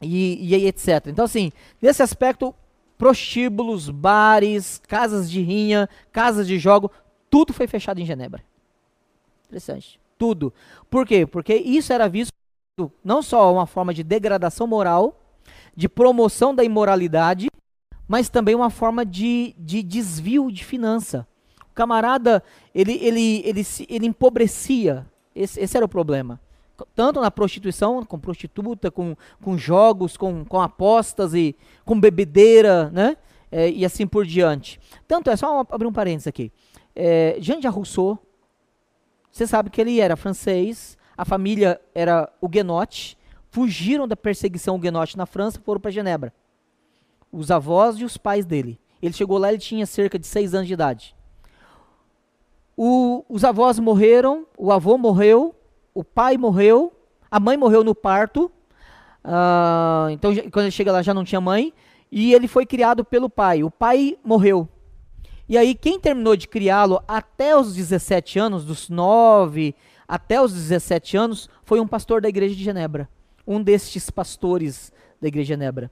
e, 0.00 0.54
e 0.54 0.66
etc. 0.66 1.06
Então, 1.06 1.24
assim, 1.24 1.52
nesse 1.80 2.02
aspecto, 2.02 2.54
prostíbulos, 2.96 3.88
bares, 3.88 4.80
casas 4.86 5.30
de 5.30 5.40
rinha, 5.40 5.88
casas 6.12 6.46
de 6.46 6.58
jogo, 6.58 6.90
tudo 7.30 7.52
foi 7.52 7.66
fechado 7.66 8.00
em 8.00 8.04
Genebra. 8.04 8.42
Interessante. 9.46 10.00
Tudo. 10.18 10.52
Por 10.90 11.06
quê? 11.06 11.24
Porque 11.26 11.54
isso 11.54 11.92
era 11.92 12.08
visto 12.08 12.32
não 13.04 13.22
só 13.22 13.52
uma 13.52 13.66
forma 13.66 13.94
de 13.94 14.02
degradação 14.02 14.66
moral, 14.66 15.20
de 15.74 15.88
promoção 15.88 16.54
da 16.54 16.64
imoralidade, 16.64 17.48
mas 18.06 18.28
também 18.28 18.54
uma 18.54 18.70
forma 18.70 19.04
de, 19.04 19.54
de 19.58 19.82
desvio 19.82 20.50
de 20.50 20.64
finança. 20.64 21.26
O 21.70 21.74
camarada, 21.74 22.42
ele, 22.74 22.94
ele, 23.00 23.42
ele, 23.44 23.66
ele 23.88 24.06
empobrecia, 24.06 25.06
esse, 25.34 25.60
esse 25.60 25.76
era 25.76 25.86
o 25.86 25.88
problema. 25.88 26.40
Tanto 26.94 27.20
na 27.20 27.30
prostituição, 27.30 28.04
com 28.04 28.18
prostituta, 28.18 28.90
com, 28.90 29.16
com 29.42 29.58
jogos, 29.58 30.16
com, 30.16 30.44
com 30.44 30.60
apostas 30.60 31.34
e 31.34 31.56
com 31.84 31.98
bebedeira, 31.98 32.90
né? 32.90 33.16
é, 33.50 33.70
e 33.70 33.84
assim 33.84 34.06
por 34.06 34.24
diante. 34.26 34.80
Tanto 35.06 35.30
é, 35.30 35.36
só 35.36 35.60
abrir 35.70 35.86
um 35.86 35.92
parênteses 35.92 36.26
aqui. 36.26 36.52
É, 36.94 37.36
Jean 37.40 37.60
de 37.60 37.66
Rousseau, 37.66 38.18
você 39.30 39.46
sabe 39.46 39.70
que 39.70 39.80
ele 39.80 40.00
era 40.00 40.16
francês, 40.16 40.96
a 41.16 41.24
família 41.24 41.80
era 41.94 42.30
huguenote, 42.40 43.16
fugiram 43.50 44.06
da 44.06 44.16
perseguição 44.16 44.76
huguenote 44.76 45.16
na 45.16 45.26
França 45.26 45.58
e 45.58 45.62
foram 45.62 45.80
para 45.80 45.90
Genebra. 45.90 46.32
Os 47.32 47.50
avós 47.50 47.96
e 47.98 48.04
os 48.04 48.16
pais 48.16 48.44
dele. 48.44 48.78
Ele 49.00 49.12
chegou 49.12 49.38
lá, 49.38 49.50
ele 49.50 49.58
tinha 49.58 49.86
cerca 49.86 50.18
de 50.18 50.26
seis 50.26 50.54
anos 50.54 50.66
de 50.66 50.74
idade. 50.74 51.14
O, 52.76 53.24
os 53.28 53.44
avós 53.44 53.78
morreram, 53.78 54.46
o 54.56 54.72
avô 54.72 54.96
morreu, 54.96 55.54
o 55.98 56.04
pai 56.04 56.36
morreu, 56.38 56.92
a 57.28 57.40
mãe 57.40 57.56
morreu 57.56 57.82
no 57.82 57.92
parto. 57.92 58.48
Uh, 59.24 60.10
então, 60.10 60.32
quando 60.52 60.66
ele 60.66 60.70
chega 60.70 60.92
lá, 60.92 61.02
já 61.02 61.12
não 61.12 61.24
tinha 61.24 61.40
mãe. 61.40 61.74
E 62.10 62.32
ele 62.32 62.46
foi 62.46 62.64
criado 62.64 63.04
pelo 63.04 63.28
pai. 63.28 63.64
O 63.64 63.70
pai 63.70 64.16
morreu. 64.22 64.68
E 65.48 65.58
aí, 65.58 65.74
quem 65.74 65.98
terminou 65.98 66.36
de 66.36 66.46
criá-lo 66.46 67.02
até 67.08 67.56
os 67.56 67.74
17 67.74 68.38
anos, 68.38 68.64
dos 68.64 68.88
9 68.88 69.74
até 70.06 70.40
os 70.40 70.52
17 70.54 71.16
anos, 71.16 71.50
foi 71.64 71.80
um 71.80 71.86
pastor 71.88 72.20
da 72.20 72.28
igreja 72.28 72.54
de 72.54 72.62
Genebra. 72.62 73.08
Um 73.44 73.60
destes 73.60 74.08
pastores 74.08 74.92
da 75.20 75.26
igreja 75.26 75.46
de 75.46 75.60
Genebra. 75.60 75.90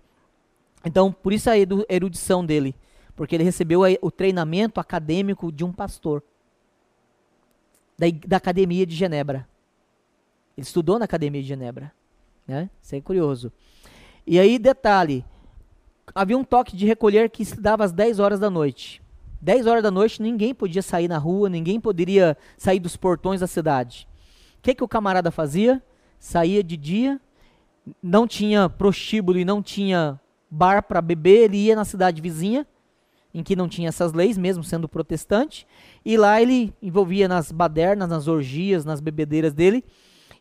Então, 0.84 1.10
por 1.10 1.32
isso 1.32 1.50
a 1.50 1.54
erudição 1.88 2.46
dele. 2.46 2.76
Porque 3.16 3.34
ele 3.34 3.42
recebeu 3.42 3.80
o 4.00 4.10
treinamento 4.12 4.78
acadêmico 4.78 5.50
de 5.50 5.64
um 5.64 5.72
pastor. 5.72 6.22
Da, 7.98 8.06
da 8.24 8.36
academia 8.36 8.86
de 8.86 8.94
Genebra. 8.94 9.48
Ele 10.56 10.64
estudou 10.64 10.98
na 10.98 11.04
academia 11.04 11.42
de 11.42 11.48
Genebra. 11.48 11.92
Né? 12.46 12.70
Isso 12.82 12.94
é 12.94 13.00
curioso. 13.00 13.52
E 14.26 14.38
aí, 14.38 14.58
detalhe: 14.58 15.24
havia 16.14 16.36
um 16.36 16.44
toque 16.44 16.76
de 16.76 16.86
recolher 16.86 17.30
que 17.30 17.44
se 17.44 17.60
dava 17.60 17.84
às 17.84 17.92
10 17.92 18.18
horas 18.18 18.40
da 18.40 18.50
noite. 18.50 19.02
10 19.40 19.66
horas 19.66 19.82
da 19.82 19.90
noite 19.90 20.22
ninguém 20.22 20.54
podia 20.54 20.82
sair 20.82 21.08
na 21.08 21.18
rua, 21.18 21.48
ninguém 21.48 21.78
poderia 21.78 22.36
sair 22.56 22.80
dos 22.80 22.96
portões 22.96 23.40
da 23.40 23.46
cidade. 23.46 24.08
O 24.58 24.62
que, 24.62 24.74
que 24.74 24.82
o 24.82 24.88
camarada 24.88 25.30
fazia? 25.30 25.82
Saía 26.18 26.64
de 26.64 26.76
dia, 26.76 27.20
não 28.02 28.26
tinha 28.26 28.68
prostíbulo 28.68 29.38
e 29.38 29.44
não 29.44 29.62
tinha 29.62 30.18
bar 30.50 30.82
para 30.82 31.02
beber, 31.02 31.44
ele 31.44 31.58
ia 31.58 31.76
na 31.76 31.84
cidade 31.84 32.20
vizinha, 32.22 32.66
em 33.34 33.42
que 33.42 33.54
não 33.54 33.68
tinha 33.68 33.88
essas 33.88 34.12
leis, 34.12 34.38
mesmo 34.38 34.64
sendo 34.64 34.88
protestante, 34.88 35.66
e 36.04 36.16
lá 36.16 36.40
ele 36.40 36.72
envolvia 36.80 37.28
nas 37.28 37.52
badernas, 37.52 38.08
nas 38.08 38.26
orgias, 38.26 38.84
nas 38.84 39.00
bebedeiras 39.00 39.52
dele. 39.52 39.84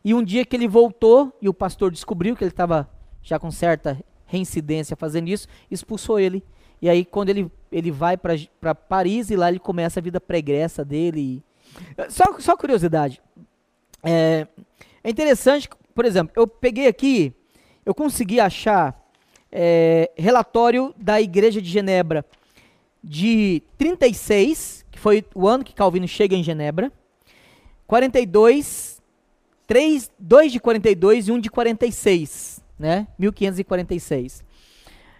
E 0.06 0.14
um 0.14 0.22
dia 0.22 0.46
que 0.46 0.54
ele 0.54 0.68
voltou 0.68 1.36
e 1.42 1.48
o 1.48 1.52
pastor 1.52 1.90
descobriu 1.90 2.36
que 2.36 2.44
ele 2.44 2.52
estava 2.52 2.88
já 3.20 3.40
com 3.40 3.50
certa 3.50 4.00
reincidência 4.24 4.94
fazendo 4.94 5.26
isso, 5.26 5.48
expulsou 5.68 6.20
ele. 6.20 6.44
E 6.80 6.88
aí, 6.88 7.04
quando 7.04 7.30
ele, 7.30 7.50
ele 7.72 7.90
vai 7.90 8.16
para 8.16 8.72
Paris, 8.72 9.30
e 9.30 9.36
lá 9.36 9.48
ele 9.48 9.58
começa 9.58 9.98
a 9.98 10.02
vida 10.02 10.20
pregressa 10.20 10.84
dele. 10.84 11.42
Só, 12.08 12.38
só 12.38 12.56
curiosidade. 12.56 13.20
É, 14.00 14.46
é 15.02 15.10
interessante, 15.10 15.68
por 15.92 16.04
exemplo, 16.04 16.32
eu 16.36 16.46
peguei 16.46 16.86
aqui, 16.86 17.34
eu 17.84 17.92
consegui 17.92 18.38
achar 18.38 18.96
é, 19.50 20.12
relatório 20.16 20.94
da 20.96 21.20
Igreja 21.20 21.60
de 21.60 21.68
Genebra 21.68 22.24
de 23.02 23.60
36, 23.76 24.86
que 24.88 25.00
foi 25.00 25.24
o 25.34 25.48
ano 25.48 25.64
que 25.64 25.74
Calvino 25.74 26.06
chega 26.06 26.36
em 26.36 26.44
Genebra, 26.44 26.92
42, 27.88 28.95
3, 29.66 30.10
2 30.18 30.52
de 30.52 30.60
42 30.60 31.28
e 31.28 31.32
1 31.32 31.40
de 31.40 31.50
46 31.50 32.66
né? 32.78 33.06
1546. 33.18 34.44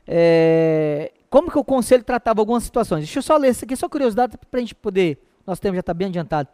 É, 0.06 1.12
como 1.28 1.50
que 1.50 1.58
o 1.58 1.64
conselho 1.64 2.04
tratava 2.04 2.40
algumas 2.40 2.62
situações? 2.62 3.00
Deixa 3.00 3.18
eu 3.18 3.22
só 3.22 3.36
ler 3.36 3.50
isso 3.50 3.64
aqui, 3.64 3.76
só 3.76 3.88
curiosidade 3.88 4.36
para 4.50 4.58
a 4.58 4.60
gente 4.60 4.74
poder. 4.74 5.18
Nosso 5.46 5.60
tempo 5.60 5.74
já 5.74 5.80
está 5.80 5.94
bem 5.94 6.08
adiantado. 6.08 6.48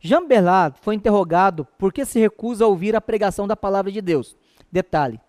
Jean 0.00 0.26
Bernard 0.26 0.76
foi 0.80 0.94
interrogado 0.94 1.66
por 1.78 1.92
que 1.92 2.04
se 2.04 2.18
recusa 2.18 2.64
a 2.64 2.68
ouvir 2.68 2.94
a 2.94 3.00
pregação 3.00 3.46
da 3.46 3.56
palavra 3.56 3.90
de 3.90 4.00
Deus. 4.00 4.36
Detalhe: 4.70 5.20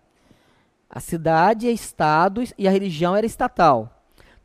a 0.88 1.00
cidade 1.00 1.68
é 1.68 1.72
estado 1.72 2.42
e 2.56 2.68
a 2.68 2.70
religião 2.70 3.16
era 3.16 3.26
estatal. 3.26 3.94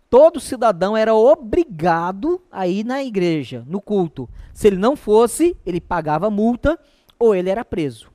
Todo 0.09 0.39
cidadão 0.39 0.95
era 0.95 1.15
obrigado 1.15 2.39
a 2.51 2.67
ir 2.67 2.83
na 2.83 3.03
igreja, 3.03 3.63
no 3.67 3.81
culto. 3.81 4.29
Se 4.53 4.67
ele 4.67 4.77
não 4.77 4.95
fosse, 4.95 5.57
ele 5.65 5.81
pagava 5.81 6.29
multa 6.29 6.79
ou 7.19 7.35
ele 7.35 7.49
era 7.49 7.63
preso. 7.63 8.11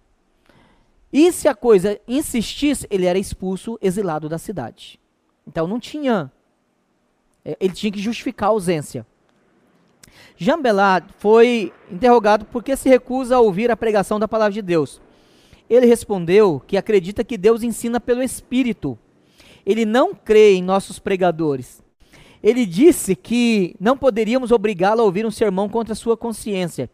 E 1.13 1.33
se 1.33 1.49
a 1.49 1.55
coisa 1.55 1.99
insistisse, 2.07 2.87
ele 2.91 3.07
era 3.07 3.19
expulso, 3.19 3.79
exilado 3.81 4.29
da 4.29 4.39
cidade. 4.39 5.01
Então 5.47 5.67
não 5.67 5.81
tinha. 5.81 6.31
É, 7.45 7.57
ele 7.59 7.73
tinha 7.73 7.91
que 7.91 8.01
justificar 8.01 8.49
a 8.49 8.53
ausência. 8.53 9.07
Jean 10.37 10.59
foi 11.19 11.73
interrogado 11.91 12.45
por 12.45 12.63
que 12.63 12.77
se 12.77 12.89
recusa 12.89 13.37
a 13.37 13.41
ouvir 13.41 13.71
a 13.71 13.77
pregação 13.77 14.19
da 14.19 14.29
palavra 14.29 14.53
de 14.53 14.63
Deus. 14.63 15.01
Ele 15.69 15.87
respondeu 15.87 16.63
que 16.67 16.77
acredita 16.77 17.25
que 17.25 17.37
Deus 17.37 17.63
ensina 17.63 18.01
pelo 18.01 18.23
Espírito. 18.23 18.99
Ele 19.67 19.85
não 19.85 20.15
crê 20.15 20.55
em 20.55 20.63
nossos 20.63 20.99
pregadores. 20.99 21.83
Ele 22.43 22.65
disse 22.65 23.17
que 23.17 23.75
não 23.81 23.97
poderíamos 23.97 24.53
obrigá-lo 24.53 25.01
a 25.01 25.05
ouvir 25.05 25.27
um 25.27 25.31
sermão 25.31 25.69
contra 25.69 25.95
sua 25.95 26.17
consciência. 26.17 26.89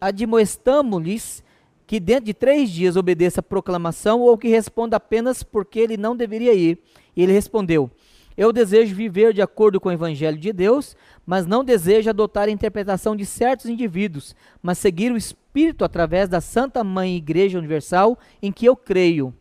Admoestamos-lhes 0.00 1.42
que 1.86 1.98
dentro 1.98 2.26
de 2.26 2.34
três 2.34 2.70
dias 2.70 2.96
obedeça 2.96 3.40
a 3.40 3.42
proclamação 3.42 4.20
ou 4.20 4.38
que 4.38 4.48
responda 4.48 4.96
apenas 4.96 5.42
porque 5.42 5.80
ele 5.80 5.96
não 5.96 6.16
deveria 6.16 6.54
ir. 6.54 6.78
E 7.16 7.22
ele 7.22 7.32
respondeu: 7.32 7.90
Eu 8.36 8.52
desejo 8.52 8.94
viver 8.94 9.32
de 9.32 9.42
acordo 9.42 9.80
com 9.80 9.88
o 9.88 9.92
Evangelho 9.92 10.38
de 10.38 10.52
Deus, 10.52 10.96
mas 11.26 11.46
não 11.46 11.64
desejo 11.64 12.08
adotar 12.08 12.48
a 12.48 12.52
interpretação 12.52 13.16
de 13.16 13.26
certos 13.26 13.66
indivíduos, 13.66 14.34
mas 14.62 14.78
seguir 14.78 15.10
o 15.10 15.16
Espírito 15.16 15.84
através 15.84 16.28
da 16.28 16.40
Santa 16.40 16.84
Mãe 16.84 17.16
Igreja 17.16 17.58
Universal 17.58 18.18
em 18.40 18.52
que 18.52 18.64
eu 18.64 18.76
creio. 18.76 19.34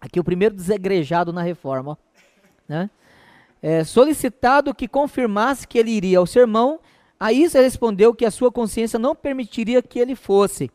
Aqui 0.00 0.18
o 0.18 0.24
primeiro 0.24 0.54
desegrejado 0.56 1.32
na 1.32 1.42
reforma. 1.42 1.96
Né? 2.66 2.90
É, 3.62 3.84
solicitado 3.84 4.74
que 4.74 4.88
confirmasse 4.88 5.68
que 5.68 5.78
ele 5.78 5.92
iria 5.92 6.18
ao 6.18 6.26
sermão, 6.26 6.80
a 7.22 7.32
isso 7.32 7.56
ele 7.56 7.66
respondeu 7.66 8.12
que 8.12 8.24
a 8.24 8.32
sua 8.32 8.50
consciência 8.50 8.98
não 8.98 9.14
permitiria 9.14 9.80
que 9.80 10.00
ele 10.00 10.16
fosse 10.16 10.68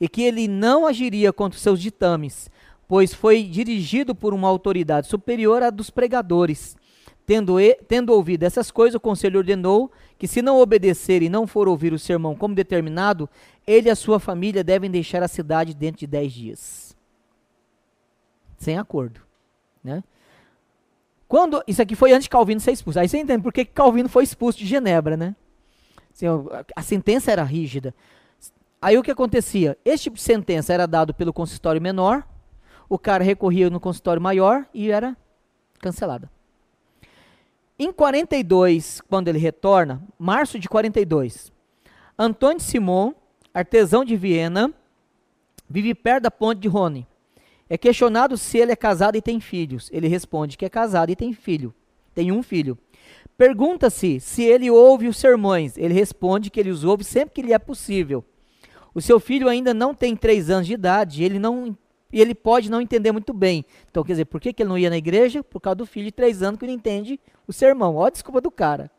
e 0.00 0.08
que 0.08 0.22
ele 0.22 0.48
não 0.48 0.86
agiria 0.86 1.30
contra 1.30 1.58
os 1.58 1.62
seus 1.62 1.78
ditames, 1.78 2.48
pois 2.88 3.12
foi 3.12 3.42
dirigido 3.42 4.14
por 4.14 4.32
uma 4.32 4.48
autoridade 4.48 5.08
superior 5.08 5.62
à 5.62 5.68
dos 5.68 5.90
pregadores. 5.90 6.74
Tendo, 7.26 7.60
e, 7.60 7.74
tendo 7.86 8.14
ouvido 8.14 8.44
essas 8.44 8.70
coisas, 8.70 8.94
o 8.94 9.00
conselho 9.00 9.40
ordenou 9.40 9.92
que, 10.18 10.26
se 10.26 10.40
não 10.40 10.58
obedecer 10.58 11.22
e 11.22 11.28
não 11.28 11.46
for 11.46 11.68
ouvir 11.68 11.92
o 11.92 11.98
sermão 11.98 12.34
como 12.34 12.54
determinado, 12.54 13.28
ele 13.66 13.88
e 13.88 13.90
a 13.90 13.94
sua 13.94 14.18
família 14.18 14.64
devem 14.64 14.90
deixar 14.90 15.22
a 15.22 15.28
cidade 15.28 15.74
dentro 15.74 16.00
de 16.00 16.06
dez 16.06 16.32
dias. 16.32 16.96
Sem 18.56 18.78
acordo. 18.78 19.20
Né? 19.84 20.02
Quando, 21.28 21.62
isso 21.68 21.82
aqui 21.82 21.94
foi 21.94 22.12
antes 22.12 22.24
de 22.24 22.30
Calvino 22.30 22.58
ser 22.58 22.72
expulso. 22.72 22.98
Aí 22.98 23.06
você 23.06 23.18
entende 23.18 23.42
por 23.42 23.52
que 23.52 23.66
Calvino 23.66 24.08
foi 24.08 24.24
expulso 24.24 24.58
de 24.58 24.64
Genebra, 24.64 25.14
né? 25.14 25.36
Assim, 26.12 26.26
a 26.76 26.82
sentença 26.82 27.30
era 27.30 27.42
rígida. 27.42 27.94
Aí 28.82 28.96
o 28.96 29.02
que 29.02 29.10
acontecia? 29.10 29.76
Este 29.84 30.04
tipo 30.04 30.16
de 30.16 30.22
sentença 30.22 30.72
era 30.72 30.86
dado 30.86 31.12
pelo 31.12 31.32
consistório 31.32 31.80
menor, 31.80 32.26
o 32.88 32.98
cara 32.98 33.22
recorria 33.22 33.70
no 33.70 33.78
consistório 33.78 34.20
maior 34.20 34.66
e 34.74 34.90
era 34.90 35.16
cancelada. 35.80 36.30
Em 37.78 37.92
42, 37.92 39.00
quando 39.08 39.28
ele 39.28 39.38
retorna, 39.38 40.02
março 40.18 40.58
de 40.58 40.68
42, 40.68 41.52
Antônio 42.18 42.60
Simon, 42.60 43.14
artesão 43.54 44.04
de 44.04 44.16
Viena, 44.16 44.72
vive 45.68 45.94
perto 45.94 46.24
da 46.24 46.30
ponte 46.30 46.60
de 46.60 46.68
Rhône. 46.68 47.06
É 47.68 47.78
questionado 47.78 48.36
se 48.36 48.58
ele 48.58 48.72
é 48.72 48.76
casado 48.76 49.16
e 49.16 49.22
tem 49.22 49.40
filhos. 49.40 49.88
Ele 49.92 50.08
responde 50.08 50.58
que 50.58 50.64
é 50.64 50.68
casado 50.68 51.10
e 51.10 51.16
tem 51.16 51.32
filho. 51.32 51.72
Tem 52.12 52.32
um 52.32 52.42
filho. 52.42 52.76
Pergunta-se 53.40 54.20
se 54.20 54.42
ele 54.42 54.70
ouve 54.70 55.08
os 55.08 55.16
sermões. 55.16 55.78
Ele 55.78 55.94
responde 55.94 56.50
que 56.50 56.60
ele 56.60 56.68
os 56.68 56.84
ouve 56.84 57.02
sempre 57.02 57.36
que 57.36 57.40
lhe 57.40 57.54
é 57.54 57.58
possível. 57.58 58.22
O 58.94 59.00
seu 59.00 59.18
filho 59.18 59.48
ainda 59.48 59.72
não 59.72 59.94
tem 59.94 60.14
três 60.14 60.50
anos 60.50 60.66
de 60.66 60.74
idade, 60.74 61.24
ele 61.24 61.38
não 61.38 61.74
e 62.12 62.20
ele 62.20 62.34
pode 62.34 62.70
não 62.70 62.82
entender 62.82 63.12
muito 63.12 63.32
bem. 63.32 63.64
Então, 63.90 64.04
quer 64.04 64.12
dizer, 64.12 64.26
por 64.26 64.42
que, 64.42 64.52
que 64.52 64.62
ele 64.62 64.68
não 64.68 64.76
ia 64.76 64.90
na 64.90 64.98
igreja? 64.98 65.42
Por 65.42 65.58
causa 65.58 65.76
do 65.76 65.86
filho 65.86 66.04
de 66.04 66.12
três 66.12 66.42
anos 66.42 66.60
que 66.60 66.66
não 66.66 66.74
entende 66.74 67.18
o 67.48 67.52
sermão. 67.52 67.96
Ó, 67.96 68.04
a 68.04 68.10
desculpa 68.10 68.42
do 68.42 68.50
cara. 68.50 68.90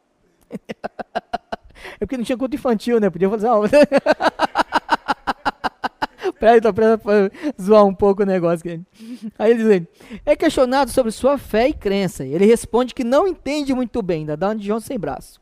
é 0.50 2.00
porque 2.00 2.18
não 2.18 2.24
tinha 2.24 2.36
culto 2.36 2.56
infantil, 2.56 3.00
né? 3.00 3.12
Podia 3.12 3.30
fazer 3.30 3.46
aula. 3.46 3.70
Peraí, 6.40 6.58
então, 6.58 6.74
pra, 6.74 6.98
pra 6.98 7.32
zoar 7.62 7.86
um 7.86 7.94
pouco 7.94 8.24
o 8.24 8.26
negócio. 8.26 8.60
Aqui. 8.60 8.82
Aí 9.38 9.52
ele 9.52 9.64
diz, 9.80 9.88
é 10.26 10.36
questionado 10.36 10.92
sobre 10.92 11.12
sua 11.12 11.38
fé 11.38 11.70
e 11.70 11.74
crença. 11.74 12.26
Ele 12.26 12.46
responde 12.46 12.94
que 12.94 13.04
não 13.04 13.28
entende 13.28 13.74
muito 13.74 14.02
bem, 14.02 14.22
ainda 14.22 14.38
dá 14.38 14.50
um 14.50 14.56
de 14.56 14.66
João 14.66 14.80
sem 14.80 14.98
braço. 14.98 15.40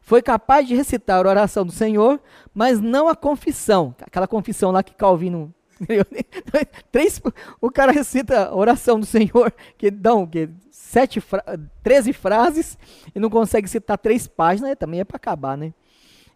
Foi 0.00 0.22
capaz 0.22 0.66
de 0.66 0.74
recitar 0.74 1.18
a 1.18 1.28
oração 1.28 1.66
do 1.66 1.72
Senhor, 1.72 2.18
mas 2.54 2.80
não 2.80 3.08
a 3.08 3.14
confissão, 3.14 3.94
aquela 4.00 4.26
confissão 4.26 4.70
lá 4.70 4.82
que 4.82 4.94
Calvino 4.94 5.52
três, 6.90 7.20
o 7.60 7.70
cara 7.70 7.92
recita 7.92 8.46
a 8.46 8.54
oração 8.54 8.98
do 8.98 9.06
Senhor, 9.06 9.52
que 9.76 9.90
dão 9.90 10.26
que, 10.26 10.48
sete 10.70 11.20
fra 11.20 11.44
13 11.82 12.12
frases 12.12 12.78
e 13.14 13.20
não 13.20 13.30
consegue 13.30 13.68
citar 13.68 13.98
três 13.98 14.26
páginas, 14.26 14.76
também 14.78 15.00
é 15.00 15.04
para 15.04 15.16
acabar, 15.16 15.56
né? 15.56 15.72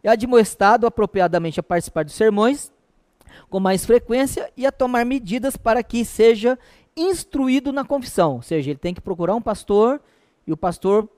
É 0.02 0.10
admoestado 0.10 0.86
apropriadamente 0.86 1.60
a 1.60 1.62
participar 1.62 2.04
dos 2.04 2.14
sermões 2.14 2.72
com 3.48 3.60
mais 3.60 3.84
frequência 3.84 4.50
e 4.56 4.66
a 4.66 4.72
tomar 4.72 5.04
medidas 5.04 5.56
para 5.56 5.82
que 5.82 6.04
seja 6.04 6.58
instruído 6.96 7.72
na 7.72 7.84
confissão. 7.84 8.36
Ou 8.36 8.42
seja, 8.42 8.70
ele 8.70 8.78
tem 8.78 8.94
que 8.94 9.00
procurar 9.00 9.34
um 9.34 9.42
pastor 9.42 10.00
e 10.46 10.52
o 10.52 10.56
pastor 10.56 11.08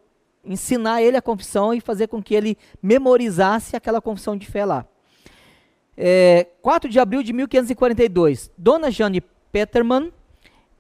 ensinar 0.45 1.03
ele 1.03 1.17
a 1.17 1.23
confissão 1.23 1.73
e 1.73 1.81
fazer 1.81 2.07
com 2.07 2.23
que 2.23 2.35
ele 2.35 2.59
memorizasse 2.83 3.77
aquela 3.77 4.01
confissão 4.01 4.37
de 4.37 4.47
fé 4.47 4.65
lá. 4.65 4.87
É, 5.97 6.49
4 6.61 6.91
de 6.91 6.99
abril 6.99 7.23
de 7.23 7.33
1542, 7.33 8.51
Dona 8.59 8.91
Jane 8.91 9.21
Peterman 9.53 10.13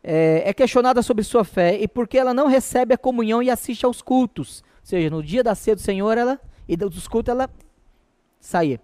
é, 0.03 0.43
é, 0.45 0.53
questionada 0.53 1.01
sobre 1.03 1.25
sua 1.25 1.45
fé 1.45 1.79
e 1.81 1.89
porque 1.89 2.19
ela 2.19 2.35
não 2.35 2.47
recebe 2.47 2.93
a 2.93 2.99
comunhão 2.99 3.43
e 3.43 3.49
assiste 3.49 3.87
aos 3.87 4.03
cultos. 4.03 4.63
Ou 4.81 4.87
seja, 4.87 5.09
no 5.09 5.23
dia 5.23 5.43
da 5.43 5.55
ceia 5.55 5.77
do 5.77 5.81
Senhor 5.81 6.19
ela, 6.19 6.39
e 6.69 6.77
dos 6.77 7.09
cultos 7.09 7.33
ela 7.33 7.49
saía. 8.41 8.81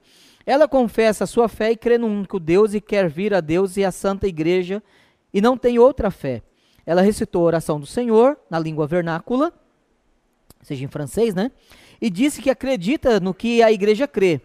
Ela 0.47 0.67
confessa 0.67 1.25
a 1.25 1.27
sua 1.27 1.49
fé 1.49 1.71
e 1.73 1.77
crê 1.77 1.99
no 1.99 2.07
único 2.07 2.41
Deus 2.41 2.75
e 2.75 2.81
quer 2.81 3.09
vir 3.09 3.35
a 3.35 3.41
Deus 3.41 3.77
e 3.77 3.85
a 3.85 3.93
Santa 3.93 4.27
Igreja 4.27 4.83
e 5.33 5.41
não 5.41 5.57
tem 5.57 5.79
outra 5.79 6.11
fé. 6.11 6.43
Ela 6.85 7.03
recitou 7.03 7.43
a 7.43 7.47
oração 7.47 7.79
do 7.79 7.87
Senhor 7.87 8.39
na 8.49 8.59
língua 8.59 8.87
vernácula, 8.87 9.53
seja 10.63 10.85
em 10.85 10.89
francês, 10.89 11.35
né? 11.35 11.51
E 12.01 12.09
disse 12.09 12.41
que 12.41 12.51
acredita 12.51 13.21
no 13.21 13.35
que 13.35 13.63
a 13.63 13.71
igreja 13.71 14.09
crê. 14.09 14.41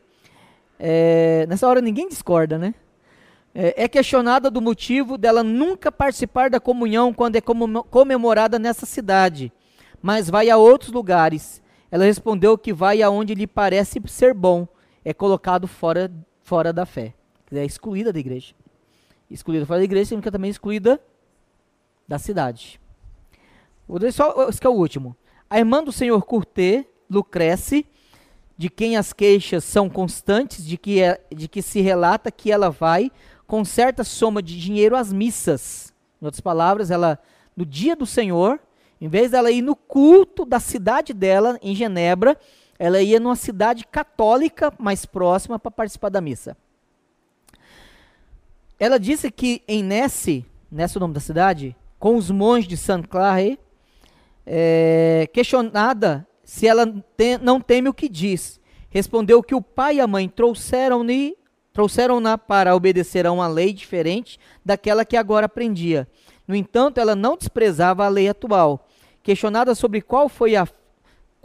É, 0.78 1.46
nessa 1.48 1.68
hora 1.68 1.82
ninguém 1.82 2.08
discorda, 2.08 2.58
né? 2.58 2.74
É, 3.54 3.86
é 3.86 3.88
questionada 3.88 4.52
do 4.52 4.62
motivo 4.62 5.18
dela 5.18 5.42
nunca 5.42 5.90
participar 5.90 6.50
da 6.50 6.60
comunhão 6.60 7.14
quando 7.14 7.38
é 7.38 7.42
comemorada 7.42 8.60
nessa 8.60 8.86
cidade, 8.86 9.52
mas 10.02 10.30
vai 10.30 10.50
a 10.50 10.58
outros 10.58 10.92
lugares. 10.92 11.62
Ela 11.90 12.04
respondeu 12.04 12.58
que 12.58 12.74
vai 12.74 13.02
aonde 13.02 13.34
lhe 13.34 13.48
parece 13.48 14.02
ser 14.08 14.34
bom, 14.34 14.68
é 15.06 15.14
colocado 15.14 15.68
fora, 15.68 16.12
fora 16.42 16.74
da 16.74 16.86
fé, 16.86 17.14
é 17.54 17.64
excluída 17.64 18.12
da 18.12 18.20
igreja. 18.20 18.54
Excluída 19.30 19.66
fora 19.66 19.80
da 19.80 19.86
igreja 19.86 20.10
significa 20.10 20.32
também 20.32 20.50
excluída 20.50 21.00
da 22.08 22.18
cidade. 22.18 22.82
Vou 23.88 24.00
dizer 24.00 24.12
só, 24.12 24.50
esse 24.50 24.66
é 24.66 24.70
o 24.70 24.74
último. 24.74 25.16
A 25.48 25.60
irmã 25.60 25.84
do 25.84 25.92
senhor 25.92 26.22
Curté, 26.26 26.86
Lucrece, 27.10 27.86
de 28.58 28.70
quem 28.70 28.98
as 28.98 29.14
queixas 29.14 29.64
são 29.64 29.90
constantes, 29.90 30.66
de 30.66 30.78
que, 30.78 31.02
é, 31.02 31.22
de 31.34 31.48
que 31.48 31.62
se 31.62 31.82
relata 31.82 32.32
que 32.32 32.52
ela 32.52 32.70
vai 32.70 33.12
com 33.46 33.64
certa 33.64 34.04
soma 34.04 34.42
de 34.42 34.60
dinheiro 34.60 34.96
às 34.96 35.14
missas. 35.14 35.94
Em 36.22 36.26
outras 36.26 36.42
palavras, 36.42 36.90
ela, 36.90 37.20
no 37.56 37.66
dia 37.66 37.96
do 37.96 38.06
Senhor, 38.06 38.60
em 39.00 39.08
vez 39.08 39.32
dela 39.32 39.52
ir 39.52 39.62
no 39.62 39.76
culto 39.76 40.46
da 40.46 40.60
cidade 40.60 41.14
dela, 41.14 41.60
em 41.62 41.76
Genebra, 41.76 42.38
ela 42.78 43.02
ia 43.02 43.20
numa 43.20 43.36
cidade 43.36 43.86
católica 43.86 44.74
mais 44.78 45.06
próxima 45.06 45.58
para 45.58 45.72
participar 45.72 46.10
da 46.10 46.22
missa. 46.22 46.58
Ela 48.80 49.00
disse 49.00 49.32
que 49.32 49.62
em 49.68 49.82
Nesse, 49.82 50.46
nesse 50.72 50.98
é 50.98 51.00
o 51.00 51.02
nome 51.02 51.14
da 51.14 51.20
cidade, 51.20 51.76
com 51.98 52.16
os 52.18 52.30
monges 52.30 52.68
de 52.68 52.76
Saint 52.76 53.08
Clare, 53.08 53.58
é, 54.46 55.30
questionada 55.34 56.28
se 56.44 56.68
ela 56.68 56.86
tem, 57.18 57.38
não 57.40 57.60
teme 57.60 57.90
o 57.90 57.94
que 57.94 58.08
diz, 58.08 58.60
respondeu 58.90 59.42
que 59.42 59.56
o 59.56 59.62
pai 59.62 59.96
e 59.96 60.02
a 60.02 60.08
mãe 60.08 60.30
trouxeram-na 60.30 61.34
trouxeram 61.74 62.22
para 62.48 62.74
obedecer 62.74 63.26
a 63.26 63.32
uma 63.34 63.48
lei 63.48 63.74
diferente 63.74 64.40
daquela 64.64 65.04
que 65.04 65.18
agora 65.18 65.48
aprendia. 65.48 66.08
No 66.48 66.56
entanto, 66.56 67.00
ela 67.00 67.16
não 67.16 67.36
desprezava 67.36 68.06
a 68.06 68.08
lei 68.08 68.30
atual. 68.30 68.88
Questionada 69.22 69.76
sobre 69.76 70.02
qual 70.02 70.30
foi 70.30 70.56
a 70.56 70.66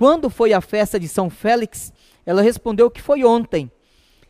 quando 0.00 0.30
foi 0.30 0.54
a 0.54 0.62
festa 0.62 0.98
de 0.98 1.06
São 1.06 1.28
Félix, 1.28 1.92
ela 2.24 2.40
respondeu 2.40 2.90
que 2.90 3.02
foi 3.02 3.22
ontem. 3.22 3.70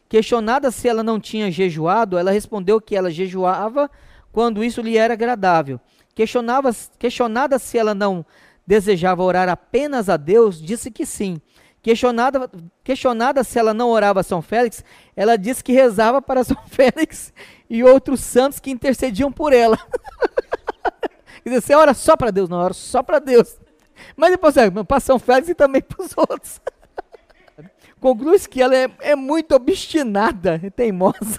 Questionada 0.09 0.69
se 0.73 0.89
ela 0.89 1.05
não 1.05 1.21
tinha 1.21 1.49
jejuado, 1.49 2.19
ela 2.19 2.33
respondeu 2.33 2.81
que 2.81 2.97
ela 2.97 3.09
jejuava 3.09 3.89
quando 4.33 4.65
isso 4.65 4.83
lhe 4.83 4.97
era 4.97 5.15
agradável. 5.15 5.79
Questionava, 6.13 6.73
questionada 6.99 7.57
se 7.57 7.79
ela 7.79 7.95
não 7.95 8.27
desejava 8.67 9.23
orar 9.23 9.49
apenas 9.49 10.09
a 10.09 10.17
Deus, 10.17 10.61
disse 10.61 10.91
que 10.91 11.07
sim. 11.07 11.41
Questionada, 11.81 12.51
questionada 12.83 13.45
se 13.45 13.57
ela 13.57 13.73
não 13.73 13.91
orava 13.91 14.19
a 14.19 14.25
São 14.25 14.43
Félix, 14.43 14.85
ela 15.15 15.39
disse 15.39 15.63
que 15.63 15.73
rezava 15.73 16.21
para 16.21 16.43
São 16.43 16.61
Félix 16.67 17.33
e 17.71 17.85
outros 17.85 18.19
santos 18.19 18.59
que 18.59 18.73
intercediam 18.73 19.31
por 19.31 19.53
ela. 19.53 19.79
Quer 21.45 21.51
dizer, 21.51 21.61
você 21.61 21.75
ora 21.77 21.95
só 21.95 22.17
para 22.17 22.33
Deus, 22.33 22.49
não 22.49 22.59
ora 22.59 22.75
só 22.75 23.05
para 23.05 23.21
Deus. 23.21 23.57
Mas 24.17 24.31
depois 24.31 24.57
é, 24.57 24.71
para 24.71 25.01
São 25.01 25.19
Félix 25.19 25.49
e 25.49 25.55
também 25.55 25.83
para 25.83 26.03
os 26.03 26.13
outros. 26.17 26.61
Conclui-se 28.01 28.49
que 28.49 28.63
ela 28.63 28.75
é, 28.75 28.91
é 29.01 29.17
muito 29.17 29.55
obstinada, 29.55 30.59
teimosa. 30.75 31.39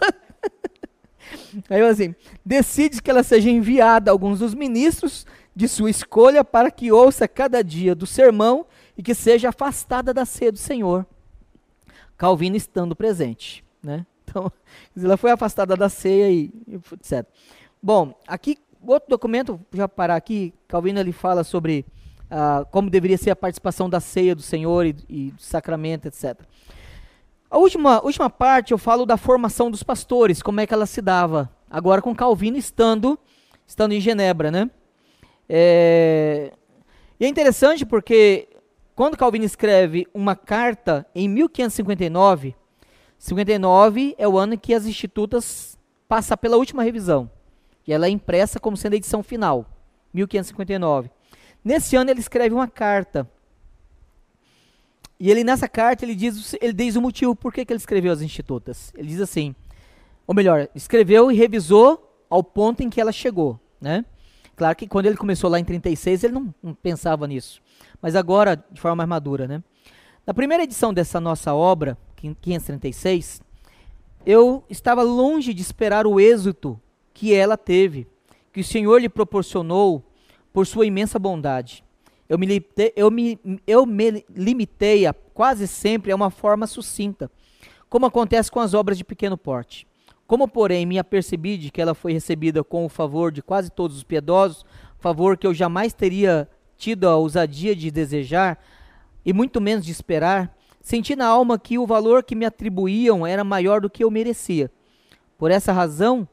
Aí 1.69 1.81
assim, 1.81 2.13
decide 2.45 3.01
que 3.01 3.09
ela 3.09 3.23
seja 3.23 3.49
enviada 3.49 4.11
a 4.11 4.13
alguns 4.13 4.39
dos 4.39 4.53
ministros 4.53 5.25
de 5.55 5.67
sua 5.67 5.89
escolha 5.89 6.43
para 6.43 6.71
que 6.71 6.91
ouça 6.91 7.27
cada 7.27 7.63
dia 7.63 7.95
do 7.95 8.05
sermão 8.05 8.65
e 8.97 9.03
que 9.03 9.13
seja 9.13 9.49
afastada 9.49 10.13
da 10.13 10.25
ceia 10.25 10.51
do 10.51 10.57
Senhor. 10.57 11.05
Calvino 12.17 12.55
estando 12.55 12.95
presente, 12.95 13.63
né? 13.81 14.05
Então, 14.23 14.51
ela 14.95 15.17
foi 15.17 15.31
afastada 15.31 15.75
da 15.75 15.89
ceia 15.89 16.29
e, 16.29 16.51
etc. 16.93 17.25
Bom, 17.81 18.13
aqui 18.27 18.57
outro 18.85 19.09
documento, 19.09 19.59
já 19.73 19.87
parar 19.87 20.15
aqui, 20.15 20.53
Calvino 20.67 20.99
ele 20.99 21.11
fala 21.11 21.43
sobre 21.43 21.85
ah, 22.31 22.65
como 22.71 22.89
deveria 22.89 23.17
ser 23.17 23.31
a 23.31 23.35
participação 23.35 23.89
da 23.89 23.99
ceia 23.99 24.33
do 24.33 24.41
Senhor 24.41 24.85
e, 24.85 24.95
e 25.09 25.31
do 25.31 25.41
sacramento, 25.41 26.07
etc. 26.07 26.39
A 27.49 27.57
última, 27.57 28.01
última 28.01 28.29
parte 28.29 28.71
eu 28.71 28.77
falo 28.77 29.05
da 29.05 29.17
formação 29.17 29.69
dos 29.69 29.83
pastores, 29.83 30.41
como 30.41 30.61
é 30.61 30.65
que 30.65 30.73
ela 30.73 30.85
se 30.85 31.01
dava. 31.01 31.51
Agora 31.69 32.01
com 32.01 32.15
Calvino 32.15 32.55
estando, 32.57 33.19
estando 33.67 33.91
em 33.91 33.99
Genebra, 33.99 34.49
né? 34.49 34.71
É, 35.49 36.53
e 37.19 37.25
é 37.25 37.27
interessante 37.27 37.85
porque 37.85 38.47
quando 38.95 39.17
Calvino 39.17 39.43
escreve 39.43 40.07
uma 40.13 40.33
carta 40.33 41.05
em 41.13 41.27
1559, 41.27 42.55
59 43.17 44.15
é 44.17 44.25
o 44.25 44.37
ano 44.37 44.57
que 44.57 44.73
as 44.73 44.85
institutas 44.85 45.77
passam 46.07 46.37
pela 46.37 46.55
última 46.55 46.83
revisão. 46.83 47.29
E 47.85 47.91
ela 47.91 48.05
é 48.05 48.09
impressa 48.09 48.59
como 48.59 48.77
sendo 48.77 48.93
a 48.93 48.95
edição 48.95 49.21
final, 49.21 49.65
1559. 50.13 51.11
Nesse 51.63 51.95
ano 51.95 52.09
ele 52.09 52.19
escreve 52.19 52.53
uma 52.53 52.67
carta. 52.67 53.29
E 55.19 55.29
ele 55.29 55.43
nessa 55.43 55.67
carta 55.67 56.03
ele 56.03 56.15
diz, 56.15 56.55
ele 56.59 56.73
diz 56.73 56.95
o 56.95 57.01
motivo 57.01 57.35
por 57.35 57.53
que, 57.53 57.61
ele 57.61 57.75
escreveu 57.75 58.11
as 58.11 58.21
institutas. 58.21 58.91
Ele 58.95 59.07
diz 59.07 59.21
assim, 59.21 59.55
ou 60.25 60.33
melhor, 60.33 60.67
escreveu 60.73 61.31
e 61.31 61.35
revisou 61.35 62.25
ao 62.29 62.43
ponto 62.43 62.81
em 62.81 62.89
que 62.89 62.99
ela 62.99 63.11
chegou, 63.11 63.59
né? 63.79 64.03
Claro 64.55 64.75
que 64.75 64.87
quando 64.87 65.05
ele 65.05 65.17
começou 65.17 65.49
lá 65.49 65.59
em 65.59 65.63
36 65.63 66.23
ele 66.23 66.33
não, 66.33 66.53
não 66.61 66.73
pensava 66.73 67.27
nisso, 67.27 67.61
mas 68.01 68.15
agora 68.15 68.63
de 68.71 68.79
forma 68.79 68.95
mais 68.95 69.09
madura, 69.09 69.47
né? 69.47 69.63
Na 70.25 70.33
primeira 70.33 70.63
edição 70.63 70.93
dessa 70.93 71.19
nossa 71.19 71.53
obra, 71.53 71.97
536, 72.15 73.41
eu 74.25 74.63
estava 74.69 75.01
longe 75.01 75.53
de 75.53 75.61
esperar 75.61 76.05
o 76.05 76.19
êxito 76.19 76.79
que 77.13 77.33
ela 77.33 77.57
teve, 77.57 78.07
que 78.53 78.61
o 78.61 78.63
Senhor 78.63 79.01
lhe 79.01 79.09
proporcionou 79.09 80.03
por 80.53 80.67
sua 80.67 80.85
imensa 80.85 81.17
bondade. 81.17 81.83
Eu 82.27 82.37
me, 82.37 82.45
limitei, 82.45 82.93
eu, 82.95 83.11
me, 83.11 83.39
eu 83.67 83.85
me 83.85 84.25
limitei 84.33 85.05
a, 85.05 85.13
quase 85.13 85.67
sempre 85.67 86.11
a 86.11 86.15
uma 86.15 86.29
forma 86.29 86.65
sucinta, 86.65 87.29
como 87.89 88.05
acontece 88.05 88.49
com 88.49 88.59
as 88.59 88.73
obras 88.73 88.97
de 88.97 89.03
pequeno 89.03 89.37
porte. 89.37 89.85
Como, 90.25 90.47
porém, 90.47 90.85
me 90.85 90.97
apercebi 90.97 91.57
de 91.57 91.69
que 91.69 91.81
ela 91.81 91.93
foi 91.93 92.13
recebida 92.13 92.63
com 92.63 92.85
o 92.85 92.89
favor 92.89 93.33
de 93.33 93.41
quase 93.41 93.69
todos 93.69 93.97
os 93.97 94.03
piedosos, 94.03 94.63
favor 94.97 95.35
que 95.35 95.45
eu 95.45 95.53
jamais 95.53 95.91
teria 95.91 96.47
tido 96.77 97.07
a 97.07 97.17
ousadia 97.17 97.75
de 97.75 97.91
desejar, 97.91 98.63
e 99.25 99.33
muito 99.33 99.59
menos 99.59 99.85
de 99.85 99.91
esperar, 99.91 100.55
senti 100.81 101.15
na 101.15 101.25
alma 101.25 101.59
que 101.59 101.77
o 101.77 101.85
valor 101.85 102.23
que 102.23 102.33
me 102.33 102.45
atribuíam 102.45 103.27
era 103.27 103.43
maior 103.43 103.81
do 103.81 103.89
que 103.89 104.03
eu 104.03 104.09
merecia. 104.09 104.71
Por 105.37 105.51
essa 105.51 105.73
razão, 105.73 106.27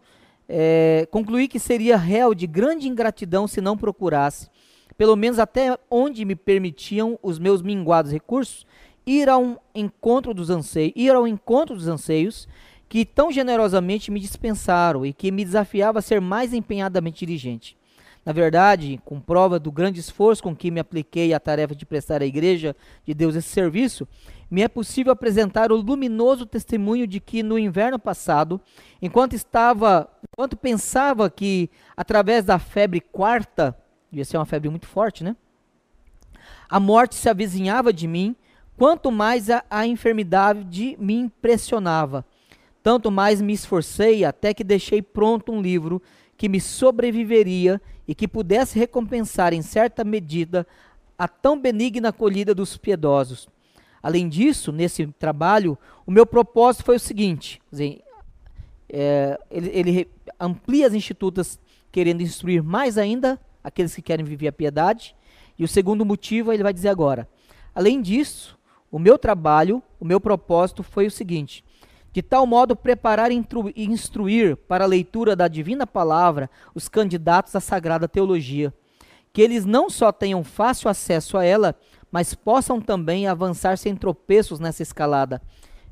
é, 0.49 1.07
concluí 1.11 1.47
que 1.47 1.59
seria 1.59 1.97
réu 1.97 2.35
de 2.35 2.47
grande 2.47 2.89
ingratidão 2.89 3.47
se 3.47 3.61
não 3.61 3.77
procurasse, 3.77 4.49
pelo 4.97 5.15
menos 5.15 5.39
até 5.39 5.79
onde 5.91 6.25
me 6.25 6.35
permitiam 6.35 7.19
os 7.23 7.39
meus 7.39 7.61
minguados 7.61 8.11
recursos, 8.11 8.67
ir 9.07 9.29
ao 9.29 9.63
encontro 9.75 10.33
dos 10.33 10.51
anseios, 10.51 10.93
ir 10.97 11.15
ao 11.15 11.27
encontro 11.27 11.75
dos 11.77 11.89
anseios 11.89 12.49
que 12.89 13.05
tão 13.05 13.31
generosamente 13.31 14.11
me 14.11 14.19
dispensaram 14.19 15.05
e 15.05 15.13
que 15.13 15.31
me 15.31 15.45
desafiava 15.45 15.99
a 15.99 16.03
ser 16.03 16.21
mais 16.21 16.55
empenhadamente 16.55 17.27
dirigente. 17.27 17.77
Na 18.25 18.33
verdade, 18.33 19.01
com 19.05 19.21
prova 19.21 19.59
do 19.59 19.71
grande 19.71 20.01
esforço 20.01 20.43
com 20.43 20.55
que 20.55 20.71
me 20.71 20.81
apliquei 20.81 21.33
à 21.33 21.41
tarefa 21.41 21.75
de 21.75 21.87
prestar 21.87 22.23
à 22.23 22.27
Igreja 22.27 22.75
de 23.07 23.15
Deus 23.15 23.35
esse 23.35 23.49
serviço, 23.49 24.07
me 24.51 24.63
é 24.63 24.69
possível 24.69 25.13
apresentar 25.13 25.71
o 25.71 25.77
luminoso 25.77 26.47
testemunho 26.47 27.07
de 27.07 27.21
que 27.21 27.43
no 27.43 27.59
inverno 27.59 27.99
passado, 27.99 28.61
enquanto 29.01 29.35
estava, 29.35 30.09
enquanto 30.33 30.57
pensava 30.57 31.29
que 31.29 31.69
através 31.97 32.45
da 32.45 32.59
febre 32.59 33.01
quarta, 33.01 33.77
devia 34.11 34.25
ser 34.25 34.39
uma 34.39 34.47
febre 34.47 34.71
muito 34.71 34.87
forte, 34.87 35.23
né? 35.23 35.37
A 36.69 36.81
morte 36.81 37.15
se 37.15 37.29
avizinhava 37.29 37.93
de 37.93 38.07
mim, 38.07 38.35
quanto 38.77 39.11
mais 39.11 39.51
a, 39.51 39.63
a 39.71 39.87
enfermidade 39.87 40.97
me 40.99 41.15
impressionava. 41.15 42.25
Tanto 42.83 43.11
mais 43.11 43.41
me 43.43 43.53
esforcei 43.53 44.25
até 44.25 44.55
que 44.55 44.65
deixei 44.65 45.03
pronto 45.03 45.53
um 45.53 45.61
livro 45.61 46.01
que 46.39 46.49
me 46.49 46.61
sobreviveria 46.61 47.81
e 48.07 48.15
que 48.15 48.29
pudesse 48.29 48.79
recompensar 48.79 49.53
em 49.53 49.61
certa 49.61 50.05
medida 50.05 50.67
a 51.19 51.27
tão 51.27 51.61
benigna 51.61 52.11
acolhida 52.11 52.55
dos 52.55 52.77
piedosos. 52.79 53.49
Além 54.03 54.29
disso, 54.29 54.73
nesse 54.73 55.07
trabalho, 55.19 55.77
o 56.07 56.11
meu 56.11 56.25
propósito 56.25 56.85
foi 56.85 56.97
o 56.97 57.01
seguinte: 57.01 57.61
dizer, 57.71 58.03
é, 58.89 59.39
ele, 59.51 59.69
ele 59.69 60.09
amplia 60.39 60.87
as 60.87 60.95
institutas 60.95 61.59
querendo 61.91 62.23
instruir 62.23 62.63
mais 62.63 62.97
ainda 62.97 63.39
aqueles 63.63 63.95
que 63.95 64.03
querem 64.03 64.25
viver 64.25 64.49
a 64.49 64.53
piedade. 64.53 65.15
E 65.59 65.65
o 65.65 65.69
segundo 65.69 66.05
motivo 66.05 66.53
ele 66.53 66.63
vai 66.63 66.73
dizer 66.73 66.89
agora. 66.89 67.29
Além 67.75 68.01
disso, 68.01 68.59
o 68.91 68.99
meu 68.99 69.19
trabalho, 69.19 69.83
o 70.01 70.05
meu 70.05 70.21
propósito 70.21 70.83
foi 70.83 71.07
o 71.07 71.11
seguinte: 71.11 71.65
de 72.13 72.23
tal 72.23 72.47
modo 72.47 72.75
preparar 72.75 73.31
e 73.31 73.45
instruir 73.77 74.57
para 74.57 74.85
a 74.85 74.89
leitura 74.89 75.37
da 75.37 75.49
divina 75.49 75.87
palavra 75.87 76.49
os 76.75 76.89
candidatos 76.89 77.55
à 77.55 77.61
sagrada 77.61 78.09
teologia, 78.09 78.73
que 79.33 79.43
eles 79.43 79.65
não 79.65 79.91
só 79.91 80.11
tenham 80.11 80.43
fácil 80.43 80.89
acesso 80.89 81.37
a 81.37 81.45
ela, 81.45 81.77
mas 82.11 82.35
possam 82.35 82.81
também 82.81 83.27
avançar 83.27 83.77
sem 83.79 83.95
tropeços 83.95 84.59
nessa 84.61 84.83
escalada. 84.83 85.43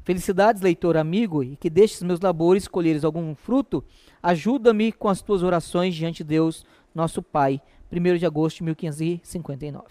Felicidades, 0.05 0.63
leitor 0.63 0.97
amigo, 0.97 1.43
e 1.43 1.57
que 1.57 1.69
destes 1.69 2.03
meus 2.03 2.21
labores 2.21 2.69
colheres 2.69 3.05
algum 3.05 3.35
fruto, 3.35 3.85
ajuda-me 4.23 4.93
com 4.93 5.09
as 5.09 5.21
tuas 5.21 5.43
orações 5.43 5.95
diante 5.95 6.19
de 6.19 6.25
Deus, 6.25 6.65
nosso 6.95 7.23
Pai. 7.23 7.61
1 7.93 8.19
de 8.19 8.27
agosto 8.27 8.59
de 8.59 8.65
1559. 8.65 9.85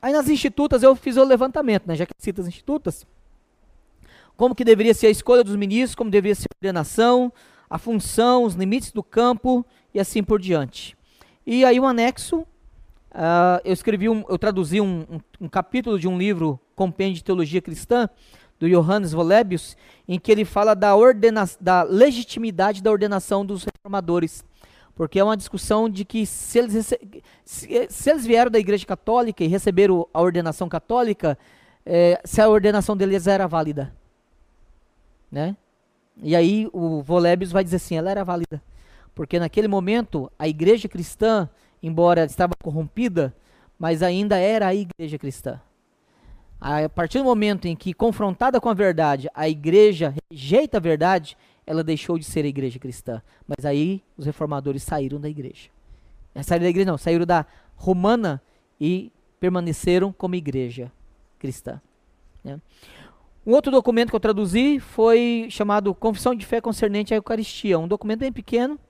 Aí 0.00 0.12
nas 0.12 0.28
institutas 0.28 0.82
eu 0.82 0.94
fiz 0.94 1.16
o 1.16 1.24
levantamento, 1.24 1.86
né, 1.86 1.96
já 1.96 2.06
que 2.06 2.12
cita 2.18 2.42
as 2.42 2.46
institutas, 2.46 3.06
como 4.36 4.54
que 4.54 4.64
deveria 4.64 4.94
ser 4.94 5.06
a 5.06 5.10
escolha 5.10 5.42
dos 5.42 5.56
ministros, 5.56 5.94
como 5.94 6.10
deveria 6.10 6.34
ser 6.34 6.46
a 6.52 6.56
ordenação, 6.56 7.32
a 7.70 7.78
função, 7.78 8.44
os 8.44 8.54
limites 8.54 8.92
do 8.92 9.02
campo 9.02 9.64
e 9.92 10.00
assim 10.00 10.22
por 10.22 10.40
diante. 10.40 10.96
E 11.46 11.64
aí 11.64 11.80
um 11.80 11.86
anexo, 11.86 12.46
uh, 13.14 13.60
eu 13.64 13.72
escrevi, 13.72 14.08
um, 14.08 14.24
eu 14.28 14.38
traduzi 14.38 14.80
um, 14.80 15.06
um, 15.10 15.20
um, 15.42 15.48
capítulo 15.48 15.98
de 15.98 16.06
um 16.06 16.18
livro, 16.18 16.60
Compêndio 16.74 17.14
de 17.14 17.24
Teologia 17.24 17.62
Cristã, 17.62 18.08
do 18.58 18.68
Johannes 18.68 19.12
Volebius, 19.12 19.76
em 20.06 20.18
que 20.18 20.30
ele 20.30 20.44
fala 20.44 20.74
da, 20.74 20.94
ordena 20.94 21.48
da 21.60 21.82
legitimidade 21.82 22.82
da 22.82 22.90
ordenação 22.90 23.44
dos 23.44 23.64
reformadores. 23.64 24.44
Porque 24.94 25.18
é 25.18 25.24
uma 25.24 25.36
discussão 25.36 25.88
de 25.88 26.04
que 26.04 26.24
se 26.24 26.58
eles, 26.58 26.94
se, 27.44 27.86
se 27.88 28.10
eles 28.10 28.24
vieram 28.24 28.50
da 28.50 28.58
igreja 28.58 28.86
católica 28.86 29.42
e 29.42 29.48
receberam 29.48 30.06
a 30.14 30.20
ordenação 30.20 30.68
católica, 30.68 31.36
é, 31.84 32.20
se 32.24 32.40
a 32.40 32.48
ordenação 32.48 32.96
deles 32.96 33.26
era 33.26 33.46
válida 33.48 33.92
né? 35.34 35.56
E 36.22 36.36
aí 36.36 36.68
o 36.72 37.02
Volebius 37.02 37.50
vai 37.50 37.64
dizer 37.64 37.76
assim, 37.76 37.96
ela 37.96 38.08
era 38.08 38.22
válida, 38.22 38.62
porque 39.16 39.40
naquele 39.40 39.66
momento 39.66 40.30
a 40.38 40.46
igreja 40.46 40.88
cristã, 40.88 41.48
embora 41.86 42.24
estava 42.24 42.54
corrompida, 42.62 43.34
mas 43.78 44.02
ainda 44.02 44.38
era 44.38 44.68
a 44.68 44.74
igreja 44.74 45.18
cristã. 45.18 45.60
A 46.58 46.88
partir 46.88 47.18
do 47.18 47.24
momento 47.24 47.66
em 47.66 47.76
que 47.76 47.92
confrontada 47.92 48.58
com 48.58 48.70
a 48.70 48.74
verdade, 48.74 49.28
a 49.34 49.46
igreja 49.46 50.14
rejeita 50.30 50.78
a 50.78 50.80
verdade, 50.80 51.36
ela 51.66 51.84
deixou 51.84 52.18
de 52.18 52.24
ser 52.24 52.46
a 52.46 52.48
igreja 52.48 52.78
cristã. 52.78 53.20
Mas 53.46 53.66
aí 53.66 54.02
os 54.16 54.24
reformadores 54.24 54.82
saíram 54.82 55.20
da 55.20 55.28
igreja. 55.28 55.68
É, 56.34 56.42
saíram 56.42 56.64
da 56.64 56.70
igreja 56.70 56.90
não, 56.90 56.96
saíram 56.96 57.26
da 57.26 57.44
romana 57.76 58.40
e 58.80 59.12
permaneceram 59.38 60.10
como 60.10 60.34
igreja 60.36 60.90
cristã. 61.38 61.82
Né? 62.42 62.58
Um 63.46 63.52
outro 63.52 63.70
documento 63.70 64.08
que 64.08 64.16
eu 64.16 64.20
traduzi 64.20 64.80
foi 64.80 65.48
chamado 65.50 65.94
Confissão 65.94 66.34
de 66.34 66.46
Fé 66.46 66.62
Concernente 66.62 67.12
à 67.12 67.18
Eucaristia, 67.18 67.78
um 67.78 67.86
documento 67.86 68.20
bem 68.20 68.32
pequeno, 68.32 68.80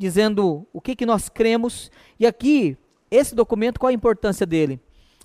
dizendo 0.00 0.66
o 0.72 0.80
que, 0.80 0.96
que 0.96 1.04
nós 1.04 1.28
cremos. 1.28 1.90
E 2.18 2.26
aqui, 2.26 2.74
esse 3.10 3.34
documento, 3.34 3.78
qual 3.78 3.90
a 3.90 3.92
importância 3.92 4.46
dele? 4.46 4.80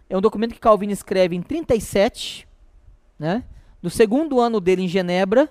É 0.10 0.18
um 0.18 0.22
documento 0.22 0.54
que 0.54 0.60
Calvino 0.60 0.92
escreve 0.92 1.34
em 1.34 1.42
37, 1.42 2.46
né, 3.18 3.46
no 3.82 3.90
segundo 3.90 4.38
ano 4.38 4.60
dele 4.60 4.82
em 4.82 4.88
Genebra, 4.90 5.50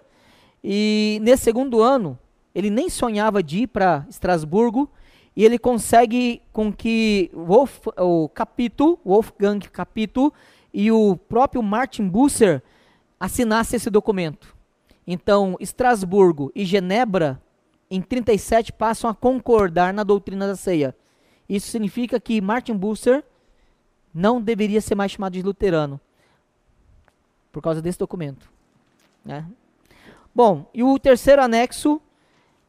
e 0.62 1.18
nesse 1.22 1.45
segundo 1.45 1.81
ano, 1.81 2.18
ele 2.55 2.68
nem 2.68 2.91
sonhava 2.91 3.43
de 3.43 3.62
ir 3.62 3.66
para 3.68 4.05
Estrasburgo, 4.11 4.91
e 5.35 5.43
ele 5.43 5.59
consegue 5.59 6.43
com 6.53 6.70
que 6.70 7.31
Wolf, 7.33 7.87
o 7.97 8.29
Capito, 8.29 8.99
Wolfgang 9.07 9.59
Capito 9.70 10.31
e 10.72 10.93
o 10.93 11.16
próprio 11.16 11.62
Martin 11.62 12.07
Busser 12.07 12.62
assinasse 13.18 13.75
esse 13.75 13.89
documento. 13.89 14.55
Então, 15.07 15.57
Estrasburgo 15.59 16.53
e 16.55 16.64
Genebra, 16.66 17.41
em 17.95 18.01
37, 18.01 18.72
passam 18.72 19.09
a 19.09 19.14
concordar 19.14 19.92
na 19.95 20.03
doutrina 20.03 20.47
da 20.47 20.57
ceia. 20.57 20.95
Isso 21.49 21.68
significa 21.68 22.18
que 22.18 22.40
Martin 22.40 22.74
Bucer 22.74 23.22
não 24.12 24.40
deveria 24.40 24.80
ser 24.80 24.95
mais 24.95 25.12
chamado 25.12 25.32
de 25.32 25.42
luterano, 25.42 26.01
por 27.53 27.62
causa 27.62 27.80
desse 27.80 27.99
documento. 27.99 28.51
Né? 29.24 29.47
Bom, 30.34 30.68
e 30.74 30.82
o 30.82 30.99
terceiro 30.99 31.42
anexo 31.42 32.01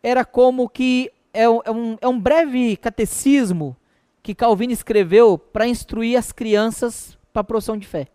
era 0.03 0.23
como 0.23 0.69
que 0.69 1.11
é, 1.34 1.43
é, 1.43 1.49
um, 1.49 1.97
é 1.99 2.07
um 2.07 2.19
breve 2.19 2.78
catecismo 2.78 3.76
que 4.21 4.36
Calvino 4.36 4.73
escreveu 4.73 5.38
para 5.38 5.67
instruir 5.67 6.17
as 6.17 6.32
crianças 6.32 7.17
para 7.34 7.41
a 7.41 7.43
profissão 7.43 7.78
de 7.78 7.88
fé. 7.88 8.07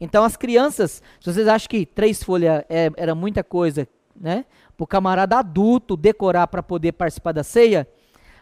Então 0.00 0.24
as 0.24 0.36
crianças, 0.36 1.02
se 1.20 1.32
vocês 1.32 1.46
acham 1.46 1.68
que 1.68 1.84
três 1.84 2.22
folhas 2.22 2.64
é, 2.68 2.90
era 2.96 3.14
muita 3.14 3.44
coisa, 3.44 3.86
né? 4.14 4.44
Para 4.78 4.84
o 4.84 4.86
camarada 4.86 5.36
adulto 5.36 5.96
decorar 5.96 6.46
para 6.46 6.62
poder 6.62 6.92
participar 6.92 7.32
da 7.32 7.42
ceia, 7.42 7.88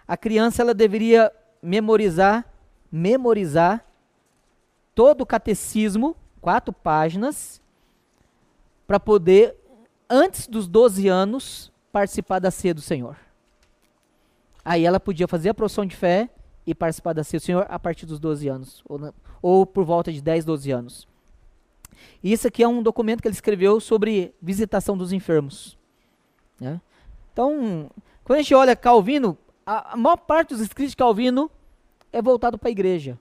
a 0.07 0.19
criança 0.19 0.61
ela 0.61 0.75
deveria 0.75 1.33
memorizar, 1.63 2.45
memorizar 2.93 3.83
todo 4.95 5.23
o 5.23 5.27
catecismo, 5.27 6.15
quatro 6.39 6.75
páginas, 6.75 7.63
para 8.87 9.01
poder, 9.01 9.57
antes 10.11 10.47
dos 10.47 10.69
12 10.69 11.09
anos, 11.09 11.73
participar 11.91 12.39
da 12.39 12.51
ceia 12.51 12.75
do 12.75 12.83
Senhor. 12.83 13.17
Aí 14.63 14.85
ela 14.85 15.01
podia 15.01 15.27
fazer 15.27 15.49
a 15.49 15.55
profissão 15.55 15.87
de 15.87 15.97
fé 15.97 16.29
e 16.67 16.75
participar 16.75 17.15
da 17.15 17.25
ceia 17.25 17.41
do 17.41 17.45
Senhor 17.45 17.67
a 17.67 17.79
partir 17.79 18.05
dos 18.05 18.21
12 18.21 18.47
anos, 18.47 18.85
ou, 18.87 19.15
ou 19.41 19.65
por 19.65 19.87
volta 19.87 20.13
de 20.13 20.21
10, 20.21 20.45
12 20.45 20.71
anos. 20.71 21.09
Isso 22.23 22.47
aqui 22.47 22.63
é 22.63 22.69
um 22.69 22.83
documento 22.83 23.23
que 23.23 23.29
ele 23.29 23.35
escreveu 23.35 23.81
sobre 23.81 24.35
visitação 24.43 24.99
dos 24.99 25.15
enfermos. 25.15 25.76
Né? 26.61 26.81
Então, 27.33 27.91
quando 28.25 28.39
a 28.39 28.43
gente 28.43 28.55
olha 28.55 28.75
Calvino, 28.75 29.37
a, 29.65 29.95
a 29.95 29.97
maior 29.97 30.17
parte 30.17 30.51
dos 30.51 30.61
escritos 30.61 30.93
de 30.93 30.97
Calvino 30.97 31.51
é 32.13 32.23
voltado 32.23 32.59
para 32.59 32.69
a 32.69 32.71
igreja. 32.71 33.19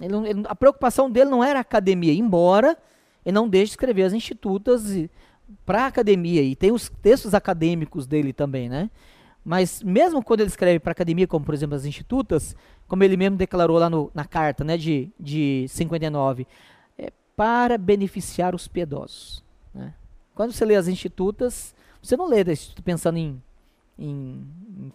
Ele, 0.00 0.16
ele, 0.28 0.42
a 0.46 0.54
preocupação 0.54 1.10
dele 1.10 1.30
não 1.30 1.44
era 1.44 1.58
a 1.58 1.62
academia, 1.62 2.12
embora 2.12 2.76
ele 3.24 3.34
não 3.34 3.48
deixe 3.48 3.66
de 3.66 3.72
escrever 3.72 4.04
as 4.04 4.12
institutas 4.12 4.84
para 5.64 5.84
a 5.84 5.86
academia. 5.86 6.42
E 6.42 6.56
tem 6.56 6.72
os 6.72 6.88
textos 6.88 7.34
acadêmicos 7.34 8.06
dele 8.06 8.32
também, 8.32 8.68
né? 8.68 8.90
Mas 9.44 9.82
mesmo 9.82 10.22
quando 10.22 10.40
ele 10.40 10.48
escreve 10.48 10.78
para 10.78 10.90
a 10.90 10.92
academia, 10.92 11.26
como 11.26 11.44
por 11.44 11.52
exemplo 11.52 11.74
as 11.74 11.84
institutas, 11.84 12.54
como 12.86 13.02
ele 13.02 13.16
mesmo 13.16 13.36
declarou 13.36 13.78
lá 13.78 13.90
no, 13.90 14.10
na 14.14 14.24
carta 14.24 14.62
né, 14.62 14.76
de, 14.76 15.10
de 15.18 15.66
59, 15.68 16.46
para 17.36 17.76
beneficiar 17.76 18.54
os 18.54 18.68
piedosos. 18.68 19.42
Né? 19.74 19.92
Quando 20.34 20.52
você 20.52 20.64
lê 20.64 20.76
as 20.76 20.86
institutas, 20.86 21.74
você 22.02 22.16
não 22.16 22.26
lê 22.26 22.44
pensando 22.84 23.16
em, 23.16 23.40
em, 23.98 24.44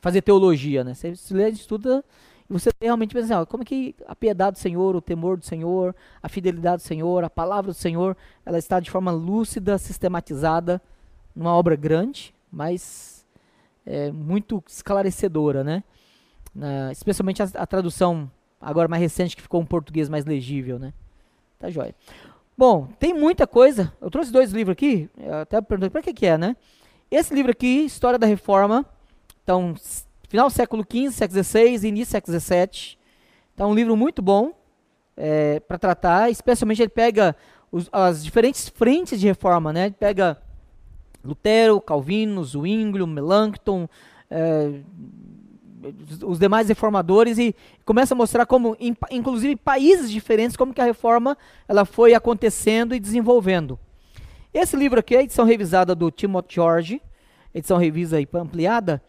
fazer 0.01 0.21
teologia, 0.21 0.83
né? 0.83 0.93
Você, 0.93 1.15
você 1.15 1.33
lê 1.33 1.45
a 1.45 1.49
instituta 1.49 2.03
e 2.49 2.53
você 2.53 2.69
realmente 2.81 3.13
pensa 3.13 3.37
assim, 3.37 3.45
como 3.45 3.63
é 3.63 3.65
que 3.65 3.95
a 4.05 4.15
piedade 4.15 4.57
do 4.57 4.59
Senhor, 4.59 4.95
o 4.95 5.01
temor 5.01 5.37
do 5.37 5.45
Senhor, 5.45 5.95
a 6.21 6.27
fidelidade 6.27 6.83
do 6.83 6.85
Senhor, 6.85 7.23
a 7.23 7.29
palavra 7.29 7.71
do 7.71 7.77
Senhor, 7.77 8.15
ela 8.45 8.57
está 8.57 8.79
de 8.79 8.91
forma 8.91 9.11
lúcida, 9.11 9.77
sistematizada, 9.77 10.81
numa 11.35 11.53
obra 11.53 11.75
grande, 11.75 12.33
mas 12.51 13.25
é, 13.85 14.11
muito 14.11 14.61
esclarecedora, 14.67 15.63
né? 15.63 15.83
Especialmente 16.91 17.41
a, 17.41 17.45
a 17.53 17.67
tradução 17.67 18.29
agora 18.59 18.87
mais 18.87 19.01
recente 19.01 19.35
que 19.35 19.41
ficou 19.41 19.61
um 19.61 19.65
português 19.65 20.09
mais 20.09 20.25
legível, 20.25 20.79
né? 20.79 20.93
Tá 21.59 21.69
joia. 21.69 21.95
Bom, 22.57 22.87
tem 22.99 23.13
muita 23.13 23.45
coisa. 23.45 23.93
Eu 24.01 24.09
trouxe 24.09 24.31
dois 24.31 24.51
livros 24.51 24.73
aqui, 24.73 25.09
até 25.41 25.61
perguntei 25.61 25.89
para 25.89 26.01
que 26.01 26.13
que 26.13 26.25
é, 26.25 26.37
né? 26.37 26.55
Esse 27.09 27.33
livro 27.33 27.51
aqui, 27.51 27.85
História 27.85 28.19
da 28.19 28.27
Reforma, 28.27 28.85
então, 29.41 29.75
final 30.27 30.49
do 30.49 30.53
século 30.53 30.83
XV, 30.83 31.11
século 31.11 31.41
XVI, 31.41 31.87
início 31.87 32.07
do 32.07 32.11
século 32.11 32.37
XVII. 32.37 32.97
Então, 33.53 33.71
um 33.71 33.73
livro 33.73 33.95
muito 33.95 34.21
bom 34.21 34.51
é, 35.15 35.61
para 35.61 35.79
tratar, 35.79 36.29
especialmente 36.29 36.81
ele 36.81 36.89
pega 36.89 37.33
os, 37.71 37.87
as 37.93 38.21
diferentes 38.21 38.67
frentes 38.67 39.21
de 39.21 39.25
reforma, 39.25 39.71
né? 39.71 39.89
Pega 39.89 40.37
Lutero, 41.23 41.79
Calvino, 41.79 42.43
Zwinglio, 42.43 43.07
Melanchthon, 43.07 43.87
é, 44.29 44.81
os 46.25 46.37
demais 46.37 46.67
reformadores 46.67 47.37
e 47.37 47.55
começa 47.85 48.13
a 48.13 48.17
mostrar 48.17 48.45
como, 48.45 48.75
inclusive 49.09 49.55
países 49.55 50.11
diferentes, 50.11 50.57
como 50.57 50.73
que 50.73 50.81
a 50.81 50.85
reforma 50.85 51.37
ela 51.69 51.85
foi 51.85 52.13
acontecendo 52.13 52.93
e 52.93 52.99
desenvolvendo. 52.99 53.79
Esse 54.59 54.75
livro 54.75 54.99
aqui, 54.99 55.15
a 55.15 55.21
edição 55.21 55.45
revisada 55.45 55.93
do 55.93 56.09
Timothy 56.09 56.55
George, 56.55 57.01
edição 57.53 57.77
revisa 57.77 58.19
e 58.19 58.27
ampliada, 58.33 58.99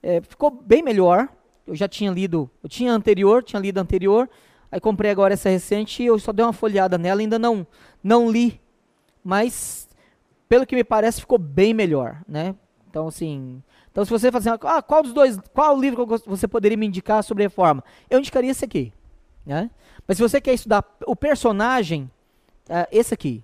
é, 0.00 0.20
ficou 0.20 0.48
bem 0.48 0.80
melhor. 0.80 1.28
Eu 1.66 1.74
já 1.74 1.88
tinha 1.88 2.08
lido, 2.08 2.48
eu 2.62 2.68
tinha 2.68 2.92
anterior, 2.92 3.42
tinha 3.42 3.58
lido 3.58 3.78
anterior, 3.78 4.30
aí 4.70 4.78
comprei 4.78 5.10
agora 5.10 5.34
essa 5.34 5.48
recente 5.48 6.04
e 6.04 6.06
eu 6.06 6.20
só 6.20 6.32
dei 6.32 6.44
uma 6.44 6.52
folhada 6.52 6.96
nela, 6.98 7.20
ainda 7.20 7.36
não, 7.36 7.66
não 8.00 8.30
li, 8.30 8.60
mas 9.24 9.88
pelo 10.48 10.64
que 10.64 10.76
me 10.76 10.84
parece 10.84 11.18
ficou 11.18 11.36
bem 11.38 11.74
melhor, 11.74 12.22
né? 12.28 12.54
Então 12.88 13.08
assim, 13.08 13.60
então, 13.90 14.04
se 14.04 14.10
você 14.10 14.30
fazer, 14.30 14.50
assim, 14.50 14.58
ah, 14.62 14.82
qual 14.82 15.02
dos 15.02 15.12
dois, 15.12 15.36
qual 15.52 15.76
livro 15.80 16.06
você 16.24 16.46
poderia 16.46 16.78
me 16.78 16.86
indicar 16.86 17.24
sobre 17.24 17.42
reforma? 17.42 17.82
Eu 18.08 18.20
indicaria 18.20 18.52
esse 18.52 18.64
aqui, 18.64 18.92
né? 19.44 19.68
Mas 20.06 20.16
se 20.16 20.22
você 20.22 20.40
quer 20.40 20.54
estudar 20.54 20.84
o 21.08 21.16
personagem, 21.16 22.08
é, 22.68 22.86
esse 22.92 23.12
aqui. 23.12 23.42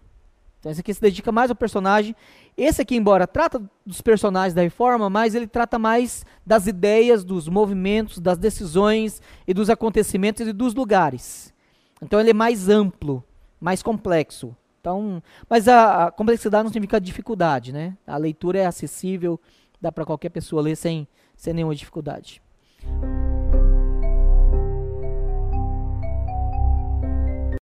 Então, 0.59 0.73
esse 0.73 0.81
aqui 0.81 0.93
se 0.93 1.01
dedica 1.01 1.31
mais 1.31 1.51
ao 1.51 1.57
personagem. 1.57 2.15
Esse 2.57 2.83
aqui, 2.83 2.97
embora 2.97 3.27
trata 3.27 3.63
dos 3.87 4.01
personagens 4.01 4.55
da 4.55 4.63
reforma, 4.63 5.09
mas 5.09 5.35
ele 5.35 5.47
trata 5.47 5.79
mais 5.79 6.25
das 6.45 6.67
ideias, 6.67 7.25
dos 7.25 7.49
movimentos, 7.49 8.19
das 8.19 8.39
decisões 8.39 9.23
e 9.47 9.55
dos 9.55 9.71
acontecimentos 9.71 10.47
e 10.47 10.53
dos 10.53 10.75
lugares. 10.75 11.55
Então, 12.03 12.21
ele 12.21 12.31
é 12.31 12.35
mais 12.35 12.69
amplo, 12.69 13.23
mais 13.61 13.83
complexo. 13.83 14.57
Então, 14.81 15.23
mas 15.49 15.69
a, 15.69 16.07
a 16.07 16.11
complexidade 16.11 16.65
não 16.65 16.73
significa 16.73 17.01
dificuldade, 17.01 17.73
né? 17.73 17.97
A 18.07 18.17
leitura 18.17 18.59
é 18.59 18.67
acessível, 18.67 19.39
dá 19.81 19.93
para 19.93 20.05
qualquer 20.05 20.31
pessoa 20.31 20.63
ler 20.63 20.77
sem, 20.77 21.07
sem 21.37 21.53
nenhuma 21.53 21.75
dificuldade. 21.75 22.41